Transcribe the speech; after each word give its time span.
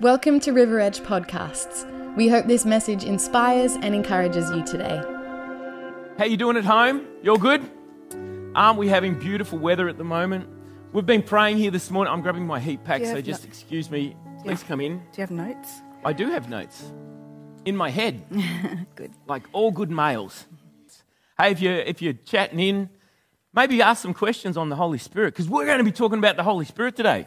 Welcome 0.00 0.38
to 0.40 0.52
River 0.52 0.78
Edge 0.78 1.00
Podcasts. 1.00 1.84
We 2.14 2.28
hope 2.28 2.46
this 2.46 2.64
message 2.64 3.02
inspires 3.02 3.74
and 3.74 3.94
encourages 3.94 4.48
you 4.50 4.64
today. 4.64 5.02
How 6.18 6.24
you 6.24 6.36
doing 6.36 6.56
at 6.56 6.64
home? 6.64 7.04
You're 7.22 7.38
good? 7.38 7.68
Aren't 8.54 8.78
we 8.78 8.88
having 8.88 9.18
beautiful 9.18 9.58
weather 9.58 9.88
at 9.88 9.98
the 9.98 10.04
moment? 10.04 10.48
We've 10.92 11.04
been 11.06 11.22
praying 11.22 11.58
here 11.58 11.70
this 11.70 11.90
morning. 11.90 12.12
I'm 12.12 12.20
grabbing 12.22 12.46
my 12.46 12.60
heat 12.60 12.84
pack, 12.84 13.04
so 13.04 13.20
just 13.20 13.42
no- 13.44 13.48
excuse 13.48 13.90
me. 13.90 14.14
Please 14.44 14.62
come 14.62 14.80
in. 14.80 14.98
Do 14.98 15.04
you 15.16 15.20
have 15.22 15.30
notes? 15.32 15.68
I 16.04 16.12
do 16.12 16.30
have 16.30 16.48
notes 16.48 16.92
in 17.64 17.76
my 17.76 17.90
head, 17.90 18.22
Good. 18.94 19.10
like 19.26 19.44
all 19.52 19.72
good 19.72 19.90
males. 19.90 20.46
Hey, 21.38 21.50
if 21.50 21.60
you're, 21.60 21.76
if 21.76 22.00
you're 22.00 22.12
chatting 22.12 22.60
in, 22.60 22.88
maybe 23.52 23.82
ask 23.82 24.02
some 24.02 24.14
questions 24.14 24.56
on 24.56 24.68
the 24.68 24.76
Holy 24.76 24.98
Spirit, 24.98 25.34
because 25.34 25.48
we're 25.48 25.66
going 25.66 25.78
to 25.78 25.84
be 25.84 25.92
talking 25.92 26.18
about 26.18 26.36
the 26.36 26.44
Holy 26.44 26.64
Spirit 26.64 26.94
today. 26.96 27.26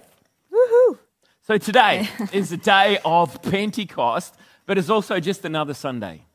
So 1.43 1.57
today 1.57 2.07
is 2.33 2.51
the 2.51 2.57
day 2.57 2.99
of 3.03 3.41
Pentecost, 3.41 4.35
but 4.67 4.77
it's 4.77 4.91
also 4.91 5.19
just 5.19 5.43
another 5.43 5.73
Sunday. 5.73 6.25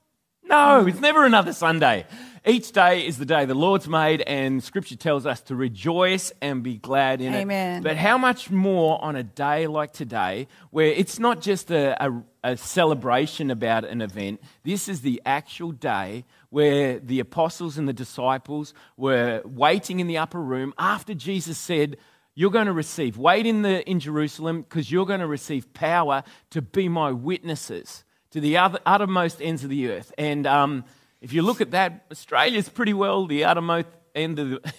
No, 0.42 0.82
mm. 0.82 0.88
it's 0.88 1.00
never 1.00 1.24
another 1.24 1.52
Sunday. 1.52 2.06
Each 2.44 2.72
day 2.72 3.06
is 3.06 3.16
the 3.16 3.24
day 3.24 3.45
the 3.45 3.54
Lord's 3.54 3.86
made, 3.88 4.22
and 4.22 4.62
Scripture 4.62 4.96
tells 4.96 5.24
us 5.24 5.40
to 5.42 5.54
rejoice 5.54 6.32
and 6.42 6.62
be 6.62 6.76
glad 6.76 7.20
in 7.20 7.34
it. 7.34 7.38
Amen. 7.38 7.78
it. 7.78 7.84
But 7.84 7.96
how 7.96 8.18
much 8.18 8.50
more 8.50 9.02
on 9.02 9.14
a 9.14 9.22
day 9.22 9.68
like 9.68 9.92
today, 9.92 10.48
where 10.70 10.86
it's 10.86 11.20
not 11.20 11.40
just 11.40 11.70
a, 11.70 12.04
a, 12.04 12.23
a 12.42 12.56
celebration 12.56 13.52
about 13.52 13.84
an 13.84 14.02
event, 14.02 14.42
this 14.64 14.88
is 14.88 15.02
the 15.02 15.23
actual 15.24 15.70
day 15.70 16.24
where 16.50 16.98
the 16.98 17.20
apostles 17.20 17.78
and 17.78 17.88
the 17.88 17.92
disciples 17.92 18.74
were 18.96 19.40
waiting 19.45 20.00
in 20.00 20.09
the 20.09 20.18
upper 20.18 20.40
room 20.40 20.74
after 20.78 21.14
Jesus 21.14 21.59
said, 21.59 21.96
you're 22.38 22.50
going 22.52 22.66
to 22.66 22.72
receive. 22.72 23.16
Wait 23.18 23.46
in, 23.46 23.62
the, 23.62 23.82
in 23.90 23.98
Jerusalem 23.98 24.60
because 24.62 24.92
you're 24.92 25.06
going 25.06 25.20
to 25.20 25.26
receive 25.26 25.72
power 25.72 26.22
to 26.50 26.62
be 26.62 26.88
my 26.88 27.10
witnesses 27.10 28.04
to 28.30 28.40
the 28.40 28.59
other, 28.59 28.78
uttermost 28.87 29.40
ends 29.42 29.65
of 29.65 29.70
the 29.70 29.88
earth. 29.90 30.12
And 30.18 30.46
um, 30.46 30.84
if 31.20 31.32
you 31.32 31.40
look 31.42 31.60
at 31.60 31.70
that, 31.73 32.04
Australia's 32.12 32.68
pretty 32.68 32.92
well 32.92 33.26
the 33.26 33.45
uttermost 33.45 33.88
end 34.14 34.38
of 34.38 34.51
the, 34.51 34.73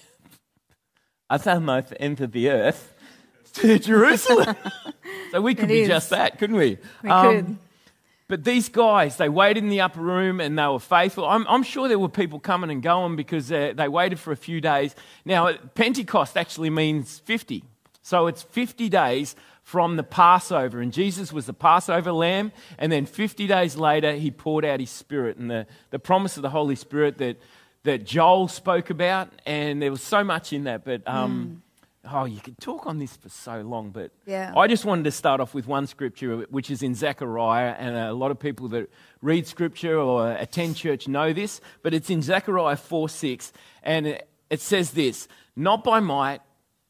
uttermost 1.29 1.93
end 1.99 2.21
of 2.21 2.31
the 2.31 2.49
earth 2.49 2.93
to 3.53 3.79
Jerusalem. 3.91 4.55
so 5.31 5.41
we 5.41 5.55
could 5.55 5.65
It 5.65 5.67
be 5.69 5.81
is. 5.81 5.87
just 5.87 6.09
that, 6.11 6.37
couldn't 6.37 6.55
we? 6.57 6.77
We 7.03 7.09
Um, 7.09 7.35
could. 7.35 7.57
But 8.27 8.43
these 8.43 8.67
guys, 8.67 9.15
they 9.17 9.29
waited 9.29 9.63
in 9.63 9.69
the 9.69 9.81
upper 9.81 10.01
room 10.01 10.41
and 10.41 10.59
they 10.59 10.67
were 10.67 10.79
faithful. 10.79 11.25
I'm, 11.25 11.47
I'm 11.47 11.63
sure 11.63 11.87
there 11.87 11.99
were 11.99 12.09
people 12.09 12.39
coming 12.39 12.69
and 12.69 12.83
going 12.83 13.15
because 13.15 13.49
uh, 13.51 13.73
they 13.75 13.87
waited 13.87 14.19
for 14.19 14.33
a 14.33 14.37
few 14.37 14.59
days. 14.59 14.95
Now, 15.23 15.53
Pentecost 15.75 16.35
actually 16.35 16.69
means 16.69 17.19
50. 17.19 17.63
So 18.01 18.27
it's 18.27 18.43
50 18.43 18.89
days 18.89 19.35
from 19.63 19.95
the 19.95 20.03
Passover. 20.03 20.81
And 20.81 20.91
Jesus 20.91 21.31
was 21.31 21.45
the 21.45 21.53
Passover 21.53 22.11
lamb. 22.11 22.51
And 22.77 22.91
then 22.91 23.05
50 23.05 23.47
days 23.47 23.77
later, 23.77 24.13
he 24.13 24.29
poured 24.29 24.65
out 24.65 24.81
his 24.81 24.89
spirit. 24.89 25.37
And 25.37 25.49
the, 25.49 25.65
the 25.91 25.99
promise 25.99 26.35
of 26.35 26.43
the 26.43 26.49
Holy 26.49 26.75
Spirit 26.75 27.17
that, 27.19 27.37
that 27.83 28.03
Joel 28.03 28.49
spoke 28.49 28.89
about. 28.89 29.31
And 29.45 29.81
there 29.81 29.91
was 29.91 30.01
so 30.01 30.23
much 30.23 30.51
in 30.51 30.65
that. 30.65 30.83
But. 30.83 31.07
Um, 31.07 31.61
Oh, 32.11 32.25
you 32.25 32.39
could 32.39 32.57
talk 32.59 32.85
on 32.87 32.99
this 32.99 33.15
for 33.15 33.29
so 33.29 33.61
long, 33.61 33.91
but 33.91 34.11
Yeah. 34.25 34.53
I 34.55 34.67
just 34.67 34.85
wanted 34.85 35.03
to 35.05 35.11
start 35.11 35.39
off 35.41 35.53
with 35.53 35.67
one 35.67 35.87
scripture, 35.87 36.45
which 36.49 36.71
is 36.71 36.81
in 36.83 36.95
Zechariah, 36.95 37.75
and 37.77 37.95
a 37.95 38.13
lot 38.13 38.31
of 38.31 38.39
people 38.39 38.67
that 38.69 38.89
read 39.21 39.47
scripture 39.47 39.97
or 39.97 40.31
attend 40.31 40.75
church 40.75 41.07
know 41.07 41.33
this, 41.33 41.61
but 41.83 41.93
it's 41.93 42.09
in 42.09 42.21
Zechariah 42.21 42.77
4 42.77 43.09
6, 43.09 43.51
and 43.83 44.07
it, 44.07 44.29
it 44.49 44.61
says 44.61 44.91
this 44.91 45.27
Not 45.55 45.83
by 45.83 45.99
might, 45.99 46.41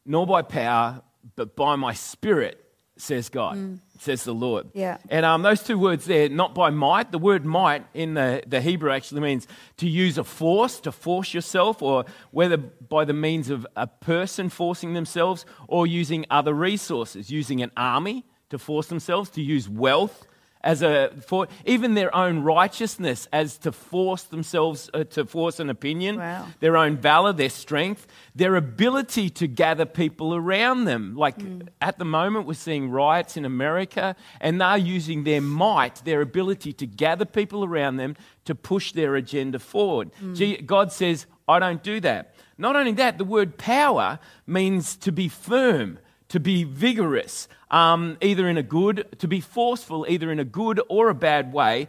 nor 0.06 0.26
by 0.26 0.42
power, 0.42 1.02
but 1.36 1.56
by 1.56 1.76
my 1.76 1.92
spirit, 1.94 2.64
says 2.96 3.28
God, 3.28 3.56
mm. 3.56 3.80
Says 4.00 4.24
the 4.24 4.34
Lord. 4.34 4.68
Yeah. 4.74 4.98
And 5.08 5.24
um, 5.24 5.42
those 5.42 5.62
two 5.62 5.78
words 5.78 6.04
there, 6.04 6.28
not 6.28 6.54
by 6.54 6.70
might, 6.70 7.12
the 7.12 7.18
word 7.18 7.44
might 7.44 7.84
in 7.94 8.14
the, 8.14 8.42
the 8.46 8.60
Hebrew 8.60 8.90
actually 8.90 9.20
means 9.20 9.46
to 9.78 9.88
use 9.88 10.18
a 10.18 10.24
force, 10.24 10.80
to 10.80 10.92
force 10.92 11.34
yourself, 11.34 11.82
or 11.82 12.04
whether 12.30 12.56
by 12.56 13.04
the 13.04 13.12
means 13.12 13.50
of 13.50 13.66
a 13.76 13.86
person 13.86 14.48
forcing 14.48 14.94
themselves 14.94 15.44
or 15.66 15.86
using 15.86 16.26
other 16.30 16.54
resources, 16.54 17.30
using 17.30 17.62
an 17.62 17.72
army 17.76 18.24
to 18.50 18.58
force 18.58 18.86
themselves, 18.86 19.30
to 19.30 19.42
use 19.42 19.68
wealth 19.68 20.26
as 20.62 20.82
a 20.82 21.10
for 21.26 21.46
even 21.64 21.94
their 21.94 22.14
own 22.14 22.40
righteousness 22.40 23.28
as 23.32 23.58
to 23.58 23.70
force 23.72 24.24
themselves 24.24 24.90
uh, 24.92 25.04
to 25.04 25.24
force 25.24 25.60
an 25.60 25.70
opinion 25.70 26.16
Wow. 26.16 26.46
their 26.60 26.76
own 26.76 26.96
valor, 26.96 27.32
their 27.32 27.48
strength, 27.50 28.06
their 28.34 28.56
ability 28.56 29.30
to 29.30 29.46
gather 29.46 29.86
people 29.86 30.34
around 30.34 30.84
them. 30.84 31.14
Like 31.16 31.36
at 31.80 31.98
the 31.98 32.04
moment, 32.04 32.46
we're 32.46 32.54
seeing 32.54 32.90
riots 32.90 33.36
in 33.36 33.44
America, 33.44 34.16
and 34.40 34.60
they're 34.60 34.76
using 34.76 35.24
their 35.24 35.40
might, 35.40 35.96
their 36.04 36.20
ability 36.22 36.72
to 36.74 36.86
gather 36.86 37.24
people 37.24 37.64
around 37.64 37.96
them 37.96 38.16
to 38.44 38.54
push 38.54 38.92
their 38.92 39.14
agenda 39.14 39.58
forward. 39.58 40.10
Gee, 40.34 40.56
God 40.56 40.90
says, 40.92 41.26
I 41.46 41.58
don't 41.60 41.82
do 41.82 42.00
that. 42.00 42.34
Not 42.58 42.74
only 42.76 42.92
that, 42.92 43.16
the 43.18 43.24
word 43.24 43.56
power 43.58 44.18
means 44.46 44.96
to 44.96 45.12
be 45.12 45.28
firm. 45.28 45.98
To 46.28 46.40
be 46.40 46.64
vigorous, 46.64 47.48
um, 47.70 48.18
either 48.20 48.48
in 48.48 48.58
a 48.58 48.62
good, 48.62 49.06
to 49.18 49.28
be 49.28 49.40
forceful, 49.40 50.04
either 50.08 50.30
in 50.30 50.38
a 50.38 50.44
good 50.44 50.80
or 50.88 51.08
a 51.08 51.14
bad 51.14 51.52
way. 51.52 51.88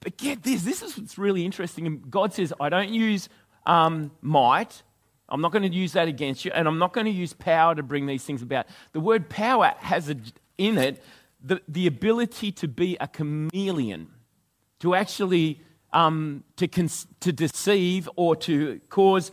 But 0.00 0.18
get 0.18 0.42
this, 0.42 0.62
this 0.62 0.82
is 0.82 0.98
what's 0.98 1.16
really 1.16 1.44
interesting. 1.44 2.04
God 2.10 2.34
says, 2.34 2.52
I 2.60 2.68
don't 2.68 2.90
use 2.90 3.28
um, 3.66 4.10
might. 4.20 4.82
I'm 5.28 5.40
not 5.40 5.52
going 5.52 5.70
to 5.70 5.74
use 5.74 5.92
that 5.92 6.08
against 6.08 6.44
you, 6.44 6.50
and 6.54 6.68
I'm 6.68 6.78
not 6.78 6.92
going 6.92 7.06
to 7.06 7.10
use 7.10 7.32
power 7.32 7.74
to 7.74 7.82
bring 7.82 8.06
these 8.06 8.24
things 8.24 8.42
about. 8.42 8.66
The 8.92 9.00
word 9.00 9.28
power 9.28 9.74
has 9.78 10.08
a, 10.08 10.16
in 10.56 10.78
it 10.78 11.02
the, 11.42 11.60
the 11.68 11.86
ability 11.86 12.52
to 12.52 12.68
be 12.68 12.96
a 13.00 13.08
chameleon, 13.08 14.08
to 14.80 14.94
actually 14.94 15.60
um, 15.92 16.44
to, 16.56 16.66
to 16.66 17.32
deceive 17.32 18.08
or 18.16 18.36
to 18.36 18.80
cause 18.88 19.30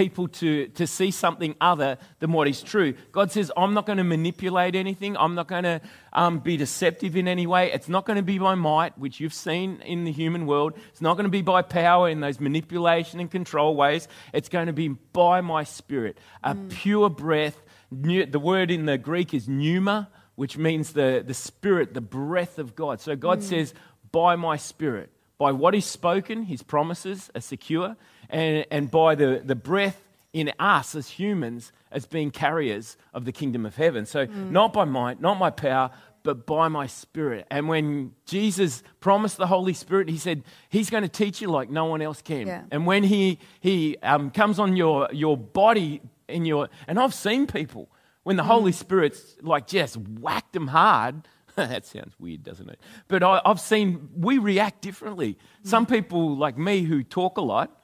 people 0.00 0.28
to, 0.28 0.66
to 0.68 0.86
see 0.86 1.10
something 1.10 1.54
other 1.60 1.98
than 2.20 2.32
what 2.32 2.48
is 2.48 2.62
true. 2.62 2.94
God 3.12 3.30
says, 3.30 3.52
I'm 3.54 3.74
not 3.74 3.84
going 3.84 3.98
to 3.98 4.04
manipulate 4.04 4.74
anything. 4.74 5.14
I'm 5.18 5.34
not 5.34 5.46
going 5.46 5.64
to 5.64 5.82
um, 6.14 6.38
be 6.38 6.56
deceptive 6.56 7.16
in 7.16 7.28
any 7.28 7.46
way. 7.46 7.70
It's 7.70 7.88
not 7.88 8.06
going 8.06 8.16
to 8.16 8.22
be 8.22 8.38
by 8.38 8.54
might, 8.54 8.96
which 8.96 9.20
you've 9.20 9.34
seen 9.34 9.82
in 9.82 10.04
the 10.04 10.12
human 10.12 10.46
world. 10.46 10.72
It's 10.88 11.02
not 11.02 11.18
going 11.18 11.24
to 11.24 11.30
be 11.30 11.42
by 11.42 11.60
power 11.60 12.08
in 12.08 12.20
those 12.20 12.40
manipulation 12.40 13.20
and 13.20 13.30
control 13.30 13.76
ways. 13.76 14.08
It's 14.32 14.48
going 14.48 14.68
to 14.68 14.72
be 14.72 14.88
by 14.88 15.42
my 15.42 15.64
spirit, 15.64 16.16
a 16.42 16.54
pure 16.54 17.10
breath. 17.10 17.60
Nu- 17.90 18.24
The 18.24 18.40
word 18.40 18.70
in 18.70 18.86
the 18.86 18.96
Greek 18.96 19.34
is 19.34 19.48
pneuma, 19.48 20.08
which 20.34 20.56
means 20.56 20.94
the, 20.94 21.22
the 21.26 21.34
spirit, 21.34 21.92
the 21.92 22.00
breath 22.00 22.58
of 22.58 22.74
God. 22.74 23.02
So 23.02 23.16
God 23.16 23.42
says, 23.42 23.74
by 24.12 24.36
my 24.36 24.56
spirit 24.56 25.10
by 25.40 25.52
what 25.52 25.72
he's 25.72 25.86
spoken, 25.86 26.42
his 26.42 26.62
promises 26.62 27.30
are 27.34 27.40
secure, 27.40 27.96
and, 28.32 28.66
and 28.70 28.90
by 28.90 29.14
the, 29.14 29.42
the 29.44 29.54
breath 29.54 30.00
in 30.32 30.52
us 30.58 30.94
as 30.94 31.08
humans 31.08 31.72
as 31.90 32.06
being 32.06 32.30
carriers 32.30 32.96
of 33.12 33.24
the 33.24 33.32
kingdom 33.32 33.66
of 33.66 33.76
heaven. 33.76 34.06
So, 34.06 34.26
mm. 34.26 34.50
not 34.50 34.72
by 34.72 34.84
might, 34.84 35.20
not 35.20 35.38
my 35.38 35.50
power, 35.50 35.90
but 36.22 36.46
by 36.46 36.68
my 36.68 36.86
spirit. 36.86 37.46
And 37.50 37.68
when 37.68 38.12
Jesus 38.26 38.82
promised 39.00 39.38
the 39.38 39.46
Holy 39.46 39.72
Spirit, 39.72 40.08
he 40.08 40.18
said, 40.18 40.44
He's 40.68 40.90
going 40.90 41.02
to 41.02 41.08
teach 41.08 41.40
you 41.40 41.48
like 41.48 41.70
no 41.70 41.86
one 41.86 42.02
else 42.02 42.22
can. 42.22 42.46
Yeah. 42.46 42.62
And 42.70 42.86
when 42.86 43.04
he, 43.04 43.38
he 43.60 43.96
um, 44.02 44.30
comes 44.30 44.58
on 44.58 44.76
your, 44.76 45.08
your 45.12 45.36
body, 45.36 46.00
in 46.28 46.44
your, 46.44 46.68
and 46.86 46.98
I've 46.98 47.14
seen 47.14 47.46
people, 47.46 47.88
when 48.22 48.36
the 48.36 48.42
mm. 48.42 48.46
Holy 48.46 48.72
Spirit's 48.72 49.36
like 49.40 49.66
just 49.66 49.96
whacked 49.96 50.52
them 50.52 50.68
hard, 50.68 51.26
that 51.56 51.86
sounds 51.86 52.14
weird, 52.18 52.44
doesn't 52.44 52.68
it? 52.68 52.78
But 53.08 53.22
I, 53.22 53.40
I've 53.44 53.60
seen 53.60 54.10
we 54.16 54.38
react 54.38 54.82
differently. 54.82 55.38
Some 55.64 55.86
mm. 55.86 55.90
people, 55.90 56.36
like 56.36 56.58
me, 56.58 56.82
who 56.82 57.02
talk 57.02 57.38
a 57.38 57.42
lot, 57.42 57.79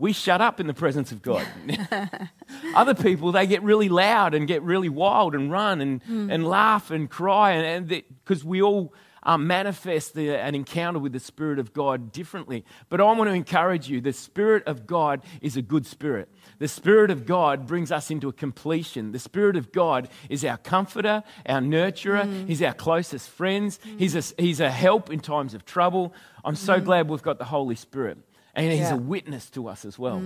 we 0.00 0.14
shut 0.14 0.40
up 0.40 0.58
in 0.58 0.66
the 0.66 0.74
presence 0.74 1.12
of 1.12 1.20
God. 1.20 1.46
Other 2.74 2.94
people, 2.94 3.32
they 3.32 3.46
get 3.46 3.62
really 3.62 3.90
loud 3.90 4.34
and 4.34 4.48
get 4.48 4.62
really 4.62 4.88
wild 4.88 5.34
and 5.34 5.52
run 5.52 5.80
and, 5.80 6.02
hmm. 6.02 6.30
and 6.30 6.48
laugh 6.48 6.90
and 6.90 7.08
cry, 7.08 7.52
and 7.52 7.86
because 7.86 8.42
we 8.42 8.62
all 8.62 8.94
um, 9.22 9.46
manifest 9.46 10.14
the, 10.14 10.30
an 10.30 10.54
encounter 10.54 10.98
with 10.98 11.12
the 11.12 11.20
Spirit 11.20 11.58
of 11.58 11.74
God 11.74 12.12
differently. 12.12 12.64
But 12.88 13.02
I 13.02 13.04
want 13.04 13.28
to 13.28 13.34
encourage 13.34 13.90
you 13.90 14.00
the 14.00 14.14
Spirit 14.14 14.66
of 14.66 14.86
God 14.86 15.22
is 15.42 15.58
a 15.58 15.62
good 15.62 15.86
spirit. 15.86 16.30
The 16.58 16.68
Spirit 16.68 17.10
of 17.10 17.26
God 17.26 17.66
brings 17.66 17.92
us 17.92 18.10
into 18.10 18.28
a 18.28 18.32
completion. 18.32 19.12
The 19.12 19.18
Spirit 19.18 19.56
of 19.56 19.70
God 19.70 20.08
is 20.30 20.46
our 20.46 20.56
comforter, 20.56 21.22
our 21.44 21.60
nurturer, 21.60 22.24
hmm. 22.24 22.46
He's 22.46 22.62
our 22.62 22.72
closest 22.72 23.28
friends, 23.28 23.78
hmm. 23.82 23.98
he's, 23.98 24.16
a, 24.16 24.42
he's 24.42 24.60
a 24.60 24.70
help 24.70 25.10
in 25.10 25.20
times 25.20 25.52
of 25.52 25.66
trouble. 25.66 26.14
I'm 26.42 26.56
so 26.56 26.80
glad 26.80 27.10
we've 27.10 27.22
got 27.22 27.38
the 27.38 27.44
Holy 27.44 27.74
Spirit. 27.74 28.16
And 28.54 28.66
He's 28.70 28.80
Yeah. 28.80 28.94
a 28.94 28.96
witness 28.96 29.50
to 29.50 29.68
us 29.68 29.84
as 29.84 29.98
well. 29.98 30.22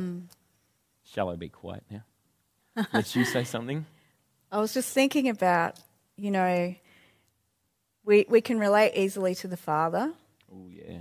Shall 1.04 1.28
I 1.28 1.36
be 1.36 1.48
quiet 1.48 1.84
now? 1.90 2.04
Let 2.92 3.14
you 3.14 3.24
say 3.24 3.44
something. 3.44 3.86
I 4.52 4.58
was 4.58 4.72
just 4.74 4.92
thinking 4.92 5.28
about, 5.28 5.78
you 6.16 6.30
know, 6.30 6.74
we, 8.04 8.26
we 8.28 8.40
can 8.40 8.58
relate 8.58 8.92
easily 8.94 9.34
to 9.36 9.48
the 9.48 9.56
Father. 9.56 10.12
Oh, 10.52 10.68
yeah. 10.68 11.00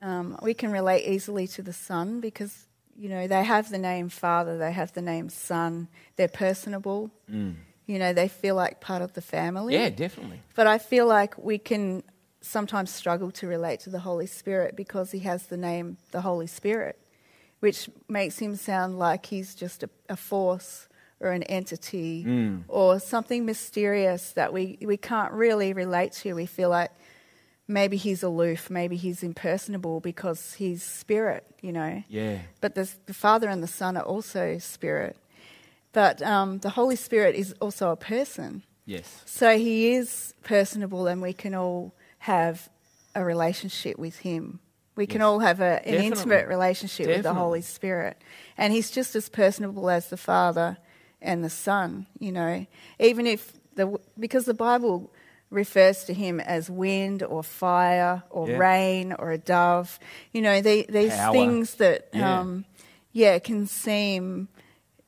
Um, 0.00 0.38
we 0.42 0.54
can 0.54 0.70
relate 0.70 1.04
easily 1.06 1.46
to 1.48 1.62
the 1.62 1.72
Son 1.72 2.20
because, 2.20 2.66
you 2.96 3.08
know, 3.08 3.26
they 3.26 3.44
have 3.44 3.70
the 3.70 3.78
name 3.78 4.08
Father, 4.08 4.58
they 4.58 4.72
have 4.72 4.92
the 4.92 5.02
name 5.02 5.28
Son, 5.28 5.88
they're 6.16 6.28
personable. 6.28 7.10
You 7.28 7.56
You 7.86 7.98
know, 7.98 8.12
they 8.12 8.28
feel 8.28 8.54
like 8.54 8.80
part 8.80 9.02
of 9.02 9.12
the 9.14 9.22
family. 9.22 9.74
Yeah, 9.74 9.90
definitely. 9.90 10.42
But 10.54 10.66
I 10.66 10.78
feel 10.78 11.06
like 11.06 11.36
we 11.38 11.58
can 11.58 12.02
sometimes 12.40 12.90
struggle 12.90 13.30
to 13.32 13.46
relate 13.46 13.80
to 13.80 13.90
the 13.90 14.00
Holy 14.00 14.26
Spirit 14.26 14.76
because 14.76 15.10
he 15.10 15.20
has 15.20 15.46
the 15.46 15.56
name 15.56 15.96
the 16.12 16.20
Holy 16.20 16.46
Spirit, 16.46 16.98
which 17.60 17.90
makes 18.08 18.38
him 18.38 18.56
sound 18.56 18.98
like 18.98 19.26
he's 19.26 19.54
just 19.54 19.82
a, 19.82 19.90
a 20.08 20.16
force 20.16 20.88
or 21.20 21.32
an 21.32 21.42
entity 21.44 22.24
Mm. 22.24 22.62
or 22.68 23.00
something 23.00 23.44
mysterious 23.44 24.32
that 24.32 24.52
we, 24.52 24.78
we 24.82 24.96
can't 24.96 25.32
really 25.32 25.72
relate 25.72 26.12
to. 26.12 26.34
We 26.34 26.46
feel 26.46 26.68
like 26.70 26.92
maybe 27.66 27.96
he's 27.96 28.22
aloof, 28.22 28.70
maybe 28.70 28.96
he's 28.96 29.24
impersonable 29.24 29.98
because 30.00 30.54
he's 30.54 30.82
spirit, 30.82 31.44
you 31.60 31.72
know. 31.72 32.04
Yeah. 32.08 32.38
But 32.60 32.76
the, 32.76 32.88
the 33.06 33.14
Father 33.14 33.48
and 33.48 33.62
the 33.62 33.66
Son 33.68 33.96
are 33.96 34.04
also 34.04 34.58
spirit. 34.58 35.16
But 35.92 36.22
um, 36.22 36.58
the 36.58 36.70
Holy 36.70 36.96
Spirit 36.96 37.34
is 37.34 37.52
also 37.60 37.90
a 37.90 37.96
person. 37.96 38.62
Yes. 38.86 39.22
So 39.26 39.58
he 39.58 39.90
is 39.90 40.34
personable, 40.44 41.08
and 41.08 41.20
we 41.20 41.32
can 41.32 41.54
all 41.54 41.92
have 42.28 42.68
a 43.14 43.24
relationship 43.24 43.98
with 43.98 44.18
him. 44.18 44.60
We 44.96 45.06
can 45.06 45.22
all 45.22 45.38
have 45.40 45.60
a, 45.60 45.64
an 45.64 45.78
Definitely. 45.78 46.06
intimate 46.06 46.48
relationship 46.48 47.06
with 47.06 47.22
the 47.22 47.34
Holy 47.34 47.62
Spirit. 47.62 48.16
And 48.56 48.72
he's 48.72 48.90
just 48.90 49.14
as 49.16 49.28
personable 49.28 49.88
as 49.90 50.10
the 50.10 50.16
Father 50.16 50.76
and 51.22 51.42
the 51.42 51.50
Son, 51.50 52.06
you 52.18 52.32
know. 52.32 52.66
Even 52.98 53.26
if 53.26 53.52
the, 53.74 53.86
because 54.18 54.44
the 54.44 54.54
Bible 54.54 55.10
refers 55.50 56.04
to 56.04 56.12
him 56.12 56.40
as 56.40 56.68
wind 56.68 57.22
or 57.22 57.42
fire 57.42 58.22
or 58.30 58.48
Yeah. 58.48 58.58
rain 58.58 59.12
or 59.18 59.30
a 59.32 59.38
dove, 59.38 59.98
you 60.32 60.42
know, 60.42 60.60
they, 60.60 60.82
these 60.82 61.14
Power. 61.16 61.32
things 61.32 61.74
that, 61.76 62.08
Yeah. 62.12 62.40
um, 62.40 62.64
yeah, 63.12 63.38
can 63.38 63.66
seem 63.66 64.48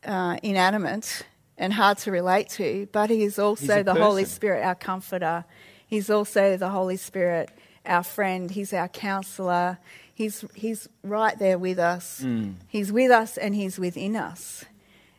uh, 0.05 0.37
inanimate 0.43 1.27
and 1.59 1.73
hard 1.75 1.99
to 1.99 2.11
relate 2.11 2.49
to, 2.49 2.89
but 2.93 3.11
he 3.11 3.23
is 3.25 3.39
also 3.39 3.83
the 3.83 3.95
Holy. 3.95 4.25
Spirit, 4.25 4.65
our 4.65 4.75
comforter. 4.75 5.45
He's 5.91 6.09
also 6.09 6.57
the 6.57 6.69
Holy 6.71 6.97
Spirit, 6.97 7.51
our 7.85 8.05
friend. 8.05 8.49
He's 8.49 8.73
our 8.73 8.87
counselor. 8.89 9.79
He's, 10.15 10.45
he's 10.55 10.89
right 11.03 11.37
there 11.37 11.59
with 11.59 11.81
us. 11.81 12.23
Mm. 12.25 12.55
He's 12.69 12.93
with 12.93 13.11
us 13.11 13.37
and 13.37 13.55
he's 13.57 13.77
within 13.77 14.15
us. 14.15 14.65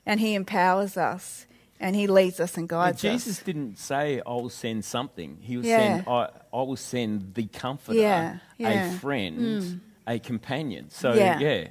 And 0.06 0.20
he 0.22 0.34
empowers 0.34 0.96
us 0.96 1.46
and 1.78 1.94
he 1.96 2.08
leads 2.08 2.40
us 2.40 2.56
and 2.58 2.70
guides 2.70 3.02
Jesus 3.02 3.40
us. 3.40 3.44
didn't 3.44 3.78
say, 3.78 4.22
I 4.26 4.30
will 4.32 4.50
send 4.50 4.86
something. 4.86 5.38
He 5.42 5.58
was 5.58 5.66
Yeah. 5.66 5.78
saying, 5.78 6.04
I, 6.08 6.30
I 6.54 6.62
will 6.62 6.78
send 6.78 7.34
the 7.34 7.48
comforter, 7.48 8.00
Yeah, 8.00 8.38
yeah. 8.58 8.96
a 8.96 9.00
friend, 9.00 9.82
a 10.08 10.20
companion. 10.20 10.90
So, 10.90 11.14
Yeah. 11.14 11.68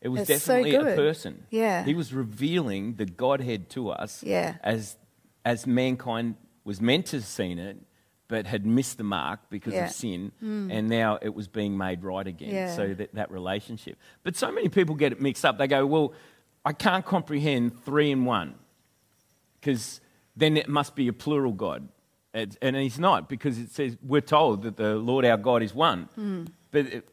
It 0.00 0.08
was 0.08 0.28
It's 0.30 0.44
so 0.44 0.62
definitely 0.62 0.92
a 0.92 0.96
person. 0.96 1.44
Yeah. 1.50 1.84
He 1.84 1.94
was 1.94 2.12
revealing 2.14 2.94
the 2.94 3.04
Godhead 3.04 3.68
to 3.70 3.90
us 3.90 4.22
Yeah. 4.24 4.56
as, 4.64 4.96
as 5.44 5.66
mankind 5.66 6.36
was 6.64 6.80
meant 6.80 7.06
to 7.06 7.16
have 7.18 7.26
seen 7.26 7.58
it, 7.58 7.76
but 8.30 8.46
had 8.46 8.64
missed 8.64 8.96
the 8.96 9.04
mark 9.04 9.40
because 9.50 9.74
Yeah. 9.74 9.82
Mm. 9.82 9.88
of 9.88 9.92
sin, 9.92 10.32
and 10.70 10.88
now 10.88 11.18
it 11.20 11.34
was 11.34 11.48
being 11.48 11.76
made 11.76 12.02
right 12.04 12.26
again. 12.26 12.54
Yeah. 12.54 12.74
So 12.76 12.94
that, 12.94 13.14
that 13.14 13.30
relationship. 13.30 13.98
But 14.22 14.36
so 14.36 14.50
many 14.52 14.68
people 14.70 14.94
get 14.94 15.10
it 15.12 15.20
mixed 15.20 15.44
up. 15.44 15.58
They 15.58 15.66
go, 15.66 15.84
Well, 15.84 16.12
I 16.64 16.72
can't 16.72 17.04
comprehend 17.04 17.82
three 17.84 18.10
in 18.10 18.24
one 18.24 18.54
because 19.60 20.00
then 20.36 20.56
it 20.56 20.68
must 20.68 20.94
be 20.94 21.08
a 21.08 21.12
plural 21.12 21.52
God. 21.52 21.88
It- 22.32 22.56
and 22.62 22.76
he's 22.76 22.98
not 22.98 23.28
because 23.28 23.58
it 23.58 23.70
says 23.72 23.96
we're 24.02 24.20
told 24.20 24.62
that 24.62 24.76
the 24.76 24.94
Lord 24.94 25.24
our 25.24 25.36
God 25.36 25.62
is 25.62 25.74
one. 25.74 26.08
Hmm. 26.14 26.44
But 26.70 26.86
it, 26.86 27.08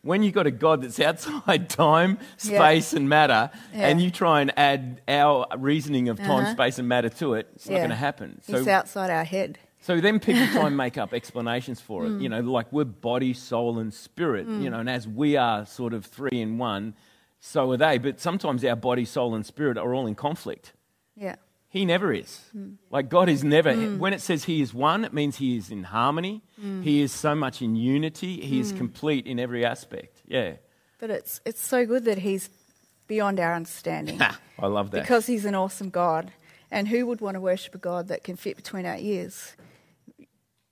when 0.00 0.22
you've 0.22 0.34
got 0.34 0.46
a 0.46 0.50
God 0.50 0.82
that's 0.82 0.98
outside 0.98 1.68
time, 1.86 2.18
Yeah. 2.42 2.58
space, 2.58 2.92
and 2.94 3.08
matter, 3.08 3.50
Yeah. 3.74 3.88
and 3.88 4.00
you 4.00 4.10
try 4.10 4.40
and 4.40 4.52
add 4.58 5.00
our 5.06 5.46
reasoning 5.58 6.08
of 6.08 6.18
time, 6.18 6.44
Uh-huh. 6.44 6.52
space, 6.52 6.78
and 6.78 6.88
matter 6.88 7.10
to 7.10 7.34
it, 7.34 7.48
it's 7.54 7.68
not 7.68 7.76
going 7.76 7.90
to 7.90 7.94
happen. 7.94 8.40
So, 8.42 8.68
outside 8.70 9.10
our 9.10 9.24
head. 9.24 9.58
So 9.82 10.00
then 10.00 10.18
people 10.18 10.46
try 10.46 10.66
and 10.68 10.76
make 10.84 10.96
up 10.96 11.12
explanations 11.12 11.78
for 11.80 12.06
Hmm. 12.06 12.16
it. 12.16 12.22
You 12.22 12.28
know, 12.30 12.40
like 12.40 12.72
we're 12.72 12.84
body, 12.84 13.34
soul, 13.34 13.78
and 13.78 13.92
spirit. 13.92 14.46
You 14.48 14.70
know, 14.70 14.80
and 14.80 14.88
as 14.88 15.06
we 15.06 15.36
are 15.36 15.66
sort 15.66 15.92
of 15.92 16.06
three 16.06 16.40
in 16.40 16.56
one, 16.56 16.94
so 17.40 17.70
are 17.72 17.76
they. 17.76 17.98
But 17.98 18.18
sometimes 18.20 18.64
our 18.64 18.76
body, 18.76 19.04
soul, 19.04 19.34
and 19.34 19.44
spirit 19.44 19.76
are 19.76 19.92
all 19.94 20.06
in 20.06 20.14
conflict. 20.14 20.72
Yeah. 21.16 21.36
He 21.68 21.84
never 21.86 22.12
is. 22.12 22.40
Hmm. 22.52 22.72
Like 22.90 23.08
God 23.08 23.28
is 23.28 23.42
never. 23.42 23.74
When 23.74 24.12
it 24.12 24.20
says 24.20 24.44
He 24.44 24.60
is 24.62 24.72
one, 24.74 25.04
it 25.04 25.12
means 25.12 25.36
He 25.36 25.56
is 25.56 25.70
in 25.70 25.84
harmony. 25.84 26.42
Hmm. 26.60 26.82
He 26.82 27.00
is 27.02 27.12
so 27.12 27.34
much 27.34 27.60
in 27.62 27.76
unity. 27.76 28.40
He 28.40 28.60
is 28.60 28.72
complete 28.72 29.26
in 29.26 29.38
every 29.38 29.64
aspect. 29.64 30.22
Yeah. 30.26 30.54
But 30.98 31.10
it's, 31.10 31.40
it's 31.44 31.60
so 31.60 31.84
good 31.84 32.04
that 32.04 32.18
he's 32.18 32.48
beyond 33.08 33.40
our 33.40 33.54
understanding. 33.54 34.20
I 34.58 34.66
love 34.66 34.92
that. 34.92 35.00
Because 35.00 35.26
he's 35.26 35.44
an 35.44 35.54
awesome 35.56 35.90
God. 35.90 36.30
And 36.70 36.86
who 36.88 37.06
would 37.06 37.20
want 37.20 37.34
to 37.34 37.40
worship 37.40 37.74
a 37.74 37.78
God 37.78 38.06
that 38.08 38.22
can 38.22 38.36
fit 38.36 38.54
between 38.56 38.86
our 38.86 38.96
ears? 38.98 39.56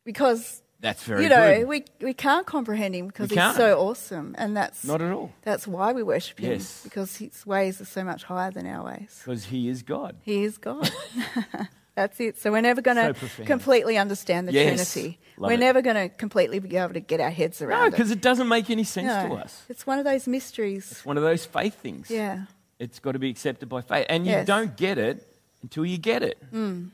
Because, 0.05 0.63
That's 0.81 1.03
very 1.05 1.25
you 1.25 1.29
know, 1.29 1.59
good. 1.59 1.69
we, 1.69 1.85
we 2.01 2.15
can't 2.15 2.47
comprehend 2.47 2.95
him 2.95 3.09
because 3.09 3.31
he's 3.31 3.57
so 3.57 3.79
awesome. 3.81 4.35
And 4.39 4.57
that's, 4.57 4.85
Not 4.85 5.03
at 5.03 5.13
all. 5.13 5.31
that's 5.43 5.67
why 5.67 5.93
we 5.93 6.03
worship 6.03 6.39
him. 6.41 6.53
Yes. 6.53 6.83
Because 6.85 7.17
his 7.17 7.45
ways 7.47 7.81
are 7.81 7.85
so 7.85 8.03
much 8.05 8.25
higher 8.25 8.51
than 8.51 8.67
our 8.67 8.85
ways. 8.87 9.21
Because 9.25 9.45
He 9.47 9.69
is 9.69 9.83
God. 9.83 10.17
He 10.23 10.45
is 10.45 10.57
God. 10.59 10.91
that's 11.95 12.19
it. 12.21 12.39
So 12.39 12.51
we're 12.53 12.61
never 12.63 12.81
going 12.81 12.97
to 12.97 13.13
profound. 13.15 13.47
completely 13.47 13.99
understand 13.99 14.49
the 14.49 14.53
Yes. 14.53 14.93
Trinity. 14.93 15.19
Love 15.37 15.49
we're 15.51 15.55
it. 15.55 15.61
never 15.61 15.83
going 15.83 15.97
to 15.97 16.09
completely 16.17 16.59
be 16.59 16.77
able 16.77 16.95
to 16.95 17.01
get 17.01 17.21
our 17.21 17.31
heads 17.31 17.61
around 17.61 17.81
No, 17.81 17.87
it. 17.87 17.91
because 17.91 18.11
it 18.11 18.21
doesn't 18.23 18.49
make 18.49 18.71
any 18.71 18.85
sense 18.85 19.07
No. 19.09 19.29
to 19.29 19.43
us. 19.43 19.63
It's 19.69 19.87
one 19.87 19.99
of 19.99 20.05
those 20.05 20.27
mysteries. 20.27 20.91
It's 20.91 21.05
one 21.05 21.17
of 21.19 21.23
those 21.23 21.45
faith 21.45 21.75
things. 21.75 22.11
Yeah. 22.11 22.45
It's 22.79 22.99
got 23.01 23.13
to 23.13 23.19
be 23.19 23.29
accepted 23.29 23.69
by 23.69 23.83
faith. 23.83 24.07
And 24.09 24.25
you 24.25 24.33
Yes. 24.33 24.47
don't 24.47 24.77
get 24.77 24.97
it 24.97 25.27
until 25.63 25.85
you 25.85 25.99
get 25.99 26.23
it. 26.23 26.39
Mm. 26.53 26.89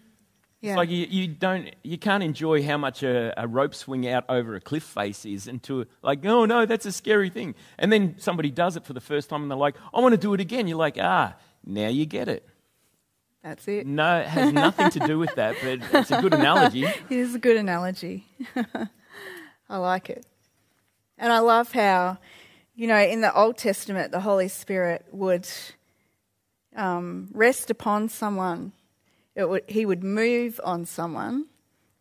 Yeah. 0.61 0.73
It's 0.73 0.77
like 0.79 0.91
you, 0.91 1.07
you 1.09 1.29
don't 1.29 1.75
you 1.85 1.99
can't 1.99 2.23
enjoy 2.23 2.63
how 2.65 2.79
much 2.79 3.03
a, 3.03 3.33
a 3.37 3.47
rope 3.47 3.75
swing 3.75 4.09
out 4.09 4.25
over 4.29 4.55
a 4.55 4.61
cliff 4.61 4.83
face 4.83 5.25
is 5.27 5.47
until 5.47 5.85
like 6.03 6.25
oh 6.25 6.45
no 6.47 6.65
that's 6.65 6.87
a 6.87 6.93
scary 6.93 7.29
thing 7.31 7.55
and 7.79 7.93
then 7.93 8.15
somebody 8.19 8.51
does 8.51 8.77
it 8.77 8.85
for 8.85 8.95
the 8.95 9.01
first 9.01 9.29
time 9.29 9.43
and 9.43 9.51
they're 9.51 9.59
like 9.59 9.77
I 9.95 10.01
want 10.01 10.13
to 10.13 10.19
do 10.19 10.33
it 10.35 10.41
again 10.41 10.67
you're 10.67 10.79
like 10.79 10.97
ah 11.01 11.35
now 11.65 11.89
you 11.89 12.07
get 12.07 12.29
it 12.29 12.49
that's 13.45 13.69
it. 13.69 13.87
no 13.87 14.21
it 14.21 14.27
has 14.27 14.53
nothing 14.53 14.91
to 14.91 14.99
do 15.01 15.19
with 15.19 15.35
that 15.37 15.57
but 15.63 15.79
it's 16.01 16.11
a 16.11 16.21
good 16.23 16.33
analogy 16.41 16.85
It 16.85 16.95
is 17.11 17.35
a 17.35 17.39
good 17.39 17.57
analogy. 17.59 18.27
I 19.69 19.77
like 19.79 20.11
it. 20.11 20.25
And 21.19 21.33
I 21.33 21.41
love 21.41 21.73
how, 21.73 22.19
you 22.75 22.87
know, 22.87 22.99
in 22.99 23.21
the 23.21 23.35
Old 23.35 23.57
Testament, 23.59 24.13
the 24.13 24.21
Holy 24.21 24.49
Spirit 24.49 25.07
would 25.13 25.49
um, 26.77 27.29
rest 27.33 27.71
upon 27.71 28.09
someone. 28.09 28.73
It 29.37 29.49
would, 29.49 29.63
he 29.69 29.87
would 29.87 30.03
move 30.03 30.61
on 30.65 30.85
someone. 30.87 31.47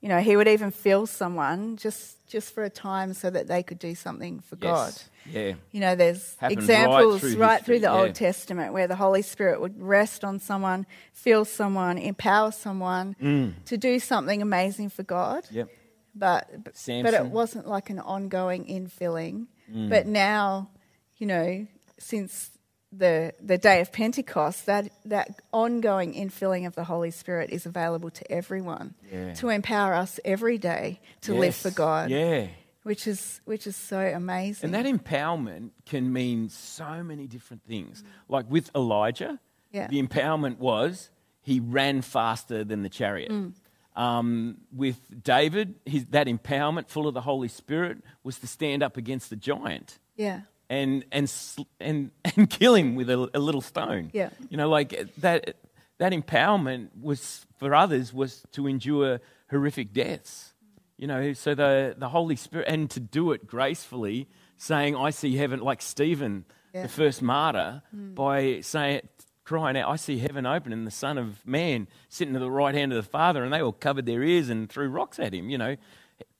You 0.01 0.09
know, 0.09 0.19
he 0.19 0.35
would 0.37 0.47
even 0.47 0.71
fill 0.71 1.05
someone 1.07 1.77
just, 1.77 2.25
just 2.27 2.53
for 2.53 2.63
a 2.63 2.69
time 2.69 3.13
so 3.13 3.29
that 3.29 3.47
they 3.47 3.61
could 3.63 3.79
do 3.79 3.95
something 3.95 4.39
for 4.39 4.55
God. 4.55 4.93
yeah 5.29 5.53
You 5.71 5.79
know, 5.81 5.95
there's 5.95 6.35
Happened 6.39 6.57
right 6.59 6.63
examples 6.63 7.21
through 7.21 7.35
right 7.37 7.57
history, 7.57 7.65
through 7.65 7.79
the 7.79 7.93
yeah. 7.93 8.01
Old 8.01 8.13
Testament 8.15 8.71
where 8.73 8.87
the 8.87 8.95
Holy 8.95 9.23
Spirit 9.23 9.59
would 9.61 9.81
rest 9.81 10.23
on 10.23 10.39
someone, 10.39 10.85
fill 11.11 11.43
someone, 11.43 11.97
empower 11.97 12.51
someone 12.51 13.15
Mm. 13.21 13.53
to 13.65 13.77
do 13.77 13.99
something 13.99 14.41
amazing 14.43 14.89
for 14.89 15.03
God. 15.03 15.45
yep 15.51 15.69
But 16.13 16.63
but, 16.63 16.73
but 17.03 17.13
it 17.15 17.25
wasn't 17.25 17.67
like 17.67 17.89
an 17.89 17.99
ongoing 17.99 18.65
infilling. 18.65 19.47
Mm. 19.73 19.89
But 19.89 20.05
now, 20.05 20.69
you 21.17 21.25
know, 21.25 21.65
since 21.97 22.51
the 22.97 23.33
the 23.41 23.57
day 23.57 23.81
of 23.81 23.91
Pentecost, 23.91 24.65
that 24.65 24.89
that 25.05 25.39
ongoing 25.51 26.13
infilling 26.13 26.65
of 26.67 26.75
the 26.75 26.83
Holy 26.83 27.11
Spirit 27.11 27.49
is 27.49 27.65
available 27.65 28.09
to 28.11 28.31
everyone 28.31 28.93
Yeah. 29.11 29.33
to 29.35 29.49
empower 29.49 29.93
us 29.93 30.19
every 30.23 30.57
day 30.57 30.99
to 31.21 31.33
live 31.33 31.55
for 31.55 31.71
God 31.71 32.09
yeah 32.09 32.47
which 32.83 33.07
is 33.07 33.41
which 33.45 33.65
is 33.67 33.75
so 33.75 33.99
amazing. 33.99 34.63
and 34.65 34.73
that 34.75 34.85
empowerment 34.85 35.71
can 35.85 36.13
mean 36.13 36.49
so 36.49 37.03
many 37.03 37.25
different 37.27 37.63
things 37.67 38.03
like 38.29 38.45
with 38.49 38.69
Elijah 38.75 39.39
Yeah. 39.71 39.87
the 39.87 40.01
empowerment 40.01 40.57
was 40.59 41.09
he 41.41 41.59
ran 41.59 42.01
faster 42.01 42.63
than 42.63 42.81
the 42.83 42.89
chariot. 42.89 43.31
Mm. 43.31 43.53
Um, 43.95 44.57
with 44.75 44.99
David, 45.23 45.75
his, 45.85 46.05
that 46.07 46.27
empowerment, 46.27 46.89
full 46.89 47.07
of 47.07 47.13
the 47.13 47.21
Holy 47.21 47.47
Spirit, 47.47 47.99
was 48.23 48.39
to 48.39 48.47
stand 48.47 48.83
up 48.83 48.97
against 48.97 49.29
the 49.29 49.35
giant 49.37 49.99
yeah, 50.17 50.41
and 50.69 51.05
and 51.11 51.31
and 51.79 52.11
and 52.35 52.49
kill 52.49 52.75
him 52.75 52.95
with 52.95 53.09
a, 53.09 53.29
a 53.33 53.39
little 53.39 53.61
stone. 53.61 54.09
Yeah. 54.13 54.29
you 54.49 54.57
know, 54.57 54.69
like 54.69 55.13
that. 55.17 55.55
That 55.97 56.11
empowerment 56.11 56.89
was 57.01 57.45
for 57.57 57.73
others 57.73 58.13
was 58.13 58.43
to 58.51 58.67
endure 58.67 59.21
horrific 59.49 59.93
deaths. 59.93 60.53
You 60.97 61.07
know, 61.07 61.31
so 61.31 61.55
the 61.55 61.95
the 61.97 62.09
Holy 62.09 62.35
Spirit 62.35 62.67
and 62.67 62.89
to 62.89 62.99
do 62.99 63.31
it 63.31 63.47
gracefully, 63.47 64.27
saying, 64.57 64.97
"I 64.97 65.11
see 65.11 65.37
heaven," 65.37 65.61
like 65.61 65.81
Stephen, 65.81 66.43
Yeah. 66.73 66.81
the 66.83 66.89
first 66.89 67.21
martyr, 67.21 67.81
hmm. 67.91 68.13
by 68.13 68.59
saying, 68.59 69.07
crying 69.45 69.77
out, 69.77 69.89
"I 69.89 69.95
see 69.95 70.17
heaven 70.17 70.45
open 70.45 70.73
and 70.73 70.85
the 70.85 70.91
Son 70.91 71.17
of 71.17 71.47
Man 71.47 71.87
sitting 72.09 72.33
to 72.33 72.41
the 72.41 72.51
right 72.51 72.75
hand 72.75 72.91
of 72.91 72.97
the 72.97 73.09
Father," 73.09 73.45
and 73.45 73.53
they 73.53 73.61
all 73.61 73.71
covered 73.71 74.05
their 74.05 74.21
ears 74.21 74.49
and 74.49 74.69
threw 74.69 74.89
rocks 74.89 75.17
at 75.17 75.33
him. 75.33 75.49
You 75.49 75.57
know, 75.57 75.77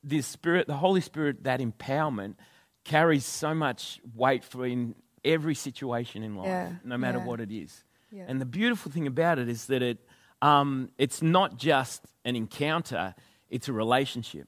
the 0.03 0.21
Spirit, 0.21 0.67
the 0.67 0.77
Holy 0.77 0.99
Spirit, 1.01 1.45
that 1.45 1.61
empowerment 1.61 2.35
carries 2.85 3.25
so 3.25 3.53
much 3.53 3.99
weight 4.15 4.43
for 4.45 4.65
in 4.65 4.95
every 5.25 5.55
situation 5.55 6.23
in 6.23 6.35
life, 6.35 6.47
Yeah, 6.47 6.71
no 6.83 6.97
matter 6.97 7.17
yeah. 7.17 7.25
what 7.25 7.41
it 7.41 7.51
is. 7.51 7.83
Yeah. 8.11 8.23
And 8.27 8.39
the 8.39 8.45
beautiful 8.45 8.91
thing 8.91 9.07
about 9.07 9.39
it 9.39 9.49
is 9.49 9.65
that 9.65 9.81
it 9.81 9.97
um, 10.41 10.91
it's 10.97 11.21
not 11.21 11.57
just 11.57 12.03
an 12.23 12.35
encounter, 12.35 13.15
it's 13.49 13.67
a 13.67 13.73
relationship. 13.73 14.47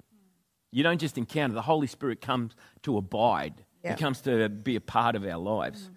You 0.72 0.84
don't 0.84 1.00
just 1.00 1.18
encounter, 1.18 1.54
the 1.54 1.62
Holy 1.62 1.88
Spirit 1.88 2.22
comes 2.22 2.56
to 2.84 2.98
abide, 2.98 3.64
Yeah. 3.84 3.96
He 3.96 4.00
comes 4.02 4.22
to 4.22 4.48
be 4.50 4.76
a 4.76 4.82
part 4.82 5.16
of 5.16 5.26
our 5.26 5.38
lives. 5.38 5.90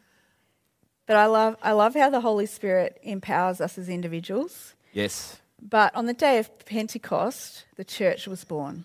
But 1.07 1.17
I 1.17 1.27
love, 1.27 1.57
I 1.63 1.73
love 1.73 1.95
how 1.95 2.09
the 2.09 2.21
Holy 2.21 2.47
Spirit 2.47 2.99
empowers 3.03 3.61
us 3.61 3.77
as 3.79 3.89
individuals. 3.89 4.75
Yes. 4.93 5.41
But 5.61 5.95
on 5.95 6.07
the 6.07 6.15
day 6.15 6.39
of 6.39 6.57
Pentecost, 6.65 7.67
the 7.77 7.85
church 7.85 8.27
was 8.27 8.45
born. 8.45 8.85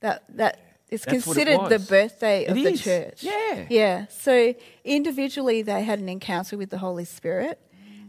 That 0.00 0.22
that 0.36 0.60
That's 0.90 1.06
what 1.06 1.14
it 1.14 1.22
considered 1.46 1.68
the 1.68 1.78
birthday 1.80 2.44
It 2.44 2.50
of 2.50 2.54
the 2.56 2.72
is. 2.72 2.82
church. 2.82 3.22
Yeah. 3.22 3.66
Yeah. 3.68 4.06
So 4.08 4.54
individually 4.84 5.62
they 5.62 5.82
had 5.82 5.98
an 5.98 6.08
encounter 6.08 6.56
with 6.56 6.70
the 6.70 6.78
Holy 6.78 7.04
Spirit 7.04 7.60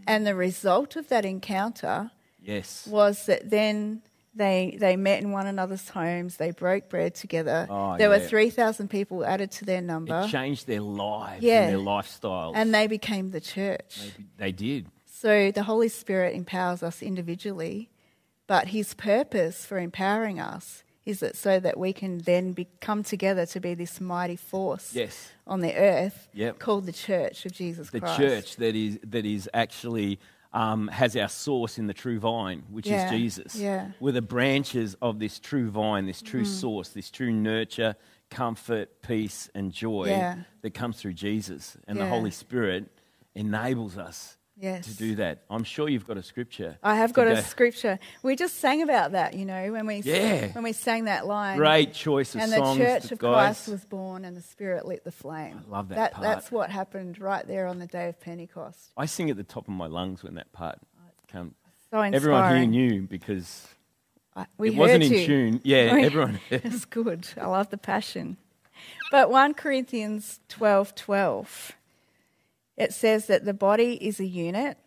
and 0.05 0.25
the 0.25 0.35
result 0.35 0.95
of 0.95 1.07
that 1.09 1.25
encounter 1.25 2.11
Yes. 2.41 2.87
was 2.87 3.25
that 3.25 3.49
then 3.49 4.01
they 4.35 4.77
they 4.79 4.95
met 4.95 5.21
in 5.23 5.31
one 5.31 5.47
another's 5.47 5.89
homes, 5.89 6.37
they 6.37 6.51
broke 6.51 6.87
bread 6.89 7.15
together. 7.15 7.65
Oh, 7.69 7.97
there 7.97 8.09
were 8.09 8.19
3,000 8.19 8.87
people 8.89 9.25
added 9.25 9.49
to 9.53 9.65
their 9.65 9.81
number 9.81 10.21
It 10.21 10.29
changed 10.29 10.67
their 10.67 10.81
lives 10.81 11.41
Yeah. 11.43 11.63
and 11.63 11.71
their 11.71 11.79
lifestyles. 11.83 12.53
and 12.55 12.73
they 12.73 12.85
became 12.87 13.31
the 13.31 13.41
church. 13.41 13.97
Maybe 13.99 14.27
they 14.37 14.51
did. 14.51 14.85
So 15.05 15.51
the 15.51 15.63
Holy 15.63 15.89
Spirit 15.89 16.35
empowers 16.35 16.83
us 16.83 17.01
individually, 17.01 17.89
but 18.45 18.67
his 18.67 18.93
purpose 18.93 19.65
for 19.65 19.79
empowering 19.79 20.39
us 20.39 20.83
is 21.07 21.23
it 21.23 21.37
so 21.37 21.57
that 21.59 21.79
we 21.79 21.93
can 21.93 22.17
then 22.19 22.51
be, 22.51 22.67
come 22.81 23.01
together 23.01 23.45
to 23.45 23.59
be 23.61 23.73
this 23.73 24.01
mighty 24.01 24.35
force 24.35 24.93
Yes. 24.93 25.31
on 25.47 25.61
the 25.61 25.73
earth 25.75 26.27
Yep. 26.33 26.59
called 26.59 26.85
the 26.85 26.91
church 26.91 27.45
of 27.45 27.53
Jesus 27.53 27.89
The 27.89 28.01
Christ. 28.01 28.17
The 28.19 28.23
church 28.27 28.55
that 28.57 28.75
is, 28.75 28.99
that 29.03 29.25
is 29.25 29.49
actually 29.53 30.19
um, 30.53 30.87
has 30.89 31.15
our 31.15 31.29
source 31.29 31.77
in 31.77 31.87
the 31.87 31.93
true 31.93 32.19
vine, 32.19 32.63
which 32.69 32.87
Yeah, 32.87 33.05
is 33.05 33.09
Jesus. 33.11 33.55
yeah. 33.55 33.85
Mm. 33.85 33.93
We're 34.01 34.11
the 34.13 34.21
branches 34.21 34.95
of 35.01 35.19
this 35.19 35.39
true 35.39 35.69
vine, 35.69 36.05
this 36.07 36.21
true 36.21 36.45
source, 36.45 36.89
this 36.89 37.09
true 37.09 37.31
nurture, 37.31 37.95
comfort, 38.29 39.01
peace, 39.01 39.49
and 39.55 39.71
joy 39.71 40.05
Yeah. 40.09 40.35
that 40.61 40.73
comes 40.73 40.99
through 40.99 41.13
Jesus. 41.13 41.77
And 41.87 41.99
the 41.99 42.05
Holy 42.07 42.31
Spirit 42.31 42.89
enables 43.35 43.97
us 43.97 44.36
Yes. 44.59 44.87
to 44.87 44.93
do 44.95 45.15
that. 45.15 45.43
I'm 45.51 45.63
sure 45.63 45.87
you've 45.87 46.07
got 46.07 46.17
a 46.17 46.23
scripture. 46.23 46.77
I 46.81 46.95
have 46.95 47.13
got 47.13 47.25
go- 47.25 47.33
a 47.33 47.41
scripture. 47.43 47.99
We 48.23 48.35
just 48.35 48.59
sang 48.59 48.81
about 48.81 49.11
that, 49.11 49.35
you 49.35 49.45
know, 49.45 49.71
when 49.71 49.85
we 49.85 49.97
Yeah. 50.01 50.47
when 50.53 50.63
we 50.63 50.73
sang 50.73 51.05
that 51.05 51.27
line. 51.27 51.57
Great 51.57 51.93
choice 51.93 52.33
of 52.33 52.41
and 52.41 52.51
the 52.51 52.75
church 52.75 53.11
of 53.11 53.19
guys. 53.19 53.33
Christ 53.33 53.67
was 53.69 53.85
born, 53.85 54.25
and 54.25 54.35
the 54.35 54.41
Spirit 54.41 54.87
lit 54.87 55.03
the 55.03 55.11
flame. 55.11 55.61
I 55.67 55.69
love 55.69 55.89
that 55.89 56.13
part. 56.13 56.23
That's 56.23 56.51
what 56.51 56.71
happened 56.71 57.19
right 57.19 57.45
there 57.45 57.67
on 57.67 57.77
the 57.79 57.85
day 57.87 58.09
of 58.09 58.19
Pentecost. 58.19 58.91
I 58.97 59.05
sing 59.05 59.29
at 59.29 59.37
the 59.37 59.43
top 59.43 59.67
of 59.67 59.73
my 59.75 59.87
lungs 59.87 60.23
when 60.23 60.33
that 60.35 60.51
part 60.53 60.79
comes. 61.31 61.53
So 61.91 62.01
inspiring. 62.01 62.15
Everyone 62.15 62.55
here 62.57 62.65
knew 62.67 63.01
because 63.03 63.67
I- 64.35 64.47
we 64.57 64.69
it 64.69 64.75
wasn't 64.75 65.03
heard 65.03 65.11
in 65.13 65.19
you. 65.19 65.25
tune. 65.25 65.61
Yeah, 65.63 65.89
Oh, 65.93 65.97
everyone. 65.97 66.39
It's 66.49 66.85
good. 66.85 67.27
I 67.39 67.45
love 67.45 67.69
the 67.69 67.77
passion. 67.77 68.37
But 69.11 69.29
1 69.29 69.53
Corinthians 69.53 70.39
12 70.49 70.95
12, 70.95 71.73
it 72.77 72.93
says 72.93 73.27
that 73.27 73.43
the 73.45 73.53
body 73.53 73.93
is 74.05 74.19
a 74.19 74.25
unit. 74.25 74.77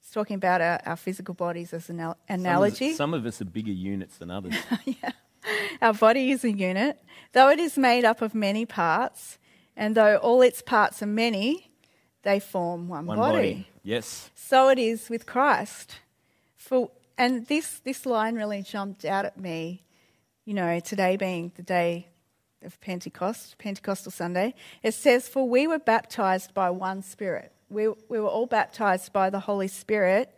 It's 0.00 0.10
talking 0.10 0.36
about 0.36 0.60
our, 0.60 0.80
our 0.86 0.96
physical 0.96 1.34
bodies 1.34 1.72
as 1.72 1.88
an 1.90 2.00
al- 2.00 2.12
Some 2.28 2.34
of- 2.34 2.40
analogy. 2.40 2.92
Some 2.94 3.14
of 3.14 3.24
us 3.26 3.40
are 3.40 3.44
bigger 3.46 3.70
units 3.72 4.18
than 4.18 4.30
others. 4.30 4.54
Yeah. 4.84 5.10
Our 5.80 5.94
body 5.94 6.30
is 6.32 6.44
a 6.44 6.52
unit. 6.52 7.00
Though 7.32 7.48
it 7.48 7.58
is 7.58 7.78
made 7.78 8.04
up 8.04 8.20
of 8.20 8.34
many 8.34 8.66
parts, 8.66 9.38
and 9.74 9.94
though 9.94 10.16
all 10.16 10.42
its 10.42 10.60
parts 10.60 11.02
are 11.02 11.06
many, 11.06 11.70
they 12.22 12.40
form 12.40 12.88
one, 12.88 13.06
One 13.06 13.16
body. 13.16 13.36
body. 13.36 13.68
Yes. 13.82 14.30
So 14.34 14.68
it 14.68 14.78
is 14.78 15.08
with 15.08 15.24
Christ. 15.24 15.96
For 16.56 16.90
and 17.16 17.46
this 17.46 17.78
this 17.80 18.04
line 18.04 18.34
really 18.34 18.62
jumped 18.62 19.06
out 19.06 19.24
at 19.24 19.40
me. 19.40 19.82
You 20.44 20.52
know, 20.54 20.78
today 20.80 21.16
being 21.16 21.52
the 21.56 21.62
day 21.62 22.08
of 22.62 22.80
Pentecost, 22.80 23.56
Pentecostal 23.58 24.12
Sunday, 24.12 24.54
it 24.82 24.92
says, 24.94 25.28
"For 25.28 25.48
we 25.48 25.66
were 25.66 25.78
baptized 25.78 26.54
by 26.54 26.70
one 26.70 27.02
Spirit. 27.02 27.52
We 27.68 27.88
we 27.88 28.18
were 28.20 28.28
all 28.28 28.46
baptized 28.46 29.12
by 29.12 29.30
the 29.30 29.40
Holy 29.40 29.68
Spirit 29.68 30.34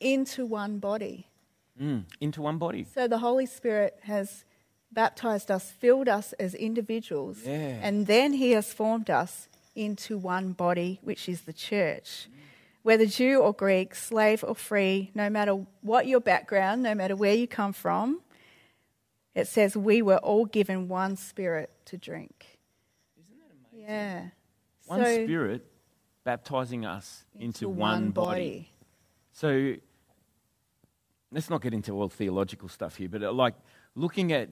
into 0.00 0.46
one 0.46 0.78
body." 0.78 1.26
Mm, 1.80 2.04
into 2.20 2.40
one 2.40 2.58
body. 2.58 2.86
So 2.94 3.06
the 3.06 3.18
Holy 3.18 3.46
Spirit 3.46 3.98
has 4.04 4.44
baptized 4.92 5.50
us, 5.50 5.70
filled 5.70 6.08
us 6.08 6.32
as 6.34 6.54
individuals, 6.54 7.42
Yeah. 7.44 7.80
and 7.82 8.06
then 8.06 8.32
He 8.34 8.52
has 8.52 8.72
formed 8.72 9.10
us 9.10 9.48
into 9.74 10.16
one 10.16 10.52
body, 10.52 11.00
which 11.02 11.28
is 11.28 11.42
the 11.42 11.52
church. 11.52 12.28
Whether 12.82 13.04
Jew 13.04 13.40
or 13.40 13.52
Greek, 13.52 13.94
slave 13.94 14.44
or 14.46 14.54
free, 14.54 15.10
no 15.14 15.28
matter 15.28 15.66
what 15.82 16.06
your 16.06 16.20
background, 16.20 16.82
no 16.82 16.94
matter 16.94 17.16
where 17.16 17.34
you 17.34 17.46
come 17.48 17.72
from, 17.74 18.22
it 19.36 19.46
says 19.46 19.76
we 19.76 20.02
were 20.02 20.16
all 20.18 20.46
given 20.46 20.88
one 20.88 21.14
spirit 21.14 21.70
to 21.84 21.96
drink. 21.96 22.58
Isn't 23.16 23.38
that 23.38 23.54
amazing? 23.70 23.88
Yeah. 23.88 24.28
One 24.86 25.04
So- 25.04 25.24
spirit 25.24 25.66
baptizing 26.24 26.84
us 26.84 27.24
into, 27.38 27.68
one, 27.68 28.10
body. 28.10 28.70
So 29.32 29.74
let's 31.30 31.50
not 31.50 31.60
get 31.62 31.72
into 31.74 31.92
all 31.92 32.08
theological 32.08 32.68
stuff 32.68 32.96
here, 32.96 33.08
but 33.08 33.22
uh, 33.22 33.32
like 33.32 33.54
looking 33.94 34.32
at 34.32 34.48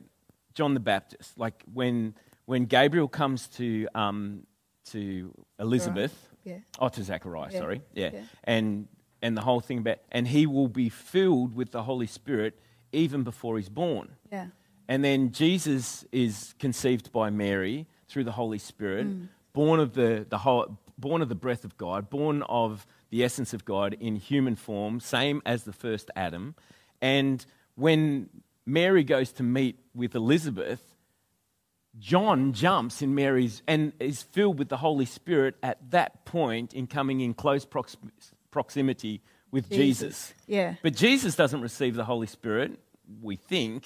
John 0.55 0.75
the 0.75 0.81
Baptist, 0.81 1.37
like 1.39 1.63
when 1.73 2.15
when 2.47 2.67
Gabriel 2.67 3.09
comes 3.09 3.49
to 3.49 3.89
um, 3.95 4.47
to 4.91 5.33
Elizabeth, 5.59 6.15
Yeah. 6.45 6.59
oh 6.79 6.89
to 6.91 7.03
Zachariah, 7.03 7.49
Yeah. 7.53 7.59
sorry, 7.59 7.81
yeah, 7.95 8.11
Yeah. 8.13 8.21
and 8.45 8.87
and 9.23 9.37
the 9.37 9.41
whole 9.41 9.61
thing 9.61 9.79
about 9.79 9.99
and 10.13 10.29
he 10.29 10.47
will 10.47 10.69
be 10.69 10.89
filled 10.91 11.55
with 11.57 11.71
the 11.73 11.83
Holy 11.83 12.07
Spirit 12.07 12.59
even 12.93 13.23
before 13.25 13.57
he's 13.57 13.71
born. 13.71 14.15
Yeah. 14.31 14.49
And 14.89 15.05
then 15.05 15.33
Jesus 15.33 16.05
is 16.13 16.55
conceived 16.59 17.13
by 17.13 17.31
Mary 17.31 17.87
through 18.09 18.25
the 18.25 18.33
Holy 18.33 18.59
Spirit, 18.59 19.07
mm. 19.07 19.29
born 19.53 19.81
of 19.81 19.95
the, 19.95 20.27
the 20.29 20.39
whole, 20.39 20.79
born 20.99 21.23
of 21.23 21.29
the 21.29 21.35
breath 21.35 21.65
of 21.65 21.77
God, 21.77 22.11
born 22.11 22.43
of 22.43 22.87
the 23.11 23.25
essence 23.25 23.55
of 23.55 23.65
God 23.65 23.97
in 23.99 24.17
human 24.17 24.57
form, 24.57 25.01
same 25.01 25.41
as 25.47 25.65
the 25.65 25.73
first 25.73 26.11
Adam. 26.15 26.55
And 27.01 27.45
when 27.77 28.29
Mary 28.67 29.05
goes 29.05 29.33
to 29.33 29.43
meet 29.43 29.79
with 29.95 30.15
Elizabeth, 30.15 30.95
John 31.99 32.53
jumps 32.53 33.03
in 33.03 33.15
Mary's 33.15 33.63
and 33.69 33.93
is 34.01 34.23
filled 34.23 34.59
with 34.59 34.69
the 34.69 34.77
Holy 34.77 35.05
Spirit 35.05 35.55
at 35.63 35.91
that 35.91 36.25
point 36.25 36.75
in 36.75 36.87
coming 36.87 37.21
in 37.21 37.35
close 37.35 37.65
prox- 37.65 37.97
proximity 38.51 39.21
with 39.51 39.71
Jesus. 39.71 40.35
Yeah. 40.47 40.75
But 40.83 40.97
Jesus 40.97 41.37
doesn't 41.37 41.61
receive 41.61 41.95
the 41.95 42.05
Holy 42.05 42.27
Spirit, 42.27 42.81
we 43.23 43.37
think, 43.37 43.85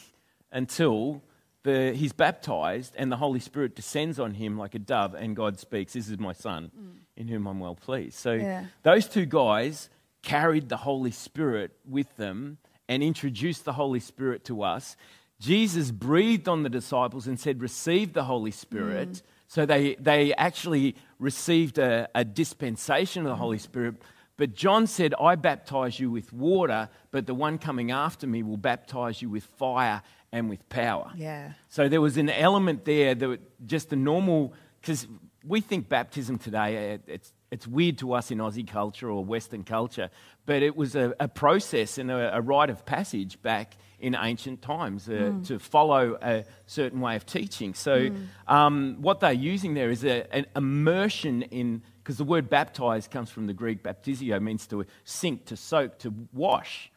until 0.52 1.22
the, 1.62 1.92
he's 1.92 2.12
baptized 2.12 2.94
and 2.96 3.10
the 3.10 3.16
Holy 3.16 3.40
Spirit 3.40 3.74
descends 3.74 4.18
on 4.18 4.34
him 4.34 4.56
like 4.56 4.74
a 4.74 4.78
dove 4.78 5.14
and 5.14 5.36
God 5.36 5.58
speaks, 5.58 5.92
This 5.92 6.08
is 6.08 6.18
my 6.18 6.32
son 6.32 6.70
in 7.16 7.28
whom 7.28 7.46
I'm 7.46 7.60
well 7.60 7.74
pleased. 7.74 8.14
So 8.14 8.32
Yeah. 8.32 8.66
those 8.82 9.06
two 9.08 9.26
guys 9.26 9.90
carried 10.22 10.68
the 10.68 10.78
Holy 10.78 11.10
Spirit 11.10 11.72
with 11.88 12.16
them 12.16 12.58
and 12.88 13.02
introduced 13.02 13.64
the 13.64 13.74
Holy 13.74 14.00
Spirit 14.00 14.44
to 14.46 14.62
us. 14.62 14.96
Jesus 15.40 15.90
breathed 15.90 16.48
on 16.48 16.62
the 16.62 16.70
disciples 16.70 17.26
and 17.26 17.38
said, 17.38 17.60
Receive 17.60 18.12
the 18.12 18.24
Holy 18.24 18.50
Spirit. 18.50 19.08
Mm. 19.10 19.22
So 19.46 19.66
they, 19.66 19.94
they 19.96 20.34
actually 20.34 20.96
received 21.18 21.78
a, 21.78 22.08
a 22.14 22.24
dispensation 22.24 23.22
of 23.22 23.28
the 23.28 23.36
Holy 23.36 23.58
Spirit. 23.58 23.96
But 24.36 24.54
John 24.54 24.86
said, 24.86 25.14
I 25.20 25.34
baptize 25.34 25.98
you 25.98 26.10
with 26.10 26.32
water, 26.32 26.88
but 27.10 27.26
the 27.26 27.34
one 27.34 27.58
coming 27.58 27.90
after 27.90 28.26
me 28.26 28.42
will 28.42 28.56
baptize 28.56 29.20
you 29.20 29.28
with 29.28 29.44
fire 29.44 30.02
and 30.32 30.50
with 30.50 30.68
power. 30.68 31.10
Yeah. 31.16 31.52
So 31.68 31.88
there 31.88 32.00
was 32.00 32.16
an 32.16 32.30
element 32.30 32.84
there 32.84 33.14
that 33.14 33.66
just 33.66 33.90
the 33.90 33.96
normal, 33.96 34.52
because 34.80 35.06
we 35.44 35.60
think 35.60 35.88
baptism 35.88 36.38
today, 36.38 36.94
uh, 36.94 36.98
it's, 37.06 37.32
it's 37.50 37.66
weird 37.66 37.98
to 37.98 38.12
us 38.12 38.30
in 38.30 38.38
Aussie 38.38 38.66
culture 38.66 39.10
or 39.10 39.24
Western 39.24 39.64
culture, 39.64 40.10
but 40.44 40.62
it 40.62 40.76
was 40.76 40.94
a, 40.94 41.14
a 41.18 41.28
process 41.28 41.98
and 41.98 42.10
a, 42.10 42.36
a 42.36 42.40
rite 42.40 42.68
of 42.68 42.84
passage 42.84 43.40
back 43.42 43.76
in 44.00 44.14
ancient 44.14 44.62
times 44.62 45.08
uh, 45.08 45.32
to 45.44 45.58
follow 45.58 46.16
a 46.22 46.44
certain 46.66 47.00
way 47.00 47.16
of 47.16 47.26
teaching. 47.26 47.74
So 47.74 48.10
um, 48.46 48.98
what 49.00 49.20
they're 49.20 49.32
using 49.32 49.74
there 49.74 49.90
is 49.90 50.04
a, 50.04 50.32
an 50.32 50.46
immersion 50.54 51.42
in, 51.42 51.82
because 51.98 52.16
the 52.16 52.24
word 52.24 52.48
baptize 52.48 53.08
comes 53.08 53.30
from 53.30 53.46
the 53.46 53.54
Greek 53.54 53.82
baptizo, 53.82 54.40
means 54.40 54.66
to 54.68 54.84
sink, 55.04 55.46
to 55.46 55.56
soak, 55.56 55.98
to 56.00 56.14
wash 56.32 56.92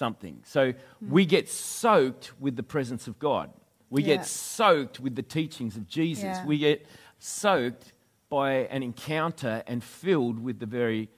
something. 0.00 0.40
So 0.46 0.72
we 1.06 1.26
get 1.26 1.46
soaked 1.50 2.32
with 2.40 2.56
the 2.56 2.62
presence 2.62 3.06
of 3.06 3.18
God. 3.18 3.52
We 3.90 4.02
Yeah. 4.02 4.16
get 4.16 4.26
soaked 4.26 4.98
with 4.98 5.14
the 5.14 5.22
teachings 5.22 5.76
of 5.76 5.86
Jesus. 5.86 6.24
Yeah. 6.24 6.46
We 6.46 6.56
get 6.56 6.86
soaked 7.18 7.92
by 8.30 8.52
an 8.76 8.82
encounter 8.82 9.62
and 9.66 9.84
filled 9.84 10.38
with 10.38 10.58
the 10.58 10.64
very 10.66 11.10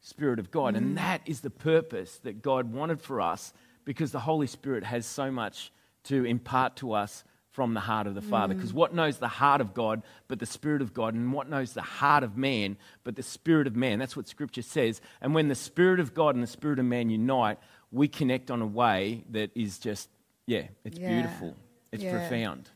Spirit 0.00 0.38
of 0.38 0.52
God. 0.52 0.74
Mm. 0.74 0.78
And 0.78 0.98
that 0.98 1.20
is 1.26 1.40
the 1.40 1.50
purpose 1.50 2.18
that 2.20 2.40
God 2.40 2.72
wanted 2.72 3.00
for 3.00 3.20
us 3.20 3.52
because 3.84 4.12
the 4.12 4.20
Holy 4.20 4.46
Spirit 4.46 4.84
has 4.84 5.04
so 5.04 5.32
much 5.32 5.72
to 6.04 6.24
impart 6.24 6.76
to 6.76 6.92
us 6.92 7.24
from 7.50 7.74
the 7.74 7.80
heart 7.80 8.06
of 8.06 8.14
the 8.14 8.22
Father. 8.22 8.54
Mm. 8.54 8.58
Because 8.58 8.72
what 8.72 8.94
knows 8.94 9.18
the 9.18 9.26
heart 9.26 9.60
of 9.60 9.74
God 9.74 10.02
but 10.28 10.38
the 10.38 10.46
Spirit 10.46 10.80
of 10.80 10.94
God, 10.94 11.14
and 11.14 11.32
what 11.32 11.48
knows 11.48 11.72
the 11.72 11.82
heart 11.82 12.22
of 12.22 12.36
man 12.36 12.76
but 13.02 13.16
the 13.16 13.22
Spirit 13.22 13.66
of 13.66 13.74
man? 13.74 13.98
That's 13.98 14.16
what 14.16 14.28
Scripture 14.28 14.62
says. 14.62 15.00
And 15.20 15.34
when 15.34 15.48
the 15.48 15.56
Spirit 15.56 15.98
of 15.98 16.14
God 16.14 16.36
and 16.36 16.42
the 16.44 16.54
Spirit 16.58 16.78
of 16.78 16.84
man 16.84 17.10
unite, 17.10 17.58
we 17.90 18.08
connect 18.08 18.50
on 18.50 18.60
a 18.62 18.66
way 18.66 19.24
that 19.30 19.50
is 19.54 19.78
just, 19.78 20.08
yeah, 20.46 20.68
it's 20.84 20.98
Yeah. 20.98 21.08
beautiful. 21.08 21.56
It's 21.92 22.02
Yeah. 22.02 22.12
profound. 22.12 22.70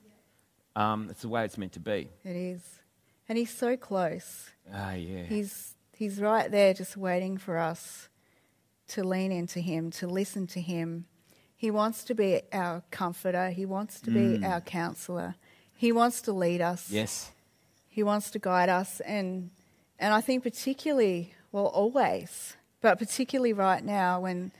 Um, 0.74 1.08
it's 1.10 1.22
the 1.22 1.28
way 1.28 1.44
it's 1.44 1.58
meant 1.58 1.72
to 1.72 1.80
be. 1.80 2.08
It 2.24 2.36
is. 2.36 2.62
And 3.28 3.36
he's 3.38 3.50
so 3.54 3.76
close. 3.76 4.50
Ah, 4.72 4.92
yeah. 4.94 5.24
He's 5.24 5.74
he's 5.94 6.18
right 6.20 6.50
there 6.50 6.74
just 6.74 6.96
waiting 6.96 7.36
for 7.38 7.58
us 7.58 8.08
to 8.88 9.04
lean 9.04 9.30
into 9.30 9.60
him, 9.60 9.90
to 9.90 10.06
listen 10.06 10.46
to 10.48 10.60
him. 10.60 11.06
He 11.56 11.70
wants 11.70 12.02
to 12.04 12.14
be 12.14 12.42
our 12.52 12.82
comforter, 12.90 13.50
he 13.50 13.64
wants 13.66 14.00
to 14.00 14.10
be 14.10 14.44
our 14.44 14.60
counselor. 14.60 15.36
He 15.76 15.92
wants 15.92 16.20
to 16.22 16.32
lead 16.32 16.60
us. 16.60 16.90
yes. 16.90 17.30
He 17.88 18.02
wants 18.02 18.30
to 18.30 18.38
guide 18.38 18.68
us 18.70 19.00
and 19.00 19.50
and 19.98 20.12
I 20.14 20.20
think 20.22 20.42
particularly 20.42 21.34
well 21.52 21.66
always, 21.66 22.56
but 22.80 22.98
particularly 22.98 23.52
right 23.52 23.84
now 23.84 24.20
when 24.20 24.52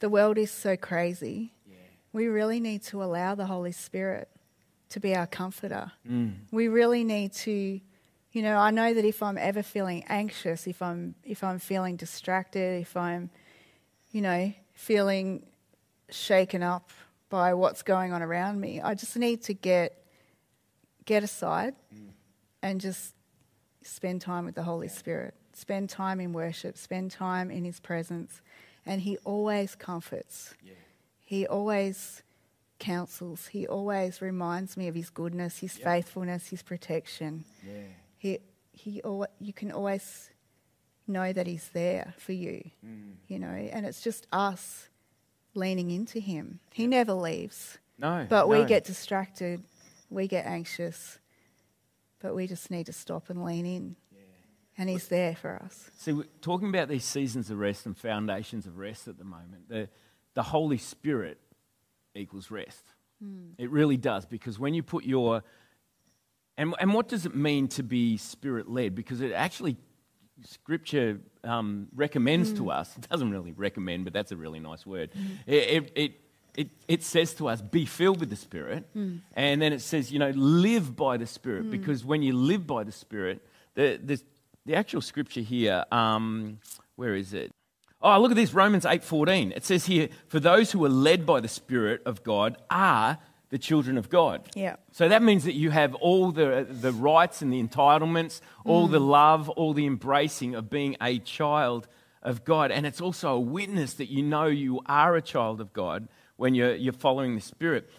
the 0.00 0.08
world 0.08 0.38
is 0.38 0.50
so 0.50 0.76
crazy, 0.76 1.52
we 2.12 2.28
really 2.28 2.60
need 2.60 2.82
to 2.84 3.02
allow 3.02 3.34
the 3.34 3.46
Holy 3.46 3.72
Spirit 3.72 4.28
to 4.90 5.00
be 5.00 5.14
our 5.16 5.26
comforter. 5.26 5.90
Mm. 6.08 6.34
We 6.52 6.68
really 6.68 7.04
need 7.04 7.32
to 7.32 7.80
you 8.34 8.42
know, 8.42 8.56
I 8.56 8.72
know 8.72 8.92
that 8.92 9.04
if 9.04 9.22
I'm 9.22 9.38
ever 9.38 9.62
feeling 9.62 10.04
anxious, 10.08 10.66
if 10.66 10.82
I'm 10.82 11.14
if 11.22 11.44
I'm 11.44 11.58
feeling 11.58 11.96
distracted, 11.96 12.80
if 12.80 12.96
I'm 12.96 13.30
you 14.10 14.20
know, 14.22 14.52
feeling 14.74 15.44
shaken 16.10 16.62
up 16.62 16.90
by 17.28 17.54
what's 17.54 17.82
going 17.82 18.12
on 18.12 18.22
around 18.22 18.60
me, 18.60 18.80
I 18.80 18.94
just 18.94 19.16
need 19.16 19.42
to 19.44 19.54
get 19.54 20.04
get 21.04 21.22
aside 21.22 21.74
mm. 21.94 22.08
and 22.62 22.80
just 22.80 23.14
spend 23.82 24.20
time 24.20 24.44
with 24.44 24.54
the 24.54 24.62
Holy 24.62 24.88
Spirit. 24.88 25.34
Spend 25.52 25.88
time 25.88 26.20
in 26.20 26.32
worship, 26.32 26.76
spend 26.76 27.12
time 27.12 27.50
in 27.50 27.64
his 27.64 27.78
presence, 27.78 28.40
and 28.86 29.00
he 29.02 29.16
always 29.24 29.74
comforts. 29.74 30.54
He 31.24 31.46
always 31.46 32.22
counsels. 32.78 33.46
He 33.46 33.66
always 33.66 34.20
reminds 34.20 34.76
me 34.76 34.88
of 34.88 34.94
his 34.94 35.10
goodness, 35.10 35.58
his 35.58 35.76
faithfulness, 35.76 36.48
his 36.48 36.62
protection. 36.62 37.44
He 38.18 38.38
he 38.72 39.02
al- 39.04 39.26
you 39.40 39.52
can 39.52 39.72
always 39.72 40.30
know 41.06 41.32
that 41.32 41.46
he's 41.46 41.68
there 41.70 42.14
for 42.18 42.32
you. 42.32 42.70
Mm. 42.84 43.14
You 43.28 43.38
know, 43.38 43.48
and 43.48 43.86
it's 43.86 44.00
just 44.00 44.26
us 44.32 44.88
leaning 45.54 45.90
into 45.90 46.18
him. 46.20 46.60
He 46.72 46.86
never 46.86 47.12
leaves. 47.14 47.78
No. 47.98 48.26
But 48.28 48.48
we 48.48 48.64
get 48.64 48.84
distracted, 48.84 49.62
we 50.10 50.26
get 50.26 50.46
anxious, 50.46 51.18
but 52.20 52.34
we 52.34 52.46
just 52.46 52.70
need 52.70 52.86
to 52.86 52.92
stop 52.92 53.30
and 53.30 53.44
lean 53.44 53.64
in. 53.66 53.96
And 54.76 54.88
He's 54.88 55.08
there 55.08 55.36
for 55.36 55.62
us. 55.64 55.90
See, 55.98 56.12
we're 56.12 56.24
talking 56.40 56.68
about 56.68 56.88
these 56.88 57.04
seasons 57.04 57.50
of 57.50 57.58
rest 57.58 57.86
and 57.86 57.96
foundations 57.96 58.66
of 58.66 58.76
rest 58.76 59.06
at 59.08 59.18
the 59.18 59.24
moment. 59.24 59.68
The, 59.68 59.88
the 60.34 60.42
Holy 60.42 60.78
Spirit 60.78 61.38
equals 62.14 62.50
rest. 62.50 62.82
Hmm. 63.22 63.50
It 63.58 63.70
really 63.70 63.96
does, 63.96 64.26
because 64.26 64.58
when 64.58 64.74
you 64.74 64.82
put 64.82 65.04
your. 65.04 65.42
And, 66.56 66.74
and 66.78 66.94
what 66.94 67.08
does 67.08 67.26
it 67.26 67.34
mean 67.34 67.66
to 67.68 67.82
be 67.82 68.16
spirit 68.16 68.70
led? 68.70 68.94
Because 68.94 69.20
it 69.20 69.32
actually, 69.32 69.76
Scripture 70.44 71.18
um, 71.42 71.88
recommends 71.94 72.52
to 72.52 72.64
hmm. 72.64 72.68
us, 72.68 72.96
it 72.96 73.08
doesn't 73.08 73.30
really 73.30 73.52
recommend, 73.52 74.04
but 74.04 74.12
that's 74.12 74.30
a 74.30 74.36
really 74.36 74.60
nice 74.60 74.86
word. 74.86 75.10
Hmm. 75.12 75.20
It, 75.46 75.54
it, 75.54 75.92
it, 75.96 76.12
it, 76.56 76.70
it 76.86 77.02
says 77.02 77.34
to 77.34 77.48
us, 77.48 77.60
be 77.60 77.86
filled 77.86 78.20
with 78.20 78.30
the 78.30 78.36
Spirit. 78.36 78.88
And 78.94 79.60
then 79.60 79.72
it 79.72 79.80
says, 79.80 80.12
you 80.12 80.20
know, 80.20 80.30
live 80.30 80.94
by 80.94 81.16
the 81.16 81.26
Spirit, 81.26 81.70
because 81.70 82.04
when 82.04 82.22
you 82.22 82.32
live 82.32 82.66
by 82.66 82.84
the 82.84 82.92
Spirit, 82.92 83.44
the, 83.74 83.98
the, 84.02 84.22
the 84.66 84.74
actual 84.74 85.00
scripture 85.00 85.40
here, 85.40 85.84
um, 85.92 86.58
where 86.96 87.14
is 87.14 87.34
it? 87.34 87.52
Oh, 88.00 88.20
look 88.20 88.30
at 88.30 88.36
this, 88.36 88.52
Romans 88.52 88.84
8:14. 88.84 89.52
It 89.52 89.64
says 89.64 89.86
here, 89.86 90.08
"For 90.26 90.38
those 90.38 90.72
who 90.72 90.84
are 90.84 90.90
led 90.90 91.24
by 91.24 91.40
the 91.40 91.48
Spirit 91.48 92.02
of 92.04 92.22
God 92.22 92.58
are 92.70 93.18
the 93.48 93.58
children 93.58 93.96
of 93.96 94.10
God." 94.10 94.42
Yeah. 94.54 94.76
So 94.92 95.08
that 95.08 95.22
means 95.22 95.44
that 95.44 95.54
you 95.54 95.70
have 95.70 95.94
all 95.96 96.30
the, 96.30 96.66
the 96.68 96.92
rights 96.92 97.40
and 97.40 97.52
the 97.52 97.62
entitlements, 97.62 98.40
all 98.64 98.88
the 98.88 99.00
love, 99.00 99.48
all 99.50 99.72
the 99.72 99.86
embracing 99.86 100.54
of 100.54 100.68
being 100.68 100.96
a 101.00 101.18
child 101.18 101.88
of 102.22 102.44
God. 102.44 102.70
And 102.70 102.84
it's 102.84 103.00
also 103.00 103.34
a 103.34 103.40
witness 103.40 103.94
that 103.94 104.10
you 104.10 104.22
know 104.22 104.46
you 104.46 104.80
are 104.86 105.16
a 105.16 105.22
child 105.22 105.60
of 105.60 105.72
God 105.72 106.08
when 106.36 106.54
you're, 106.54 106.74
you're 106.74 106.92
following 106.92 107.34
the 107.34 107.40
Spirit. 107.40 107.90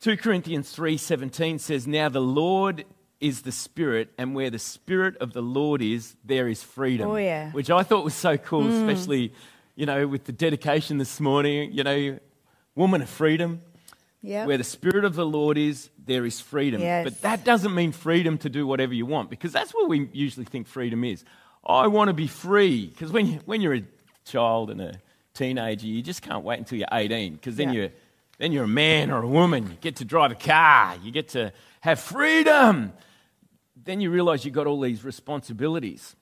2 0.00 0.16
Corinthians 0.16 0.72
3:17 0.74 1.58
says, 1.58 1.86
"Now 1.86 2.08
the 2.08 2.20
Lord 2.20 2.84
is 3.20 3.42
the 3.42 3.52
Spirit, 3.52 4.10
and 4.16 4.34
where 4.34 4.50
the 4.50 4.58
Spirit 4.58 5.16
of 5.18 5.32
the 5.32 5.42
Lord 5.42 5.82
is, 5.82 6.16
there 6.24 6.48
is 6.48 6.62
freedom." 6.62 7.10
Oh, 7.10 7.16
yeah. 7.16 7.52
Which 7.52 7.70
I 7.70 7.82
thought 7.82 8.04
was 8.04 8.14
so 8.14 8.36
cool, 8.36 8.64
mm. 8.64 8.80
especially, 8.80 9.32
you 9.76 9.86
know, 9.86 10.06
with 10.06 10.24
the 10.24 10.32
dedication 10.32 10.98
this 10.98 11.20
morning, 11.20 11.72
you 11.72 11.84
know, 11.84 12.18
woman 12.74 13.02
of 13.02 13.08
freedom. 13.08 13.62
Yeah. 14.22 14.44
Where 14.44 14.58
the 14.58 14.64
Spirit 14.64 15.06
of 15.06 15.14
the 15.14 15.24
Lord 15.24 15.56
is, 15.56 15.88
there 16.04 16.26
is 16.26 16.40
freedom. 16.40 16.82
Yes. 16.82 17.04
But 17.04 17.22
that 17.22 17.42
doesn't 17.42 17.74
mean 17.74 17.92
freedom 17.92 18.36
to 18.38 18.50
do 18.50 18.66
whatever 18.66 18.92
you 18.92 19.06
want, 19.06 19.30
because 19.30 19.50
that's 19.50 19.72
what 19.72 19.88
we 19.88 20.10
usually 20.12 20.44
think 20.44 20.66
freedom 20.66 21.04
is. 21.04 21.24
I 21.64 21.86
want 21.86 22.08
to 22.08 22.14
be 22.14 22.26
free. 22.26 22.86
Because 22.86 23.12
when, 23.12 23.26
you, 23.26 23.40
when 23.46 23.62
you're 23.62 23.76
a 23.76 23.84
child 24.26 24.70
and 24.70 24.80
a 24.80 25.00
teenager, 25.32 25.86
you 25.86 26.02
just 26.02 26.20
can't 26.20 26.44
wait 26.44 26.58
until 26.58 26.78
you're 26.78 26.88
18, 26.92 27.34
because 27.34 27.56
then, 27.56 27.68
Yeah. 27.68 27.80
you're, 27.80 27.90
then 28.36 28.52
you're 28.52 28.64
a 28.64 28.68
man 28.68 29.10
or 29.10 29.22
a 29.22 29.26
woman. 29.26 29.70
You 29.70 29.76
get 29.80 29.96
to 29.96 30.04
drive 30.04 30.32
a 30.32 30.34
car, 30.34 30.96
you 31.02 31.12
get 31.12 31.28
to 31.30 31.52
have 31.80 31.98
freedom. 31.98 32.92
Then 33.90 34.00
you 34.00 34.12
realize 34.12 34.44
you've 34.44 34.54
got 34.54 34.68
all 34.68 34.80
these 34.80 35.02
responsibilities. 35.04 36.14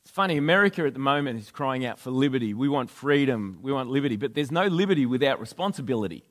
It's 0.00 0.10
funny, 0.10 0.38
America 0.38 0.86
at 0.86 0.94
the 0.94 0.98
moment 1.00 1.38
is 1.38 1.50
crying 1.50 1.84
out 1.84 1.98
for 1.98 2.10
liberty. 2.10 2.54
We 2.54 2.66
want 2.66 2.88
freedom, 2.88 3.58
we 3.60 3.72
want 3.74 3.90
liberty, 3.90 4.16
but 4.16 4.32
there's 4.32 4.50
no 4.50 4.68
liberty 4.68 5.04
without 5.04 5.38
responsibility. 5.38 6.24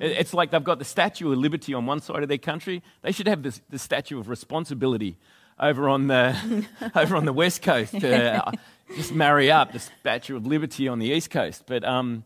It- 0.00 0.12
It's 0.12 0.32
like 0.32 0.52
they've 0.52 0.62
got 0.62 0.78
the 0.78 0.84
Statue 0.84 1.32
of 1.32 1.38
Liberty 1.38 1.74
on 1.74 1.84
one 1.86 2.00
side 2.00 2.22
of 2.22 2.28
their 2.28 2.38
country. 2.38 2.80
They 3.02 3.10
should 3.10 3.26
have 3.26 3.42
this, 3.42 3.60
the 3.70 3.78
Statue 3.80 4.20
of 4.20 4.28
Responsibility 4.28 5.16
over 5.58 5.88
on 5.88 6.06
the, 6.06 6.36
over 6.94 7.16
on 7.16 7.24
the 7.24 7.32
West 7.32 7.62
Coast. 7.62 7.96
Uh, 7.96 8.52
just 8.94 9.12
marry 9.12 9.50
up 9.50 9.72
the 9.72 9.80
Statue 9.80 10.36
of 10.36 10.46
Liberty 10.46 10.86
on 10.86 11.00
the 11.00 11.06
East 11.08 11.30
Coast. 11.30 11.64
But 11.66 11.82
um, 11.84 12.22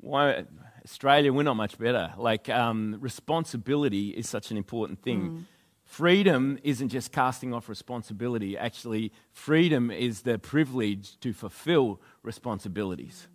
why, 0.00 0.44
Australia, 0.84 1.32
we're 1.32 1.44
not 1.44 1.54
much 1.54 1.78
better. 1.78 2.12
Like, 2.18 2.48
um, 2.48 2.96
responsibility 3.00 4.08
is 4.08 4.28
such 4.28 4.50
an 4.50 4.56
important 4.56 5.02
thing. 5.02 5.46
Freedom 5.92 6.58
isn't 6.62 6.88
just 6.88 7.12
casting 7.12 7.52
off 7.52 7.68
responsibility. 7.68 8.56
Actually, 8.56 9.12
freedom 9.30 9.90
is 9.90 10.22
the 10.22 10.38
privilege 10.38 11.20
to 11.20 11.34
fulfill 11.34 12.00
responsibilities. 12.22 13.28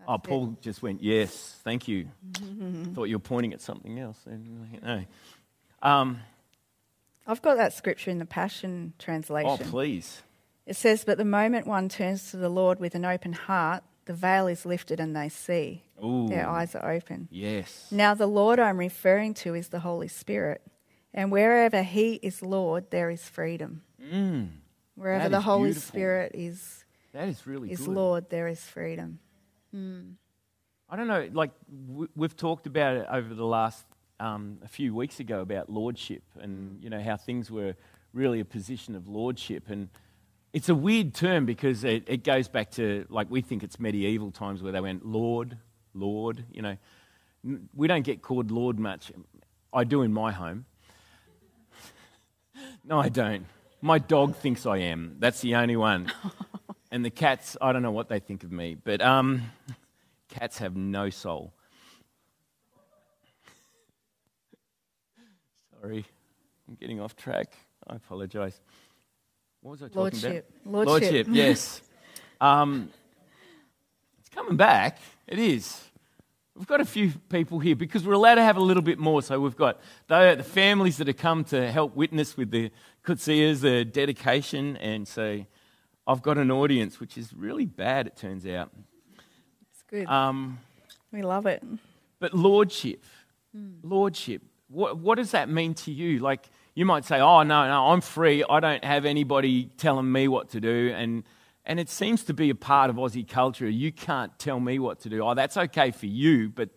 Oh, 0.00 0.14
That's 0.14 0.24
it. 0.24 0.28
Paul 0.28 0.56
just 0.60 0.82
went, 0.82 1.04
yes, 1.04 1.60
thank 1.62 1.86
you. 1.86 2.08
Thought 2.94 3.04
you 3.04 3.14
were 3.14 3.20
pointing 3.20 3.52
at 3.52 3.60
something 3.60 3.96
else. 3.96 4.18
No. 4.26 5.04
Um, 5.82 6.18
I've 7.28 7.42
got 7.42 7.58
that 7.58 7.72
scripture 7.72 8.10
in 8.10 8.18
the 8.18 8.26
Passion 8.26 8.94
Translation. 8.98 9.48
oh, 9.48 9.56
please. 9.70 10.20
It 10.66 10.74
says, 10.74 11.04
But 11.04 11.16
the 11.16 11.24
moment 11.24 11.68
one 11.68 11.88
turns 11.88 12.32
to 12.32 12.38
the 12.38 12.48
Lord 12.48 12.80
with 12.80 12.96
an 12.96 13.04
open 13.04 13.34
heart, 13.34 13.84
the 14.06 14.14
veil 14.14 14.48
is 14.48 14.66
lifted 14.66 14.98
and 14.98 15.14
they 15.14 15.28
see. 15.28 15.84
Ooh, 16.04 16.26
Their 16.26 16.48
eyes 16.48 16.74
are 16.74 16.90
open. 16.90 17.28
yes. 17.30 17.86
Now, 17.92 18.14
the 18.14 18.26
Lord 18.26 18.58
I'm 18.58 18.78
referring 18.78 19.34
to 19.34 19.54
is 19.54 19.68
the 19.68 19.78
Holy 19.78 20.08
Spirit. 20.08 20.60
And 21.14 21.30
wherever 21.30 21.82
He 21.82 22.14
is 22.14 22.42
Lord, 22.42 22.90
there 22.90 23.10
is 23.10 23.22
freedom. 23.28 23.82
Mm, 24.02 24.48
Wherever 24.94 25.28
the 25.28 25.40
Holy 25.40 25.70
beautiful. 25.70 25.88
Spirit 25.88 26.32
is, 26.34 26.84
that 27.12 27.28
is 27.28 27.46
really 27.46 27.70
is 27.72 27.80
good. 27.80 27.88
Lord, 27.88 28.30
there 28.30 28.48
is 28.48 28.60
freedom. 28.60 29.18
I 29.74 30.96
don't 30.96 31.08
know, 31.08 31.28
like 31.32 31.52
w- 31.88 32.08
we've 32.14 32.36
talked 32.36 32.66
about 32.66 32.96
it 32.96 33.06
over 33.10 33.32
the 33.34 33.46
last 33.46 33.86
um, 34.20 34.58
a 34.62 34.68
few 34.68 34.94
weeks 34.94 35.18
ago 35.18 35.40
about 35.40 35.70
lordship 35.70 36.22
and 36.40 36.80
you 36.82 36.90
know 36.90 37.00
how 37.00 37.16
things 37.16 37.50
were 37.50 37.74
really 38.12 38.38
a 38.40 38.44
position 38.44 38.94
of 38.94 39.08
lordship 39.08 39.68
and 39.68 39.88
it's 40.52 40.68
a 40.68 40.74
weird 40.74 41.14
term 41.14 41.46
because 41.46 41.82
it, 41.82 42.04
it 42.06 42.22
goes 42.22 42.46
back 42.46 42.70
to 42.72 43.06
like 43.08 43.30
we 43.30 43.40
think 43.40 43.62
it's 43.62 43.80
medieval 43.80 44.30
times 44.30 44.62
where 44.62 44.70
they 44.72 44.80
went 44.80 45.04
Lord, 45.06 45.56
Lord, 45.94 46.44
you 46.52 46.62
know. 46.62 46.76
We 47.74 47.88
don't 47.88 48.02
get 48.04 48.22
called 48.22 48.50
Lord 48.50 48.78
much. 48.78 49.10
I 49.72 49.84
do 49.84 50.02
in 50.02 50.12
my 50.12 50.30
home. 50.30 50.66
No, 52.84 52.98
I 52.98 53.08
don't. 53.08 53.46
My 53.80 53.98
dog 53.98 54.36
thinks 54.36 54.66
I 54.66 54.78
am. 54.78 55.16
That's 55.18 55.40
the 55.40 55.56
only 55.56 55.76
one. 55.76 56.12
and 56.90 57.04
the 57.04 57.10
cats, 57.10 57.56
I 57.60 57.72
don't 57.72 57.82
know 57.82 57.90
what 57.90 58.08
they 58.08 58.20
think 58.20 58.44
of 58.44 58.52
me, 58.52 58.74
but 58.74 59.00
um, 59.00 59.42
cats 60.28 60.58
have 60.58 60.76
no 60.76 61.10
soul. 61.10 61.52
Sorry, 65.80 66.04
I'm 66.68 66.74
getting 66.76 67.00
off 67.00 67.16
track. 67.16 67.54
I 67.88 67.96
apologise. 67.96 68.60
What 69.62 69.72
was 69.72 69.82
I 69.82 69.86
talking 69.86 70.00
Lordship. 70.00 70.50
about? 70.64 70.72
Lordship. 70.86 71.02
Lordship, 71.02 71.26
yes. 71.30 71.80
Um, 72.40 72.90
it's 74.18 74.28
coming 74.30 74.56
back. 74.56 74.98
It 75.28 75.38
is. 75.38 75.80
We've 76.54 76.66
got 76.66 76.82
a 76.82 76.84
few 76.84 77.12
people 77.30 77.60
here 77.60 77.74
because 77.74 78.04
we're 78.04 78.12
allowed 78.12 78.34
to 78.34 78.42
have 78.42 78.58
a 78.58 78.60
little 78.60 78.82
bit 78.82 78.98
more. 78.98 79.22
So 79.22 79.40
we've 79.40 79.56
got 79.56 79.80
the, 80.08 80.34
the 80.36 80.44
families 80.44 80.98
that 80.98 81.06
have 81.06 81.16
come 81.16 81.44
to 81.44 81.70
help 81.70 81.96
witness 81.96 82.36
with 82.36 82.50
the 82.50 82.70
kutsias, 83.04 83.60
the 83.60 83.86
dedication, 83.86 84.76
and 84.76 85.08
so 85.08 85.46
I've 86.06 86.20
got 86.20 86.36
an 86.36 86.50
audience, 86.50 87.00
which 87.00 87.16
is 87.16 87.32
really 87.32 87.64
bad, 87.64 88.06
it 88.06 88.16
turns 88.16 88.46
out. 88.46 88.70
It's 89.70 89.82
Good. 89.88 90.06
Um, 90.06 90.58
we 91.10 91.22
love 91.22 91.46
it. 91.46 91.62
but 92.18 92.34
lordship, 92.34 93.02
lordship, 93.82 94.42
what, 94.68 94.98
what 94.98 95.16
does 95.16 95.30
that 95.30 95.48
mean 95.48 95.72
to 95.74 95.90
you? 95.90 96.18
Like, 96.18 96.48
you 96.74 96.84
might 96.84 97.06
say, 97.06 97.18
oh, 97.20 97.42
no, 97.42 97.66
no, 97.66 97.88
I'm 97.88 98.00
free. 98.02 98.44
I 98.48 98.60
don't 98.60 98.84
have 98.84 99.04
anybody 99.06 99.70
telling 99.78 100.10
me 100.10 100.28
what 100.28 100.50
to 100.50 100.60
do. 100.60 100.92
And, 100.94 101.24
and 101.64 101.78
it 101.80 101.88
seems 101.88 102.24
to 102.24 102.34
be 102.34 102.50
a 102.50 102.54
part 102.54 102.90
of 102.90 102.96
Aussie 102.96 103.26
culture. 103.26 103.68
You 103.68 103.92
can't 103.92 104.36
tell 104.38 104.58
me 104.60 104.78
what 104.78 105.00
to 105.00 105.08
do. 105.08 105.22
Oh, 105.22 105.34
that's 105.34 105.56
okay 105.56 105.90
for 105.90 106.06
you, 106.06 106.48
but 106.48 106.70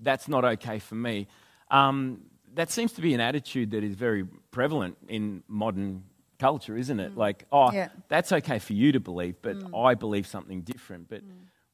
that's 0.00 0.28
not 0.28 0.44
okay 0.44 0.78
for 0.78 0.94
me. 0.94 1.26
Um, 1.70 2.22
that 2.54 2.70
seems 2.70 2.92
to 2.92 3.00
be 3.02 3.14
an 3.14 3.20
attitude 3.20 3.72
that 3.72 3.82
is 3.84 3.94
very 3.94 4.24
prevalent 4.50 4.96
in 5.08 5.42
modern 5.48 6.04
culture, 6.38 6.76
isn't 6.76 7.00
it? 7.00 7.16
Like, 7.16 7.44
oh, 7.50 7.72
Yeah. 7.72 7.88
that's 8.08 8.32
okay 8.32 8.58
for 8.58 8.72
you 8.72 8.92
to 8.92 9.00
believe, 9.00 9.36
but 9.42 9.56
I 9.74 9.94
believe 9.94 10.26
something 10.26 10.62
different. 10.62 11.08
But 11.08 11.22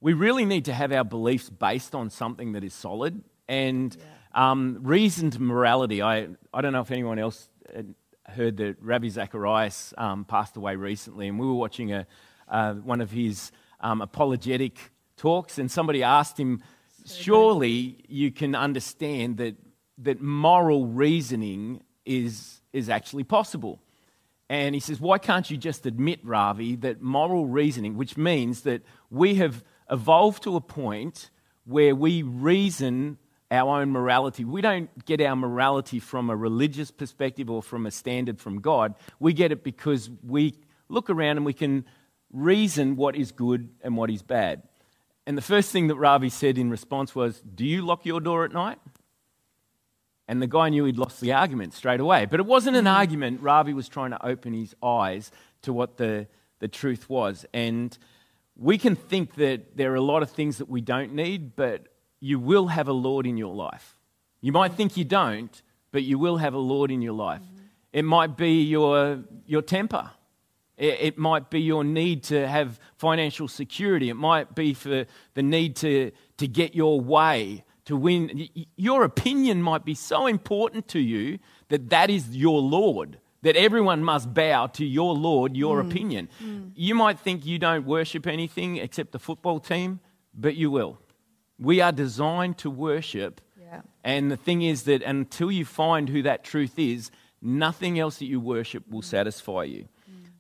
we 0.01 0.13
really 0.15 0.45
need 0.45 0.65
to 0.67 0.73
have 0.73 0.91
our 0.93 1.05
beliefs 1.05 1.51
based 1.51 1.95
on 1.95 2.11
something 2.11 2.53
that 2.53 2.65
is 2.65 2.75
solid 2.75 3.23
and 3.47 3.97
um, 4.35 4.79
reasoned 4.83 5.39
morality. 5.39 6.03
I, 6.03 6.29
I 6.53 6.61
don't 6.63 6.73
know 6.73 6.81
if 6.81 6.91
anyone 6.91 7.19
else 7.19 7.49
heard 8.27 8.57
that 8.57 8.77
Ravi 8.81 9.11
Zacharias 9.11 9.93
um, 9.99 10.25
passed 10.25 10.57
away 10.57 10.77
recently, 10.77 11.29
and 11.29 11.39
we 11.39 11.47
were 11.47 11.55
watching 11.55 11.93
a, 11.93 12.07
uh, 12.49 12.75
one 12.75 13.01
of 13.01 13.11
his 13.11 13.53
um, 13.81 14.01
apologetic 14.01 14.79
talks, 15.17 15.59
and 15.59 15.71
somebody 15.71 16.03
asked 16.03 16.39
him, 16.39 16.63
Surely 17.07 18.03
you 18.09 18.31
can 18.31 18.55
understand 18.55 19.37
that, 19.37 19.57
that 19.99 20.21
moral 20.21 20.87
reasoning 20.87 21.83
is, 22.07 22.63
is 22.73 22.89
actually 22.89 23.25
possible. 23.25 23.81
And 24.49 24.75
he 24.75 24.81
says, 24.81 25.01
Why 25.01 25.19
can't 25.19 25.51
you 25.51 25.57
just 25.57 25.87
admit, 25.87 26.21
Ravi, 26.23 26.77
that 26.77 27.03
moral 27.03 27.47
reasoning, 27.47 27.97
which 27.97 28.17
means 28.17 28.63
that 28.63 28.83
we 29.11 29.35
have 29.37 29.63
evolved 29.91 30.43
to 30.45 30.57
a 30.57 30.61
point 30.61 31.31
where 31.65 31.95
we 31.95 32.23
reason 32.23 33.19
our 33.51 33.81
own 33.81 33.91
morality. 33.91 34.45
We 34.45 34.61
don't 34.61 35.05
get 35.05 35.21
our 35.21 35.37
morality 35.37 36.01
from 36.01 36.31
a 36.31 36.37
religious 36.37 36.91
perspective 36.91 37.51
or 37.51 37.63
from 37.63 37.87
a 37.87 37.91
standard 37.91 38.41
from 38.41 38.61
God. 38.61 38.95
We 39.21 39.33
get 39.33 39.53
it 39.53 39.63
because 39.63 40.11
we 40.27 40.55
look 40.89 41.09
around 41.09 41.37
and 41.39 41.47
we 41.47 41.53
can 41.53 41.85
reason 42.35 42.97
what 42.97 43.17
is 43.17 43.33
good 43.33 43.71
and 43.83 43.97
what 43.97 44.11
is 44.11 44.23
bad. 44.23 44.63
And 45.27 45.39
the 45.39 45.43
first 45.43 45.71
thing 45.71 45.87
that 45.87 45.97
Ravi 45.97 46.29
said 46.29 46.59
in 46.59 46.69
response 46.69 47.15
was, 47.15 47.41
Do 47.41 47.65
you 47.65 47.83
lock 47.83 48.05
your 48.05 48.21
door 48.21 48.45
at 48.45 48.53
night? 48.53 48.79
And 50.27 50.43
the 50.43 50.47
guy 50.47 50.71
knew 50.71 50.85
he'd 50.85 50.99
lost 50.99 51.21
the 51.21 51.33
argument 51.33 51.75
straight 51.75 52.01
away. 52.01 52.27
But 52.27 52.41
it 52.41 52.47
wasn't 52.47 52.77
an 52.77 52.87
mm. 52.87 52.95
argument. 52.95 53.41
Ravi 53.41 53.73
was 53.73 53.89
trying 53.89 54.11
to 54.11 54.27
open 54.27 54.53
his 54.53 54.75
eyes 54.83 55.31
to 55.63 55.73
what 55.73 55.97
the, 55.97 56.27
the 56.61 56.69
truth 56.69 57.09
was. 57.09 57.47
And 57.53 57.97
we 58.57 58.79
can 58.79 58.97
think 58.97 59.35
that 59.35 59.77
there 59.77 59.93
are 59.93 59.97
a 59.97 60.03
lot 60.03 60.23
of 60.23 60.31
things 60.31 60.59
that 60.59 60.69
we 60.69 60.81
don't 60.81 61.15
need, 61.15 61.57
but 61.57 61.89
you 62.21 62.39
will 62.39 62.69
have 62.69 62.89
a 62.89 62.93
Lord 62.93 63.27
in 63.27 63.37
your 63.37 63.55
life. 63.55 63.97
You 64.41 64.53
might 64.53 64.73
think 64.73 64.97
you 64.97 65.05
don't, 65.05 65.63
but 65.91 66.03
you 66.05 66.19
will 66.19 66.39
have 66.39 66.55
a 66.55 66.59
Lord 66.59 66.91
in 66.91 67.03
your 67.03 67.13
life. 67.13 67.43
Mm-hmm. 67.43 67.65
It 67.93 68.05
might 68.05 68.37
be 68.37 68.63
your, 68.63 69.25
your 69.47 69.63
temper. 69.63 70.11
It, 70.77 70.99
it 71.01 71.19
might 71.19 71.51
be 71.51 71.61
your 71.61 71.85
need 71.85 72.25
to 72.25 72.47
have 72.49 72.81
financial 72.97 73.49
security. 73.49 74.11
It 74.11 74.15
might 74.15 74.55
be 74.55 74.75
for 74.75 75.07
the 75.35 75.43
need 75.43 75.77
to, 75.77 76.11
to 76.39 76.49
get 76.49 76.75
your 76.75 77.01
way, 77.01 77.65
to 77.85 77.97
win. 77.97 78.49
Your 78.77 79.05
opinion 79.05 79.63
might 79.63 79.85
be 79.85 79.95
so 79.95 80.27
important 80.27 80.89
to 80.89 80.99
you 80.99 81.39
that 81.69 81.91
that 81.91 82.11
is 82.11 82.37
your 82.37 82.61
Lord, 82.61 83.19
that 83.43 83.57
everyone 83.57 84.03
must 84.03 84.33
bow 84.33 84.67
to 84.69 84.85
your 84.85 85.15
Lord, 85.15 85.57
your 85.57 85.83
mm. 85.83 85.91
opinion. 85.91 86.29
Mm. 86.43 86.73
You 86.75 86.95
might 86.95 87.21
think 87.21 87.47
you 87.47 87.59
don't 87.59 87.87
worship 87.87 88.27
anything 88.27 88.77
except 88.77 89.13
the 89.13 89.19
football 89.19 89.61
team, 89.61 90.01
but 90.35 90.57
you 90.57 90.71
will. 90.71 90.99
We 91.59 91.81
are 91.81 91.93
designed 91.93 92.59
to 92.59 92.71
worship. 92.71 93.41
Yeah. 93.61 93.83
And 94.03 94.31
the 94.31 94.37
thing 94.37 94.63
is 94.63 94.85
that 94.85 95.03
until 95.03 95.53
you 95.53 95.65
find 95.65 96.09
who 96.09 96.23
that 96.23 96.43
truth 96.43 96.79
is, 96.79 97.11
nothing 97.41 97.99
else 97.99 98.19
that 98.19 98.27
you 98.27 98.41
worship 98.41 98.89
will 98.89 99.03
satisfy 99.03 99.65
you. 99.65 99.89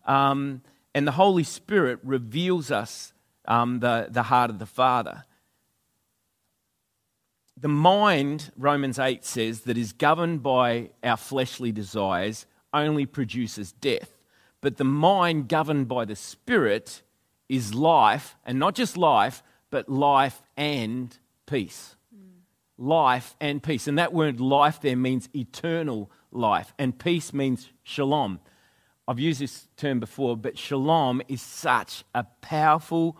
Um, 0.06 0.62
and 0.94 1.06
the 1.06 1.12
Holy 1.12 1.44
Spirit 1.44 1.98
reveals 2.02 2.70
us 2.70 3.12
um, 3.46 3.80
the, 3.80 4.08
the 4.10 4.24
heart 4.24 4.50
of 4.50 4.58
the 4.58 4.66
Father. 4.66 5.24
The 7.56 7.68
mind, 7.68 8.50
Romans 8.56 8.98
8 8.98 9.24
says, 9.24 9.60
that 9.62 9.78
is 9.78 9.92
governed 9.92 10.42
by 10.42 10.90
our 11.02 11.16
fleshly 11.16 11.72
desires 11.72 12.46
only 12.72 13.06
produces 13.06 13.72
death. 13.72 14.10
But 14.60 14.76
the 14.76 14.84
mind 14.84 15.48
governed 15.48 15.88
by 15.88 16.04
the 16.04 16.16
Spirit 16.16 17.02
is 17.48 17.74
life, 17.74 18.36
and 18.44 18.58
not 18.58 18.74
just 18.74 18.96
life, 18.96 19.42
but 19.70 19.88
life 19.88 20.42
and 20.56 21.16
peace. 21.46 21.96
Life 22.78 23.36
and 23.40 23.62
peace. 23.62 23.86
And 23.86 23.98
that 23.98 24.12
word 24.12 24.40
life 24.40 24.80
there 24.80 24.96
means 24.96 25.28
eternal 25.34 26.10
life, 26.32 26.74
and 26.78 26.98
peace 26.98 27.32
means 27.32 27.68
shalom. 27.82 28.40
I've 29.06 29.20
used 29.20 29.40
this 29.40 29.68
term 29.76 30.00
before, 30.00 30.36
but 30.36 30.56
shalom 30.56 31.20
is 31.28 31.42
such 31.42 32.04
a 32.14 32.24
powerful, 32.40 33.18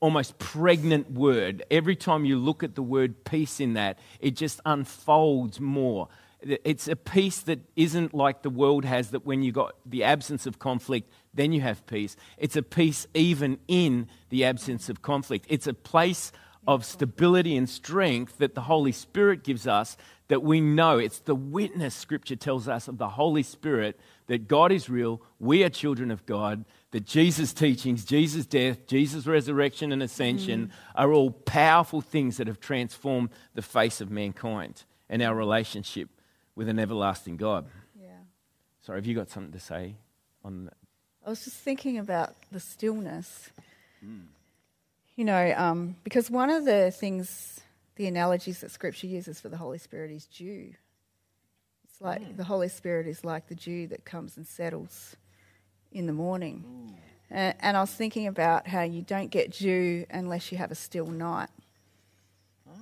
almost 0.00 0.38
pregnant 0.38 1.10
word. 1.10 1.62
Every 1.70 1.96
time 1.96 2.24
you 2.24 2.38
look 2.38 2.62
at 2.62 2.74
the 2.76 2.82
word 2.82 3.24
peace 3.24 3.60
in 3.60 3.74
that, 3.74 3.98
it 4.20 4.36
just 4.36 4.60
unfolds 4.64 5.60
more. 5.60 6.08
It's 6.40 6.88
a 6.88 6.96
peace 6.96 7.40
that 7.40 7.58
isn't 7.76 8.14
like 8.14 8.40
the 8.40 8.48
world 8.48 8.86
has, 8.86 9.10
that 9.10 9.26
when 9.26 9.42
you've 9.42 9.54
got 9.54 9.74
the 9.84 10.04
absence 10.04 10.46
of 10.46 10.58
conflict, 10.58 11.12
then 11.34 11.52
you 11.52 11.60
have 11.60 11.86
peace. 11.86 12.16
It's 12.38 12.56
a 12.56 12.62
peace 12.62 13.06
even 13.12 13.58
in 13.68 14.08
the 14.30 14.46
absence 14.46 14.88
of 14.88 15.02
conflict. 15.02 15.44
It's 15.50 15.66
a 15.66 15.74
place 15.74 16.32
of 16.66 16.84
stability 16.84 17.56
and 17.56 17.68
strength 17.68 18.38
that 18.38 18.54
the 18.54 18.62
Holy 18.62 18.92
Spirit 18.92 19.42
gives 19.42 19.66
us 19.66 19.96
that 20.28 20.42
we 20.42 20.60
know. 20.60 20.98
It's 20.98 21.18
the 21.18 21.34
witness, 21.34 21.94
Scripture 21.94 22.36
tells 22.36 22.68
us, 22.68 22.86
of 22.86 22.98
the 22.98 23.08
Holy 23.10 23.42
Spirit 23.42 23.98
that 24.28 24.46
God 24.46 24.70
is 24.70 24.88
real, 24.88 25.20
we 25.40 25.64
are 25.64 25.68
children 25.68 26.10
of 26.10 26.24
God, 26.24 26.64
that 26.92 27.04
Jesus' 27.04 27.52
teachings, 27.52 28.04
Jesus' 28.04 28.46
death, 28.46 28.86
Jesus' 28.86 29.26
resurrection 29.26 29.90
and 29.90 30.02
ascension 30.02 30.68
mm. 30.68 30.70
are 30.94 31.12
all 31.12 31.32
powerful 31.32 32.00
things 32.00 32.36
that 32.36 32.46
have 32.46 32.60
transformed 32.60 33.30
the 33.54 33.62
face 33.62 34.00
of 34.00 34.10
mankind 34.10 34.84
and 35.08 35.20
our 35.20 35.34
relationship 35.34 36.08
with 36.54 36.68
an 36.68 36.78
everlasting 36.78 37.36
God. 37.36 37.66
Yeah. 38.00 38.10
Sorry, 38.82 38.98
have 38.98 39.06
you 39.06 39.16
got 39.16 39.30
something 39.30 39.52
to 39.52 39.60
say 39.60 39.96
on 40.44 40.66
that? 40.66 40.76
I 41.26 41.30
was 41.30 41.44
just 41.44 41.56
thinking 41.56 41.98
about 41.98 42.34
the 42.52 42.60
stillness. 42.60 43.50
Mm. 44.04 44.26
You 45.20 45.26
know, 45.26 45.52
um, 45.54 45.96
because 46.02 46.30
one 46.30 46.48
of 46.48 46.64
the 46.64 46.90
things, 46.90 47.60
the 47.96 48.06
analogies 48.06 48.60
that 48.60 48.70
Scripture 48.70 49.06
uses 49.06 49.38
for 49.38 49.50
the 49.50 49.56
Holy 49.58 49.76
Spirit 49.76 50.10
is 50.12 50.24
dew. 50.24 50.72
It's 51.84 52.00
like 52.00 52.38
the 52.38 52.44
Holy 52.44 52.70
Spirit 52.70 53.06
is 53.06 53.22
like 53.22 53.46
the 53.46 53.54
dew 53.54 53.86
that 53.88 54.06
comes 54.06 54.38
and 54.38 54.46
settles 54.46 55.16
in 55.92 56.06
the 56.06 56.14
morning. 56.14 56.96
And, 57.30 57.54
and 57.60 57.76
I 57.76 57.80
was 57.80 57.90
thinking 57.90 58.28
about 58.28 58.66
how 58.66 58.80
you 58.80 59.02
don't 59.02 59.30
get 59.30 59.50
dew 59.50 60.06
unless 60.08 60.50
you 60.50 60.56
have 60.56 60.70
a 60.70 60.74
still 60.74 61.08
night. 61.08 61.50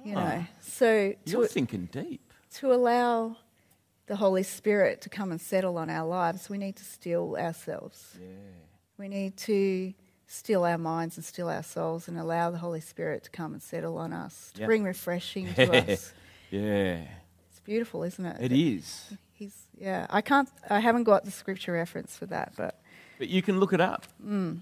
You 0.04 0.14
know, 0.14 0.46
so 0.60 1.14
You're 1.24 1.42
to, 1.42 1.48
thinking 1.48 1.88
deep. 1.90 2.32
to 2.54 2.72
allow 2.72 3.36
the 4.06 4.14
Holy 4.14 4.44
Spirit 4.44 5.00
to 5.00 5.08
come 5.08 5.32
and 5.32 5.40
settle 5.40 5.76
on 5.76 5.90
our 5.90 6.06
lives, 6.06 6.48
we 6.48 6.56
need 6.56 6.76
to 6.76 6.84
still 6.84 7.36
ourselves. 7.36 8.16
Yeah. 8.16 8.26
We 8.96 9.08
need 9.08 9.36
to 9.38 9.92
still 10.30 10.64
our 10.64 10.78
minds 10.78 11.16
and 11.16 11.24
still 11.24 11.48
our 11.48 11.62
souls 11.62 12.06
and 12.06 12.18
allow 12.18 12.50
the 12.50 12.58
Holy 12.58 12.80
Spirit 12.80 13.24
to 13.24 13.30
come 13.30 13.52
and 13.54 13.62
settle 13.62 13.96
on 13.98 14.12
us, 14.12 14.52
to 14.54 14.60
Yeah. 14.60 14.66
bring 14.66 14.84
refreshing 14.84 15.52
to 15.54 15.72
us. 15.92 16.12
Yeah, 16.50 17.02
It's 17.50 17.60
beautiful, 17.64 18.02
isn't 18.04 18.24
it? 18.24 18.36
it 18.40 18.52
is. 18.52 19.10
He's, 19.32 19.54
yeah, 19.76 20.06
I 20.10 20.20
can't, 20.20 20.48
I 20.68 20.80
haven't 20.80 21.04
got 21.04 21.24
the 21.24 21.30
scripture 21.30 21.72
reference 21.72 22.16
for 22.16 22.26
that, 22.26 22.52
but 22.56 22.80
But 23.18 23.28
you 23.28 23.40
can 23.42 23.58
look 23.58 23.72
it 23.72 23.80
up. 23.80 24.06
Mm. 24.24 24.60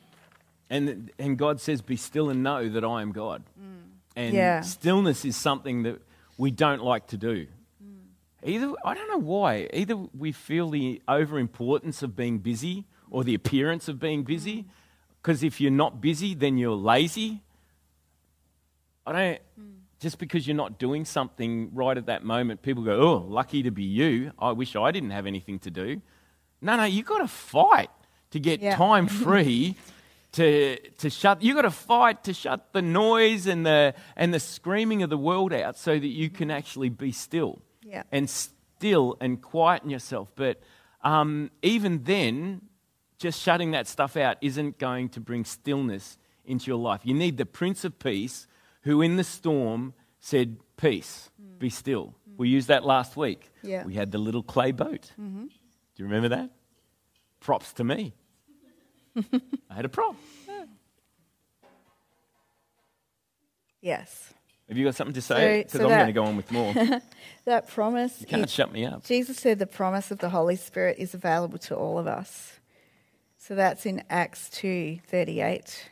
And, 0.70 1.10
and 1.18 1.36
God 1.38 1.60
says, 1.60 1.80
Be 1.82 1.96
still 1.96 2.30
and 2.30 2.42
know 2.42 2.68
that 2.68 2.84
I 2.84 3.02
am 3.02 3.12
God. 3.12 3.42
Mm. 3.60 3.82
And 4.16 4.34
Yeah. 4.34 4.60
stillness 4.62 5.24
is 5.24 5.36
something 5.36 5.82
that 5.82 6.00
we 6.38 6.50
don't 6.50 6.82
like 6.82 7.06
to 7.08 7.16
do. 7.16 7.46
Mm. 7.82 7.98
Either, 8.44 8.72
I 8.84 8.94
don't 8.94 9.08
know 9.08 9.18
why, 9.26 9.68
either 9.72 9.96
we 9.96 10.30
feel 10.32 10.70
the 10.70 11.02
overimportance 11.08 12.02
of 12.02 12.14
being 12.14 12.38
busy 12.38 12.84
or 13.10 13.24
the 13.24 13.34
appearance 13.34 13.88
of 13.88 13.98
being 13.98 14.22
busy. 14.22 14.66
Because 15.26 15.42
if 15.42 15.60
you're 15.60 15.72
not 15.72 16.00
busy, 16.00 16.34
then 16.34 16.56
you're 16.56 16.76
lazy. 16.76 17.42
I 19.04 19.12
don't, 19.12 19.40
just 19.98 20.20
because 20.20 20.46
you're 20.46 20.56
not 20.56 20.78
doing 20.78 21.04
something 21.04 21.70
right 21.74 21.98
at 21.98 22.06
that 22.06 22.22
moment, 22.22 22.62
people 22.62 22.84
go, 22.84 22.92
Oh, 23.00 23.26
lucky 23.28 23.64
to 23.64 23.72
be 23.72 23.82
you. 23.82 24.30
I 24.38 24.52
wish 24.52 24.76
I 24.76 24.92
didn't 24.92 25.10
have 25.10 25.26
anything 25.26 25.58
to 25.60 25.70
do. 25.72 26.00
No, 26.60 26.76
no, 26.76 26.84
you've 26.84 27.06
got 27.06 27.18
to 27.18 27.26
fight 27.26 27.90
to 28.30 28.38
get 28.38 28.60
Yeah. 28.60 28.76
time 28.76 29.08
free 29.24 29.74
to, 30.30 30.78
to 30.98 31.10
shut, 31.10 31.42
you've 31.42 31.56
got 31.56 31.62
to 31.62 31.72
fight 31.72 32.22
to 32.22 32.32
shut 32.32 32.72
the 32.72 32.82
noise 32.82 33.48
and 33.48 33.66
the, 33.66 33.94
and 34.14 34.32
the 34.32 34.38
screaming 34.38 35.02
of 35.02 35.10
the 35.10 35.18
world 35.18 35.52
out 35.52 35.76
so 35.76 35.98
that 35.98 36.06
you 36.06 36.30
can 36.30 36.52
actually 36.52 36.88
be 36.88 37.10
still 37.10 37.60
yeah. 37.82 38.04
and 38.12 38.30
still 38.30 39.16
and 39.20 39.42
quieten 39.42 39.90
yourself. 39.90 40.30
But 40.36 40.60
um, 41.02 41.50
even 41.62 42.04
then, 42.04 42.60
just 43.18 43.40
shutting 43.40 43.70
that 43.72 43.86
stuff 43.86 44.16
out 44.16 44.36
isn't 44.40 44.78
going 44.78 45.08
to 45.10 45.20
bring 45.20 45.44
stillness 45.44 46.18
into 46.44 46.66
your 46.66 46.78
life. 46.78 47.00
You 47.04 47.14
need 47.14 47.36
the 47.36 47.46
Prince 47.46 47.84
of 47.84 47.98
Peace 47.98 48.46
who 48.82 49.02
in 49.02 49.16
the 49.16 49.24
storm 49.24 49.94
said, 50.20 50.58
Peace, 50.76 51.30
mm. 51.42 51.58
be 51.58 51.70
still. 51.70 52.14
Mm. 52.28 52.36
We 52.36 52.48
used 52.48 52.68
that 52.68 52.84
last 52.84 53.16
week. 53.16 53.50
Yeah. 53.62 53.84
We 53.84 53.94
had 53.94 54.12
the 54.12 54.18
little 54.18 54.42
clay 54.42 54.72
boat. 54.72 55.12
Mm-hmm. 55.20 55.44
Do 55.46 55.48
you 55.96 56.04
remember 56.04 56.28
that? 56.28 56.50
Props 57.40 57.72
to 57.74 57.84
me. 57.84 58.14
I 59.16 59.74
had 59.74 59.84
a 59.84 59.88
prop. 59.88 60.16
Yes. 63.80 64.34
Have 64.68 64.76
you 64.76 64.84
got 64.84 64.96
something 64.96 65.14
to 65.14 65.22
say? 65.22 65.62
Because 65.62 65.78
so 65.78 65.84
I'm 65.84 65.90
that- 65.90 65.96
going 65.96 66.06
to 66.08 66.12
go 66.12 66.24
on 66.24 66.36
with 66.36 66.50
more. 66.50 66.74
That 67.44 67.68
promise. 67.68 68.24
can't 68.26 68.44
is- 68.46 68.50
shut 68.50 68.72
me 68.72 68.84
up. 68.84 69.04
Jesus 69.04 69.36
said 69.36 69.60
the 69.60 69.66
promise 69.68 70.10
of 70.10 70.18
the 70.18 70.30
Holy 70.30 70.56
Spirit 70.56 70.96
is 70.98 71.14
available 71.14 71.58
to 71.58 71.76
all 71.76 71.96
of 71.96 72.08
us. 72.08 72.55
So 73.46 73.54
that's 73.54 73.86
in 73.86 74.02
Acts 74.10 74.48
2:38. 74.50 75.90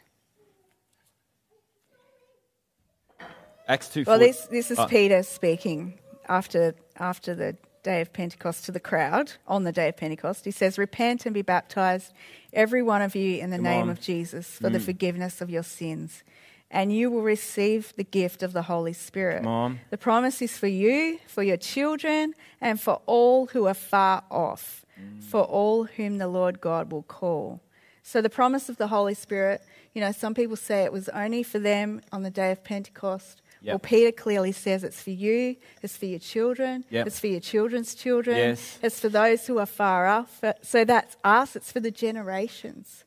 Acts 3.68 3.88
2 3.90 4.02
Well, 4.04 4.18
this 4.18 4.46
this 4.46 4.72
is 4.72 4.78
Oh. 4.80 4.86
Peter 4.86 5.22
speaking 5.22 6.00
after 6.28 6.74
after 6.96 7.32
the 7.32 7.56
day 7.84 8.00
of 8.00 8.12
Pentecost 8.12 8.64
to 8.64 8.72
the 8.72 8.80
crowd 8.80 9.34
on 9.46 9.62
the 9.62 9.70
day 9.70 9.88
of 9.88 9.96
Pentecost. 9.96 10.44
He 10.44 10.50
says, 10.50 10.78
"Repent 10.78 11.26
and 11.26 11.34
be 11.34 11.42
baptized, 11.42 12.12
every 12.52 12.82
one 12.82 13.02
of 13.02 13.14
you, 13.14 13.38
in 13.38 13.50
the 13.50 13.58
Come 13.58 13.64
name 13.64 13.82
on. 13.82 13.88
Mm. 13.88 13.92
of 13.92 14.00
Jesus, 14.00 14.58
for 14.58 14.68
the 14.68 14.80
forgiveness 14.80 15.40
of 15.40 15.48
your 15.48 15.62
sins, 15.62 16.24
and 16.72 16.92
you 16.92 17.08
will 17.08 17.22
receive 17.22 17.94
the 17.96 18.02
gift 18.02 18.42
of 18.42 18.52
the 18.52 18.62
Holy 18.62 18.94
Spirit." 18.94 19.44
The 19.90 19.98
promise 19.98 20.42
is 20.42 20.58
for 20.58 20.66
you, 20.66 21.20
for 21.28 21.44
your 21.44 21.58
children, 21.58 22.34
and 22.60 22.80
for 22.80 23.00
all 23.06 23.46
who 23.46 23.68
are 23.68 23.74
far 23.74 24.24
off, 24.28 24.83
Mm. 25.00 25.22
for 25.22 25.42
all 25.42 25.84
whom 25.84 26.18
the 26.18 26.28
Lord 26.28 26.60
God 26.60 26.92
will 26.92 27.02
call. 27.02 27.60
So, 28.02 28.20
the 28.20 28.30
promise 28.30 28.68
of 28.68 28.76
the 28.76 28.86
Holy 28.88 29.14
Spirit, 29.14 29.62
you 29.92 30.00
know, 30.00 30.12
some 30.12 30.34
people 30.34 30.56
say 30.56 30.84
it 30.84 30.92
was 30.92 31.08
only 31.08 31.42
for 31.42 31.58
them 31.58 32.00
on 32.12 32.22
the 32.22 32.30
day 32.30 32.52
of 32.52 32.62
Pentecost. 32.62 33.40
Yep. 33.62 33.72
Well, 33.72 33.78
Peter 33.78 34.12
clearly 34.12 34.52
says 34.52 34.84
it's 34.84 35.00
for 35.00 35.10
you, 35.10 35.56
it's 35.82 35.96
for 35.96 36.04
your 36.06 36.18
children, 36.18 36.84
Yep. 36.90 37.06
it's 37.06 37.18
for 37.18 37.28
your 37.28 37.40
children's 37.40 37.94
children, 37.94 38.36
Yes. 38.36 38.78
it's 38.82 39.00
for 39.00 39.08
those 39.08 39.46
who 39.46 39.58
are 39.58 39.66
far 39.66 40.06
off. 40.06 40.42
So, 40.62 40.84
that's 40.84 41.16
us, 41.24 41.56
it's 41.56 41.72
for 41.72 41.80
the 41.80 41.90
generations. 41.90 43.04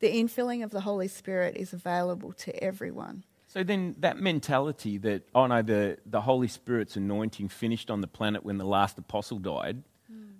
The 0.00 0.08
infilling 0.14 0.62
of 0.62 0.70
the 0.70 0.82
Holy 0.82 1.08
Spirit 1.08 1.56
is 1.56 1.72
available 1.72 2.32
to 2.32 2.62
everyone. 2.62 3.24
So 3.48 3.62
then 3.62 3.94
that 4.00 4.18
mentality 4.18 4.98
that, 4.98 5.22
oh 5.34 5.46
no, 5.46 5.62
the, 5.62 5.96
the 6.04 6.20
Holy 6.20 6.48
Spirit's 6.48 6.96
anointing 6.96 7.48
finished 7.48 7.88
on 7.88 8.00
the 8.00 8.08
planet 8.08 8.44
when 8.44 8.58
the 8.58 8.64
last 8.66 8.98
apostle 8.98 9.38
died. 9.38 9.84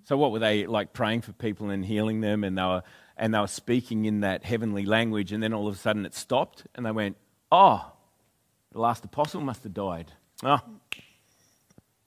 So 0.05 0.17
what 0.17 0.31
were 0.31 0.39
they 0.39 0.65
like 0.65 0.93
praying 0.93 1.21
for 1.21 1.33
people 1.33 1.69
and 1.69 1.85
healing 1.85 2.21
them 2.21 2.43
and 2.43 2.57
they 2.57 2.63
were 2.63 2.83
and 3.17 3.33
they 3.33 3.39
were 3.39 3.47
speaking 3.47 4.05
in 4.05 4.21
that 4.21 4.43
heavenly 4.43 4.85
language 4.85 5.31
and 5.31 5.41
then 5.41 5.53
all 5.53 5.67
of 5.67 5.75
a 5.75 5.77
sudden 5.77 6.05
it 6.05 6.13
stopped 6.13 6.63
and 6.75 6.85
they 6.85 6.91
went, 6.91 7.17
Oh, 7.51 7.91
the 8.71 8.79
last 8.79 9.03
apostle 9.05 9.41
must 9.41 9.63
have 9.63 9.73
died. 9.73 10.11
Oh. 10.43 10.59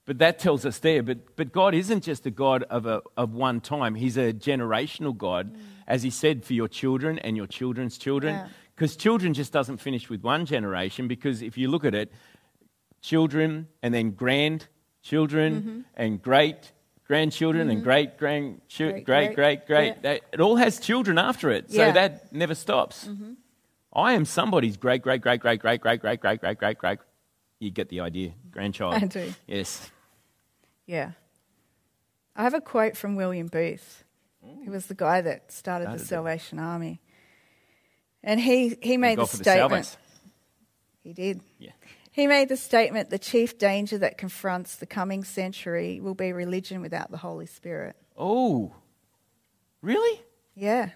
But 0.05 0.19
that 0.19 0.39
tells 0.39 0.65
us 0.65 0.79
there. 0.79 1.03
But, 1.03 1.37
but 1.37 1.53
God 1.53 1.75
isn't 1.75 2.05
just 2.05 2.25
a 2.25 2.31
God 2.31 2.63
of, 2.65 2.87
a, 2.87 3.03
of 3.17 3.35
one 3.35 3.61
time, 3.61 3.95
He's 3.95 4.17
a 4.17 4.33
generational 4.33 5.17
God, 5.17 5.55
mm. 5.55 5.61
as 5.87 6.03
He 6.03 6.11
said, 6.11 6.45
for 6.45 6.55
your 6.55 6.69
children 6.69 7.19
and 7.19 7.37
your 7.37 7.47
children's 7.47 7.99
children. 7.99 8.35
Yeah. 8.35 8.49
Because 8.75 8.97
children 8.97 9.35
just 9.35 9.53
doesn't 9.53 9.79
finish 9.79 10.09
with 10.09 10.23
one 10.23 10.47
generation, 10.47 11.09
because 11.09 11.43
if 11.43 11.59
you 11.59 11.69
look 11.69 11.85
at 11.85 11.95
it, 11.95 12.13
children 13.03 13.69
and 13.83 13.93
then 13.93 14.13
grandchildren 14.13 15.61
mm-hmm. 15.61 15.81
and 15.95 16.23
great 16.23 16.73
grandchildren 17.09 17.71
and 17.71 17.83
great 17.83 18.19
grandchildren, 18.19 19.03
Great, 19.03 19.35
great, 19.35 19.67
great, 19.67 19.67
great, 19.67 19.95
yeah. 20.05 20.19
It 20.33 20.41
all 20.41 20.57
has 20.57 20.79
children 20.79 21.19
after 21.19 21.51
it. 21.51 21.71
So 21.73 21.79
Yeah. 21.79 21.93
that 21.93 22.33
never 22.33 22.55
stops. 22.55 23.09
I 23.93 24.13
am 24.13 24.25
somebody's 24.25 24.77
great, 24.77 25.03
great, 25.03 25.23
great, 25.23 25.41
great, 25.41 25.61
great, 25.61 25.81
great, 25.81 25.99
great, 26.01 26.21
great, 26.21 26.41
great, 26.41 26.59
great, 26.59 26.79
great. 26.79 26.99
You 27.59 27.71
get 27.71 27.89
the 27.89 28.01
idea. 28.01 28.35
Grandchild. 28.53 28.95
I 28.95 29.07
do. 29.07 29.35
Yes. 29.47 29.91
Yeah. 30.87 31.13
I 32.37 32.43
have 32.45 32.55
a 32.55 32.61
quote 32.61 32.97
from 32.97 33.17
William 33.17 33.49
Booth. 33.49 34.05
He 34.63 34.71
was 34.71 34.87
the 34.87 34.95
guy 34.95 35.21
that 35.23 35.51
started 35.51 35.85
Started 35.87 35.99
the 35.99 36.05
it. 36.05 36.07
Salvation 36.07 36.59
Army. 36.61 37.01
And 38.23 38.39
he, 38.39 38.77
he 38.81 38.97
made 38.97 39.19
the 39.19 39.27
for 39.27 39.39
the 39.39 39.45
statement. 39.45 39.97
He 41.03 41.13
did. 41.13 41.41
Yeah. 41.59 41.73
He 42.19 42.27
made 42.27 42.49
the 42.49 42.57
statement 42.57 43.11
the 43.11 43.19
chief 43.21 43.59
danger 43.59 43.97
that 43.99 44.19
confronts 44.19 44.75
the 44.75 44.87
coming 44.87 45.23
century 45.23 46.01
will 46.01 46.17
be 46.17 46.33
religion 46.33 46.81
without 46.81 47.13
the 47.13 47.17
Holy 47.19 47.47
Spirit. 47.47 47.95
Oh, 48.17 48.75
really? 49.83 50.21
Yeah. 50.57 50.91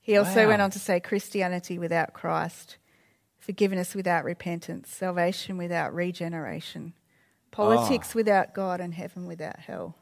He 0.00 0.16
also 0.16 0.44
Wow. 0.44 0.50
went 0.50 0.62
on 0.62 0.70
to 0.70 0.78
say 0.78 1.00
Christianity 1.00 1.76
without 1.76 2.12
Christ, 2.12 2.76
forgiveness 3.40 3.96
without 3.96 4.22
repentance, 4.24 4.94
salvation 4.94 5.56
without 5.58 5.92
regeneration, 5.92 6.94
politics 7.50 8.10
Oh. 8.14 8.18
without 8.20 8.54
God, 8.54 8.80
and 8.80 8.94
heaven 8.94 9.26
without 9.26 9.58
hell. 9.58 9.96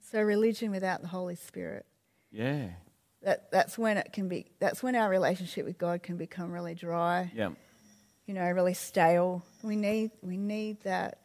So 0.00 0.22
religion 0.22 0.70
without 0.70 1.02
the 1.02 1.08
Holy 1.08 1.36
Spirit. 1.36 1.84
Yeah. 2.30 2.70
That, 3.20 3.50
that's 3.50 3.76
when 3.76 3.98
it 3.98 4.14
can 4.14 4.26
be. 4.28 4.52
That's 4.58 4.82
when 4.82 4.96
our 4.96 5.10
relationship 5.10 5.66
with 5.66 5.76
God 5.76 6.02
can 6.02 6.16
become 6.16 6.50
really 6.50 6.74
dry. 6.74 7.30
Yeah. 7.34 7.50
You 8.26 8.34
know, 8.34 8.48
really 8.50 8.74
stale. 8.74 9.44
We 9.62 9.76
need 9.76 10.10
we 10.22 10.36
need 10.36 10.80
that 10.82 11.20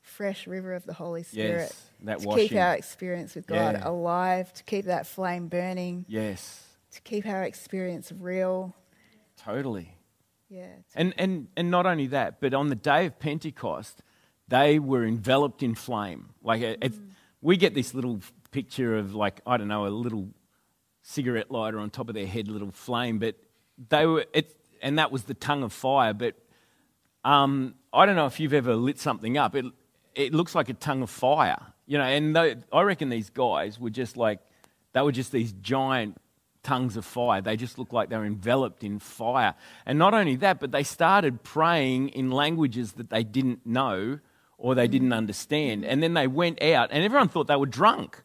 fresh 0.00 0.46
river 0.46 0.72
of 0.74 0.84
the 0.86 0.92
Holy 0.94 1.22
Spirit 1.22 1.58
Yes. 1.68 1.90
That 2.02 2.20
to 2.20 2.28
washing. 2.28 2.48
keep 2.48 2.58
our 2.58 2.74
experience 2.74 3.34
with 3.34 3.46
God 3.46 3.74
Yeah. 3.74 3.88
alive, 3.88 4.52
to 4.54 4.64
keep 4.64 4.84
that 4.86 5.06
flame 5.06 5.48
burning, 5.48 6.04
Yes. 6.08 6.64
to 6.92 7.00
keep 7.02 7.26
our 7.26 7.42
experience 7.42 8.12
real. 8.12 8.74
Totally. 9.36 9.96
Yeah. 10.48 10.68
And, 10.94 11.12
and, 11.18 11.48
and 11.56 11.70
not 11.72 11.86
only 11.86 12.06
that, 12.08 12.40
but 12.40 12.54
on 12.54 12.68
the 12.68 12.76
day 12.76 13.06
of 13.06 13.18
Pentecost, 13.18 14.00
they 14.48 14.78
were 14.78 15.04
enveloped 15.04 15.62
in 15.62 15.74
flame. 15.74 16.30
Like 16.42 16.62
it, 16.62 16.94
we 17.42 17.56
get 17.56 17.74
this 17.74 17.92
little 17.94 18.20
picture 18.52 18.96
of 18.96 19.14
like 19.14 19.40
I 19.46 19.56
don't 19.56 19.68
know 19.68 19.86
a 19.86 19.88
little 19.88 20.28
cigarette 21.02 21.50
lighter 21.50 21.78
on 21.80 21.90
top 21.90 22.08
of 22.08 22.14
their 22.14 22.26
head, 22.28 22.48
little 22.48 22.70
flame. 22.70 23.18
But 23.18 23.34
they 23.90 24.06
were 24.06 24.24
it, 24.32 24.54
and 24.80 24.98
that 25.00 25.10
was 25.10 25.24
the 25.24 25.34
tongue 25.34 25.64
of 25.64 25.72
fire. 25.72 26.14
But 26.14 26.36
um, 27.26 27.74
I 27.92 28.06
don't 28.06 28.14
know 28.14 28.26
if 28.26 28.38
you've 28.38 28.54
ever 28.54 28.76
lit 28.76 28.98
something 29.00 29.36
up. 29.36 29.56
It 29.56 29.66
it 30.14 30.32
looks 30.32 30.54
like 30.54 30.68
a 30.68 30.74
tongue 30.74 31.02
of 31.02 31.10
fire, 31.10 31.58
you 31.86 31.98
know. 31.98 32.04
And 32.04 32.34
they, 32.34 32.56
I 32.72 32.82
reckon 32.82 33.08
these 33.08 33.30
guys 33.30 33.80
were 33.80 33.90
just 33.90 34.16
like 34.16 34.38
they 34.92 35.02
were 35.02 35.12
just 35.12 35.32
these 35.32 35.52
giant 35.52 36.18
tongues 36.62 36.96
of 36.96 37.04
fire. 37.04 37.40
They 37.40 37.56
just 37.56 37.78
looked 37.78 37.92
like 37.92 38.10
they 38.10 38.16
were 38.16 38.24
enveloped 38.24 38.84
in 38.84 39.00
fire. 39.00 39.54
And 39.84 39.98
not 39.98 40.14
only 40.14 40.36
that, 40.36 40.60
but 40.60 40.70
they 40.70 40.84
started 40.84 41.42
praying 41.42 42.10
in 42.10 42.30
languages 42.30 42.92
that 42.92 43.10
they 43.10 43.24
didn't 43.24 43.66
know 43.66 44.20
or 44.56 44.74
they 44.74 44.88
didn't 44.88 45.12
understand. 45.12 45.84
And 45.84 46.02
then 46.02 46.14
they 46.14 46.26
went 46.26 46.62
out, 46.62 46.90
and 46.92 47.04
everyone 47.04 47.28
thought 47.28 47.46
they 47.48 47.56
were 47.56 47.66
drunk 47.66 48.22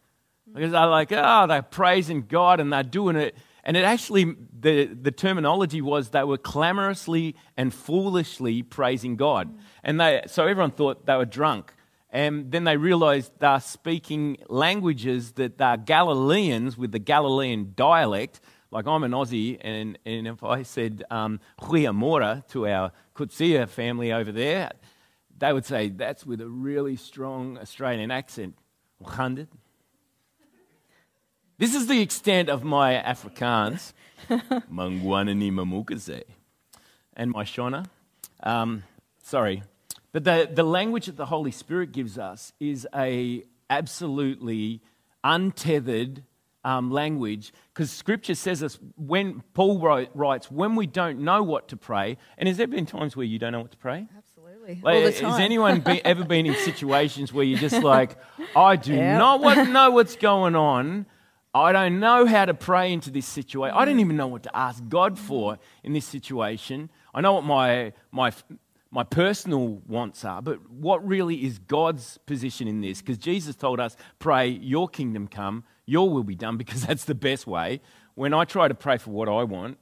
because 0.53 0.71
they're 0.71 0.85
like, 0.85 1.11
oh, 1.11 1.47
they're 1.47 1.61
praising 1.61 2.21
God 2.27 2.59
and 2.59 2.71
they're 2.71 2.83
doing 2.83 3.15
it. 3.15 3.35
And 3.63 3.77
it 3.77 3.83
actually, 3.83 4.35
the, 4.59 4.85
the 4.85 5.11
terminology 5.11 5.81
was 5.81 6.09
they 6.09 6.23
were 6.23 6.37
clamorously 6.37 7.35
and 7.55 7.73
foolishly 7.73 8.63
praising 8.63 9.15
God. 9.15 9.53
And 9.83 9.99
they, 9.99 10.23
so 10.27 10.47
everyone 10.47 10.71
thought 10.71 11.05
they 11.05 11.15
were 11.15 11.25
drunk. 11.25 11.73
And 12.09 12.51
then 12.51 12.65
they 12.65 12.75
realized 12.75 13.31
they're 13.39 13.59
speaking 13.59 14.37
languages 14.49 15.33
that 15.33 15.57
they're 15.57 15.77
Galileans 15.77 16.77
with 16.77 16.91
the 16.91 16.99
Galilean 16.99 17.73
dialect. 17.75 18.41
Like 18.71 18.87
I'm 18.87 19.03
an 19.03 19.11
Aussie, 19.11 19.57
and, 19.61 19.97
and 20.05 20.27
if 20.27 20.43
I 20.43 20.63
said 20.63 21.03
um, 21.11 21.39
Mora 21.93 22.43
to 22.49 22.67
our 22.67 22.91
Kutsia 23.15 23.67
family 23.67 24.11
over 24.11 24.31
there, 24.31 24.71
they 25.37 25.51
would 25.51 25.65
say 25.65 25.89
that's 25.89 26.25
with 26.25 26.39
a 26.41 26.47
really 26.47 26.95
strong 26.95 27.57
Australian 27.57 28.11
accent. 28.11 28.57
Hundred. 29.03 29.49
This 31.61 31.75
is 31.75 31.85
the 31.85 32.01
extent 32.01 32.49
of 32.49 32.63
my 32.63 32.95
Afrikaans. 32.95 33.93
Mangwanani 34.31 35.51
Mamukase. 35.51 36.23
And 37.15 37.29
my 37.29 37.43
Shona. 37.43 37.85
Um, 38.41 38.81
sorry. 39.21 39.61
But 40.11 40.23
the, 40.23 40.49
the 40.51 40.63
language 40.63 41.05
that 41.05 41.17
the 41.17 41.27
Holy 41.27 41.51
Spirit 41.51 41.91
gives 41.91 42.17
us 42.17 42.51
is 42.59 42.87
a 42.95 43.43
absolutely 43.69 44.81
untethered 45.23 46.23
um, 46.63 46.89
language 46.89 47.53
because 47.75 47.91
Scripture 47.91 48.33
says 48.33 48.63
us 48.63 48.79
when 48.97 49.43
Paul 49.53 49.77
wrote, 49.77 50.09
writes 50.15 50.49
when 50.49 50.75
we 50.75 50.87
don't 50.87 51.19
know 51.19 51.43
what 51.43 51.67
to 51.67 51.77
pray. 51.77 52.17
And 52.39 52.47
has 52.47 52.57
there 52.57 52.65
been 52.65 52.87
times 52.87 53.15
where 53.15 53.27
you 53.27 53.37
don't 53.37 53.51
know 53.51 53.61
what 53.61 53.69
to 53.69 53.77
pray? 53.77 54.07
Absolutely. 54.17 54.81
Like, 54.81 54.95
All 54.95 55.01
the 55.03 55.11
has 55.11 55.39
anyone 55.39 55.81
be, 55.81 56.03
ever 56.03 56.23
been 56.23 56.47
in 56.47 56.55
situations 56.65 57.31
where 57.31 57.45
you're 57.45 57.59
just 57.59 57.83
like, 57.83 58.17
I 58.55 58.77
do 58.77 58.95
Yep. 58.95 59.19
not 59.19 59.41
want, 59.41 59.69
know 59.69 59.91
what's 59.91 60.15
going 60.15 60.55
on. 60.55 61.05
I 61.53 61.73
don't 61.73 61.99
know 61.99 62.25
how 62.25 62.45
to 62.45 62.53
pray 62.53 62.93
into 62.93 63.11
this 63.11 63.25
situation. 63.25 63.75
I 63.77 63.83
don't 63.83 63.99
even 63.99 64.15
know 64.15 64.27
what 64.27 64.43
to 64.43 64.55
ask 64.55 64.81
God 64.87 65.19
for 65.19 65.57
in 65.83 65.91
this 65.91 66.05
situation. 66.05 66.89
I 67.13 67.19
know 67.19 67.33
what 67.33 67.43
my, 67.43 67.91
my, 68.11 68.31
my 68.89 69.03
personal 69.03 69.81
wants 69.85 70.23
are, 70.23 70.41
but 70.41 70.69
what 70.69 71.05
really 71.05 71.43
is 71.43 71.59
God's 71.59 72.19
position 72.25 72.69
in 72.69 72.79
this? 72.79 73.01
Because 73.01 73.17
Jesus 73.17 73.57
told 73.57 73.81
us, 73.81 73.97
pray, 74.17 74.47
your 74.47 74.87
kingdom 74.87 75.27
come, 75.27 75.65
your 75.85 76.09
will 76.09 76.23
be 76.23 76.35
done, 76.35 76.55
because 76.63 76.85
that's 76.85 77.03
the 77.03 77.15
best 77.15 77.45
way. 77.45 77.81
When 78.15 78.33
I 78.33 78.45
try 78.45 78.69
to 78.69 78.75
pray 78.75 78.97
for 78.97 79.11
what 79.11 79.27
I 79.27 79.43
want, 79.43 79.77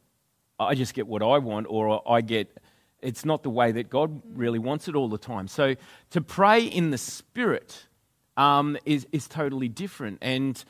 I 0.60 0.74
just 0.74 0.96
get 0.96 1.08
what 1.08 1.22
I 1.22 1.38
want, 1.38 1.68
or 1.70 2.02
I 2.10 2.22
get 2.22 2.58
it's 3.02 3.24
not 3.24 3.44
the 3.44 3.50
way 3.50 3.72
that 3.72 3.90
God 3.90 4.22
really 4.34 4.60
wants 4.60 4.90
it 4.90 4.96
all 4.96 5.08
the 5.08 5.18
time. 5.18 5.48
So 5.48 5.76
to 6.10 6.20
pray 6.20 6.64
in 6.64 6.92
the 6.92 6.98
Spirit 6.98 7.88
um, 8.36 8.78
is, 8.86 9.08
is 9.14 9.26
totally 9.30 9.70
different. 9.70 10.18
And, 10.22 10.62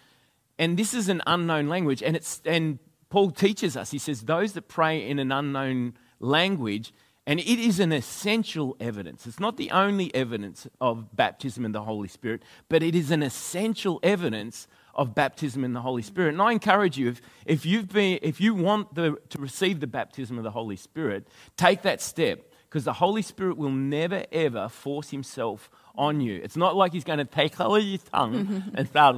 and 0.60 0.78
this 0.78 0.94
is 0.94 1.10
an 1.10 1.22
unknown 1.26 1.70
language. 1.70 2.04
And, 2.04 2.16
it's, 2.16 2.42
and 2.46 2.78
Paul 3.10 3.32
teaches 3.32 3.76
us, 3.78 3.90
he 3.90 3.98
says, 3.98 4.22
those 4.22 4.54
that 4.54 4.68
pray 4.68 5.08
in 5.08 5.18
an 5.18 5.32
unknown 5.32 5.94
language, 6.20 6.94
and 7.26 7.40
it 7.40 7.48
is 7.60 7.80
an 7.80 7.92
essential 7.92 8.76
evidence. 8.80 9.26
It's 9.26 9.40
not 9.40 9.56
the 9.56 9.72
only 9.72 10.14
evidence 10.14 10.68
of 10.82 11.16
baptism 11.16 11.64
in 11.64 11.72
the 11.72 11.84
Holy 11.84 12.10
Spirit, 12.10 12.44
but 12.68 12.84
it 12.84 12.94
is 12.94 13.10
an 13.10 13.24
essential 13.24 14.00
evidence 14.04 14.68
of 14.94 15.16
baptism 15.16 15.64
in 15.64 15.72
the 15.72 15.82
Holy 15.82 16.02
Spirit. 16.02 16.34
And 16.34 16.42
I 16.42 16.52
encourage 16.52 16.98
you, 16.98 17.08
if, 17.10 17.22
if, 17.46 17.66
you've 17.66 17.88
been, 17.88 18.20
if 18.22 18.42
you 18.42 18.54
want 18.54 18.96
the, 18.96 19.18
to 19.30 19.40
receive 19.40 19.80
the 19.80 19.88
baptism 19.88 20.38
of 20.38 20.44
the 20.44 20.52
Holy 20.52 20.76
Spirit, 20.76 21.28
take 21.56 21.84
that 21.84 22.02
step 22.02 22.52
because 22.64 22.84
the 22.84 22.94
Holy 22.94 23.22
Spirit 23.22 23.58
will 23.58 23.72
never, 23.72 24.26
ever 24.32 24.68
force 24.68 25.10
himself 25.10 25.70
on 26.00 26.22
you. 26.22 26.40
It's 26.42 26.56
not 26.56 26.76
like 26.76 26.94
he's 26.94 27.04
going 27.04 27.20
to 27.20 27.26
take 27.26 27.54
hold 27.62 27.78
of 27.78 27.84
your 27.84 28.00
tongue 28.12 28.64
and 28.74 28.88
start. 28.90 29.18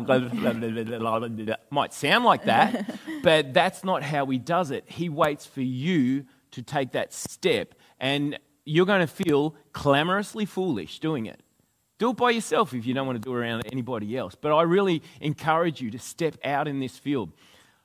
might 1.69 1.93
sound 1.93 2.25
like 2.25 2.45
that, 2.45 2.97
but 3.23 3.53
that's 3.53 3.83
not 3.83 4.03
how 4.03 4.25
he 4.25 4.37
does 4.37 4.71
it. 4.71 4.83
He 4.87 5.07
waits 5.07 5.45
for 5.45 5.61
you 5.61 6.25
to 6.51 6.61
take 6.61 6.91
that 6.91 7.13
step, 7.13 7.75
and 7.99 8.37
you're 8.65 8.85
going 8.85 9.01
to 9.01 9.07
feel 9.07 9.55
clamorously 9.71 10.45
foolish 10.45 10.99
doing 10.99 11.27
it. 11.27 11.39
Do 11.99 12.09
it 12.09 12.17
by 12.17 12.31
yourself 12.31 12.73
if 12.73 12.85
you 12.85 12.95
don't 12.95 13.05
want 13.05 13.21
to 13.21 13.21
do 13.21 13.33
it 13.35 13.39
around 13.39 13.63
anybody 13.71 14.17
else. 14.17 14.33
But 14.33 14.51
I 14.51 14.63
really 14.63 15.03
encourage 15.21 15.81
you 15.81 15.91
to 15.91 15.99
step 15.99 16.35
out 16.43 16.67
in 16.67 16.79
this 16.79 16.97
field. 16.97 17.31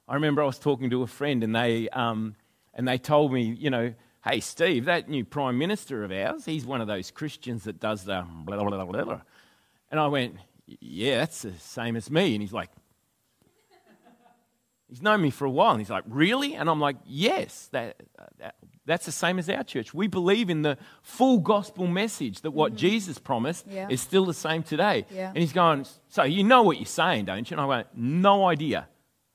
I 0.08 0.14
remember 0.14 0.42
I 0.42 0.46
was 0.46 0.58
talking 0.58 0.88
to 0.88 1.02
a 1.02 1.06
friend 1.06 1.44
and 1.44 1.54
they, 1.54 1.90
um, 1.90 2.34
and 2.72 2.88
they 2.88 2.96
told 2.96 3.30
me, 3.30 3.42
you 3.42 3.68
know, 3.68 3.92
hey, 4.26 4.40
Steve, 4.40 4.86
that 4.86 5.08
new 5.08 5.24
prime 5.24 5.58
minister 5.58 6.04
of 6.04 6.10
ours, 6.10 6.44
he's 6.44 6.66
one 6.66 6.80
of 6.80 6.86
those 6.86 7.10
Christians 7.10 7.64
that 7.64 7.80
does 7.80 8.04
the 8.04 8.26
blah, 8.44 8.56
blah, 8.56 8.68
blah, 8.68 8.84
blah. 8.84 9.04
Blah. 9.04 9.20
And 9.90 10.00
I 10.00 10.08
went, 10.08 10.36
yeah, 10.66 11.18
that's 11.18 11.42
the 11.42 11.52
same 11.58 11.96
as 11.96 12.10
me. 12.10 12.34
And 12.34 12.42
he's 12.42 12.52
like, 12.52 12.70
he's 14.88 15.02
known 15.02 15.22
me 15.22 15.30
for 15.30 15.44
a 15.44 15.50
while. 15.50 15.70
And 15.70 15.80
he's 15.80 15.90
like, 15.90 16.04
really? 16.08 16.54
And 16.54 16.68
I'm 16.68 16.80
like, 16.80 16.96
yes, 17.04 17.68
that, 17.72 18.02
that 18.38 18.56
that's 18.86 19.04
the 19.04 19.12
same 19.12 19.38
as 19.38 19.50
our 19.50 19.64
church. 19.64 19.92
We 19.92 20.06
believe 20.06 20.48
in 20.48 20.62
the 20.62 20.78
full 21.02 21.38
gospel 21.38 21.86
message 21.88 22.42
that 22.42 22.52
what 22.52 22.72
mm-hmm. 22.72 22.78
Jesus 22.78 23.18
promised 23.18 23.66
yeah. 23.68 23.88
is 23.90 24.00
still 24.00 24.24
the 24.24 24.34
same 24.34 24.62
today. 24.62 25.04
Yeah. 25.10 25.28
And 25.28 25.38
he's 25.38 25.52
going, 25.52 25.86
So 26.08 26.22
you 26.22 26.44
know 26.44 26.62
what 26.62 26.78
you're 26.78 26.86
saying, 26.86 27.24
don't 27.24 27.50
you? 27.50 27.56
And 27.56 27.60
I 27.60 27.66
went, 27.66 27.88
No 27.94 28.46
idea. 28.46 28.88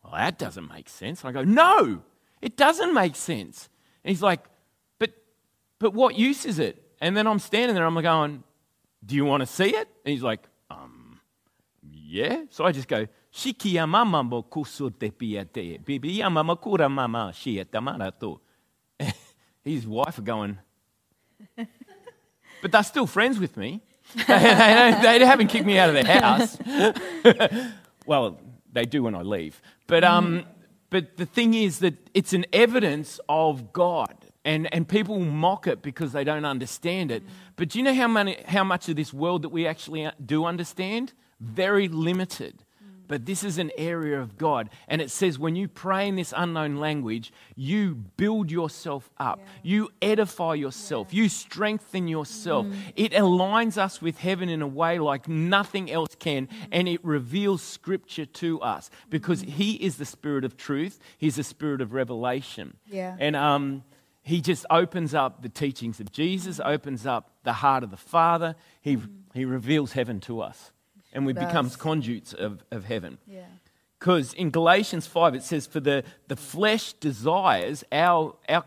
Well, 0.03 0.13
that 0.13 0.39
doesn't 0.39 0.69
make 0.69 0.87
sense. 0.87 1.21
And 1.21 1.29
I 1.29 1.33
go, 1.33 1.43
No, 1.43 2.01
it 2.41 2.55
doesn't 2.55 2.93
make 2.93 3.15
sense. 3.17 3.69
And 4.03 4.09
he's 4.09 4.21
like, 4.21 4.41
but 5.81 5.93
what 5.93 6.15
use 6.15 6.45
is 6.45 6.59
it? 6.59 6.81
And 7.01 7.17
then 7.17 7.27
I'm 7.27 7.39
standing 7.39 7.75
there, 7.75 7.85
I'm 7.85 7.99
going, 8.01 8.43
Do 9.03 9.15
you 9.15 9.25
want 9.25 9.41
to 9.41 9.47
see 9.47 9.75
it? 9.75 9.87
And 10.05 10.11
he's 10.13 10.23
like, 10.23 10.47
Um, 10.69 11.19
yeah. 11.83 12.43
So 12.51 12.63
I 12.63 12.71
just 12.71 12.87
go, 12.87 13.07
Shikia 13.33 13.89
mama 13.89 14.23
mo 14.23 14.43
kusote 14.43 15.11
piate. 15.11 15.83
Bibi 15.83 16.21
mama 16.29 16.55
kura 16.55 16.87
mama 16.87 17.31
shieta 17.33 17.81
marato 17.81 18.39
his 19.63 19.87
wife 19.87 20.19
are 20.19 20.23
going, 20.23 20.57
but 22.61 22.71
they're 22.71 22.83
still 22.83 23.07
friends 23.07 23.39
with 23.39 23.57
me. 23.57 23.81
they, 24.15 24.23
they, 25.01 25.17
they, 25.19 25.25
haven't 25.25 25.47
kicked 25.47 25.65
me 25.65 25.77
out 25.77 25.89
of 25.89 25.95
their 25.95 26.21
house. 26.21 26.57
well, 28.05 28.39
they 28.71 28.85
do 28.85 29.03
when 29.03 29.15
I 29.15 29.21
leave. 29.21 29.61
But, 29.87 30.03
um, 30.03 30.43
but 30.89 31.15
the 31.15 31.25
thing 31.25 31.53
is 31.53 31.79
that 31.79 32.09
it's 32.13 32.33
an 32.33 32.45
evidence 32.51 33.21
of 33.29 33.71
God. 33.71 34.20
And, 34.43 34.73
and 34.73 34.87
people 34.87 35.19
mock 35.19 35.67
it 35.67 35.83
because 35.83 36.13
they 36.13 36.23
don't 36.23 36.45
understand 36.45 37.11
it. 37.11 37.21
But 37.57 37.69
do 37.69 37.79
you 37.79 37.83
know 37.83 37.93
how, 37.93 38.07
many, 38.07 38.37
how 38.47 38.63
much 38.63 38.89
of 38.89 38.95
this 38.95 39.13
world 39.13 39.43
that 39.43 39.49
we 39.49 39.67
actually 39.67 40.09
do 40.25 40.45
understand? 40.45 41.13
Very 41.39 41.87
limited 41.87 42.63
but 43.11 43.25
this 43.25 43.43
is 43.43 43.57
an 43.57 43.71
area 43.77 44.21
of 44.21 44.37
God. 44.37 44.69
And 44.87 45.01
it 45.01 45.11
says 45.11 45.37
when 45.37 45.57
you 45.57 45.67
pray 45.67 46.07
in 46.07 46.15
this 46.15 46.33
unknown 46.35 46.77
language, 46.77 47.33
you 47.57 47.95
build 47.95 48.49
yourself 48.49 49.09
up, 49.17 49.39
yeah. 49.39 49.45
you 49.63 49.89
edify 50.01 50.53
yourself, 50.53 51.09
yeah. 51.11 51.23
you 51.23 51.29
strengthen 51.29 52.07
yourself. 52.07 52.67
Mm. 52.67 52.75
It 52.95 53.11
aligns 53.11 53.77
us 53.77 54.01
with 54.01 54.17
heaven 54.17 54.47
in 54.47 54.61
a 54.61 54.67
way 54.67 54.97
like 54.97 55.27
nothing 55.27 55.91
else 55.91 56.15
can, 56.15 56.47
mm. 56.47 56.53
and 56.71 56.87
it 56.87 57.03
reveals 57.03 57.61
scripture 57.61 58.25
to 58.25 58.61
us 58.61 58.89
because 59.09 59.43
mm. 59.43 59.49
He 59.49 59.73
is 59.73 59.97
the 59.97 60.05
Spirit 60.05 60.45
of 60.45 60.55
truth, 60.55 60.97
He's 61.17 61.35
the 61.35 61.43
Spirit 61.43 61.81
of 61.81 61.91
revelation. 61.91 62.77
Yeah. 62.87 63.17
And, 63.19 63.35
um, 63.35 63.83
he 64.23 64.41
just 64.41 64.65
opens 64.69 65.13
up 65.13 65.41
the 65.41 65.49
teachings 65.49 65.99
of 65.99 66.11
Jesus, 66.11 66.59
opens 66.63 67.05
up 67.05 67.31
the 67.43 67.53
heart 67.53 67.83
of 67.83 67.91
the 67.91 67.97
Father. 67.97 68.55
He, 68.81 68.97
mm. 68.97 69.07
he 69.33 69.45
reveals 69.45 69.93
heaven 69.93 70.19
to 70.21 70.41
us 70.41 70.71
and 71.13 71.25
we 71.25 71.33
become 71.33 71.69
conduits 71.69 72.33
of, 72.33 72.63
of 72.71 72.85
heaven. 72.85 73.17
Because 73.99 74.33
in 74.33 74.49
Galatians 74.49 75.05
5, 75.05 75.35
it 75.35 75.43
says, 75.43 75.67
For 75.67 75.79
the, 75.79 76.03
the 76.27 76.35
flesh 76.35 76.93
desires, 76.93 77.83
our, 77.91 78.35
our 78.49 78.65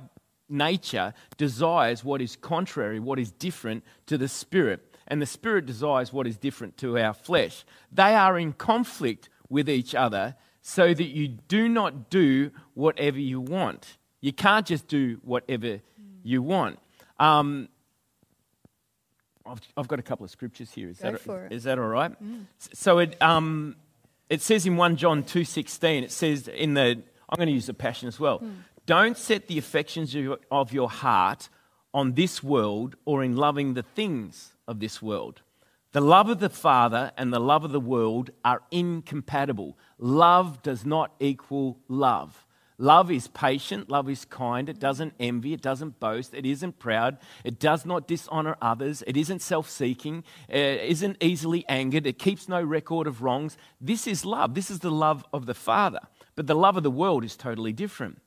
nature 0.48 1.14
desires 1.36 2.04
what 2.04 2.20
is 2.20 2.36
contrary, 2.36 3.00
what 3.00 3.18
is 3.18 3.32
different 3.32 3.84
to 4.06 4.18
the 4.18 4.28
spirit. 4.28 4.96
And 5.08 5.20
the 5.20 5.26
spirit 5.26 5.66
desires 5.66 6.12
what 6.12 6.26
is 6.26 6.36
different 6.36 6.76
to 6.78 6.98
our 6.98 7.14
flesh. 7.14 7.64
They 7.90 8.14
are 8.14 8.38
in 8.38 8.52
conflict 8.52 9.28
with 9.48 9.68
each 9.68 9.94
other 9.94 10.36
so 10.62 10.94
that 10.94 11.08
you 11.08 11.28
do 11.28 11.68
not 11.68 12.10
do 12.10 12.50
whatever 12.74 13.18
you 13.18 13.40
want. 13.40 13.98
You 14.24 14.32
can't 14.32 14.64
just 14.64 14.88
do 14.88 15.18
whatever 15.22 15.80
you 16.22 16.40
want. 16.40 16.78
Um, 17.20 17.68
I've, 19.44 19.60
I've 19.76 19.86
got 19.86 19.98
a 19.98 20.02
couple 20.02 20.24
of 20.24 20.30
scriptures 20.30 20.72
here. 20.72 20.88
Is, 20.88 20.98
Go 20.98 21.10
that, 21.10 21.20
for 21.20 21.44
it. 21.44 21.52
is 21.52 21.64
that 21.64 21.78
all 21.78 21.88
right? 21.88 22.10
Mm. 22.24 22.46
So 22.72 23.00
it, 23.00 23.20
um, 23.20 23.76
it 24.30 24.40
says 24.40 24.64
in 24.64 24.78
1 24.78 24.96
John 24.96 25.24
2.16, 25.24 26.04
it 26.04 26.10
says 26.10 26.48
in 26.48 26.72
the, 26.72 27.02
I'm 27.28 27.36
going 27.36 27.48
to 27.48 27.52
use 27.52 27.66
the 27.66 27.74
Passion 27.74 28.08
as 28.08 28.18
well. 28.18 28.38
Mm. 28.38 28.54
Don't 28.86 29.18
set 29.18 29.46
the 29.46 29.58
affections 29.58 30.16
of 30.50 30.72
your 30.72 30.88
heart 30.88 31.50
on 31.92 32.14
this 32.14 32.42
world 32.42 32.96
or 33.04 33.22
in 33.22 33.36
loving 33.36 33.74
the 33.74 33.82
things 33.82 34.54
of 34.66 34.80
this 34.80 35.02
world. 35.02 35.42
The 35.92 36.00
love 36.00 36.30
of 36.30 36.40
the 36.40 36.48
Father 36.48 37.12
and 37.18 37.30
the 37.30 37.38
love 37.38 37.62
of 37.62 37.72
the 37.72 37.78
world 37.78 38.30
are 38.42 38.62
incompatible. 38.70 39.76
Love 39.98 40.62
does 40.62 40.86
not 40.86 41.12
equal 41.20 41.78
love. 41.88 42.43
Love 42.78 43.08
is 43.08 43.28
patient, 43.28 43.88
love 43.88 44.10
is 44.10 44.24
kind, 44.24 44.68
it 44.68 44.80
doesn't 44.80 45.14
envy, 45.20 45.52
it 45.52 45.62
doesn't 45.62 46.00
boast, 46.00 46.34
it 46.34 46.44
isn't 46.44 46.80
proud, 46.80 47.16
it 47.44 47.60
does 47.60 47.86
not 47.86 48.08
dishonor 48.08 48.56
others, 48.60 49.04
it 49.06 49.16
isn't 49.16 49.40
self 49.40 49.70
seeking, 49.70 50.24
it 50.48 50.80
eh, 50.80 50.84
isn't 50.86 51.16
easily 51.20 51.64
angered, 51.68 52.04
it 52.04 52.18
keeps 52.18 52.48
no 52.48 52.60
record 52.60 53.06
of 53.06 53.22
wrongs. 53.22 53.56
This 53.80 54.08
is 54.08 54.24
love. 54.24 54.54
This 54.54 54.72
is 54.72 54.80
the 54.80 54.90
love 54.90 55.24
of 55.32 55.46
the 55.46 55.54
Father. 55.54 56.00
But 56.34 56.48
the 56.48 56.56
love 56.56 56.76
of 56.76 56.82
the 56.82 56.90
world 56.90 57.24
is 57.24 57.36
totally 57.36 57.72
different. 57.72 58.20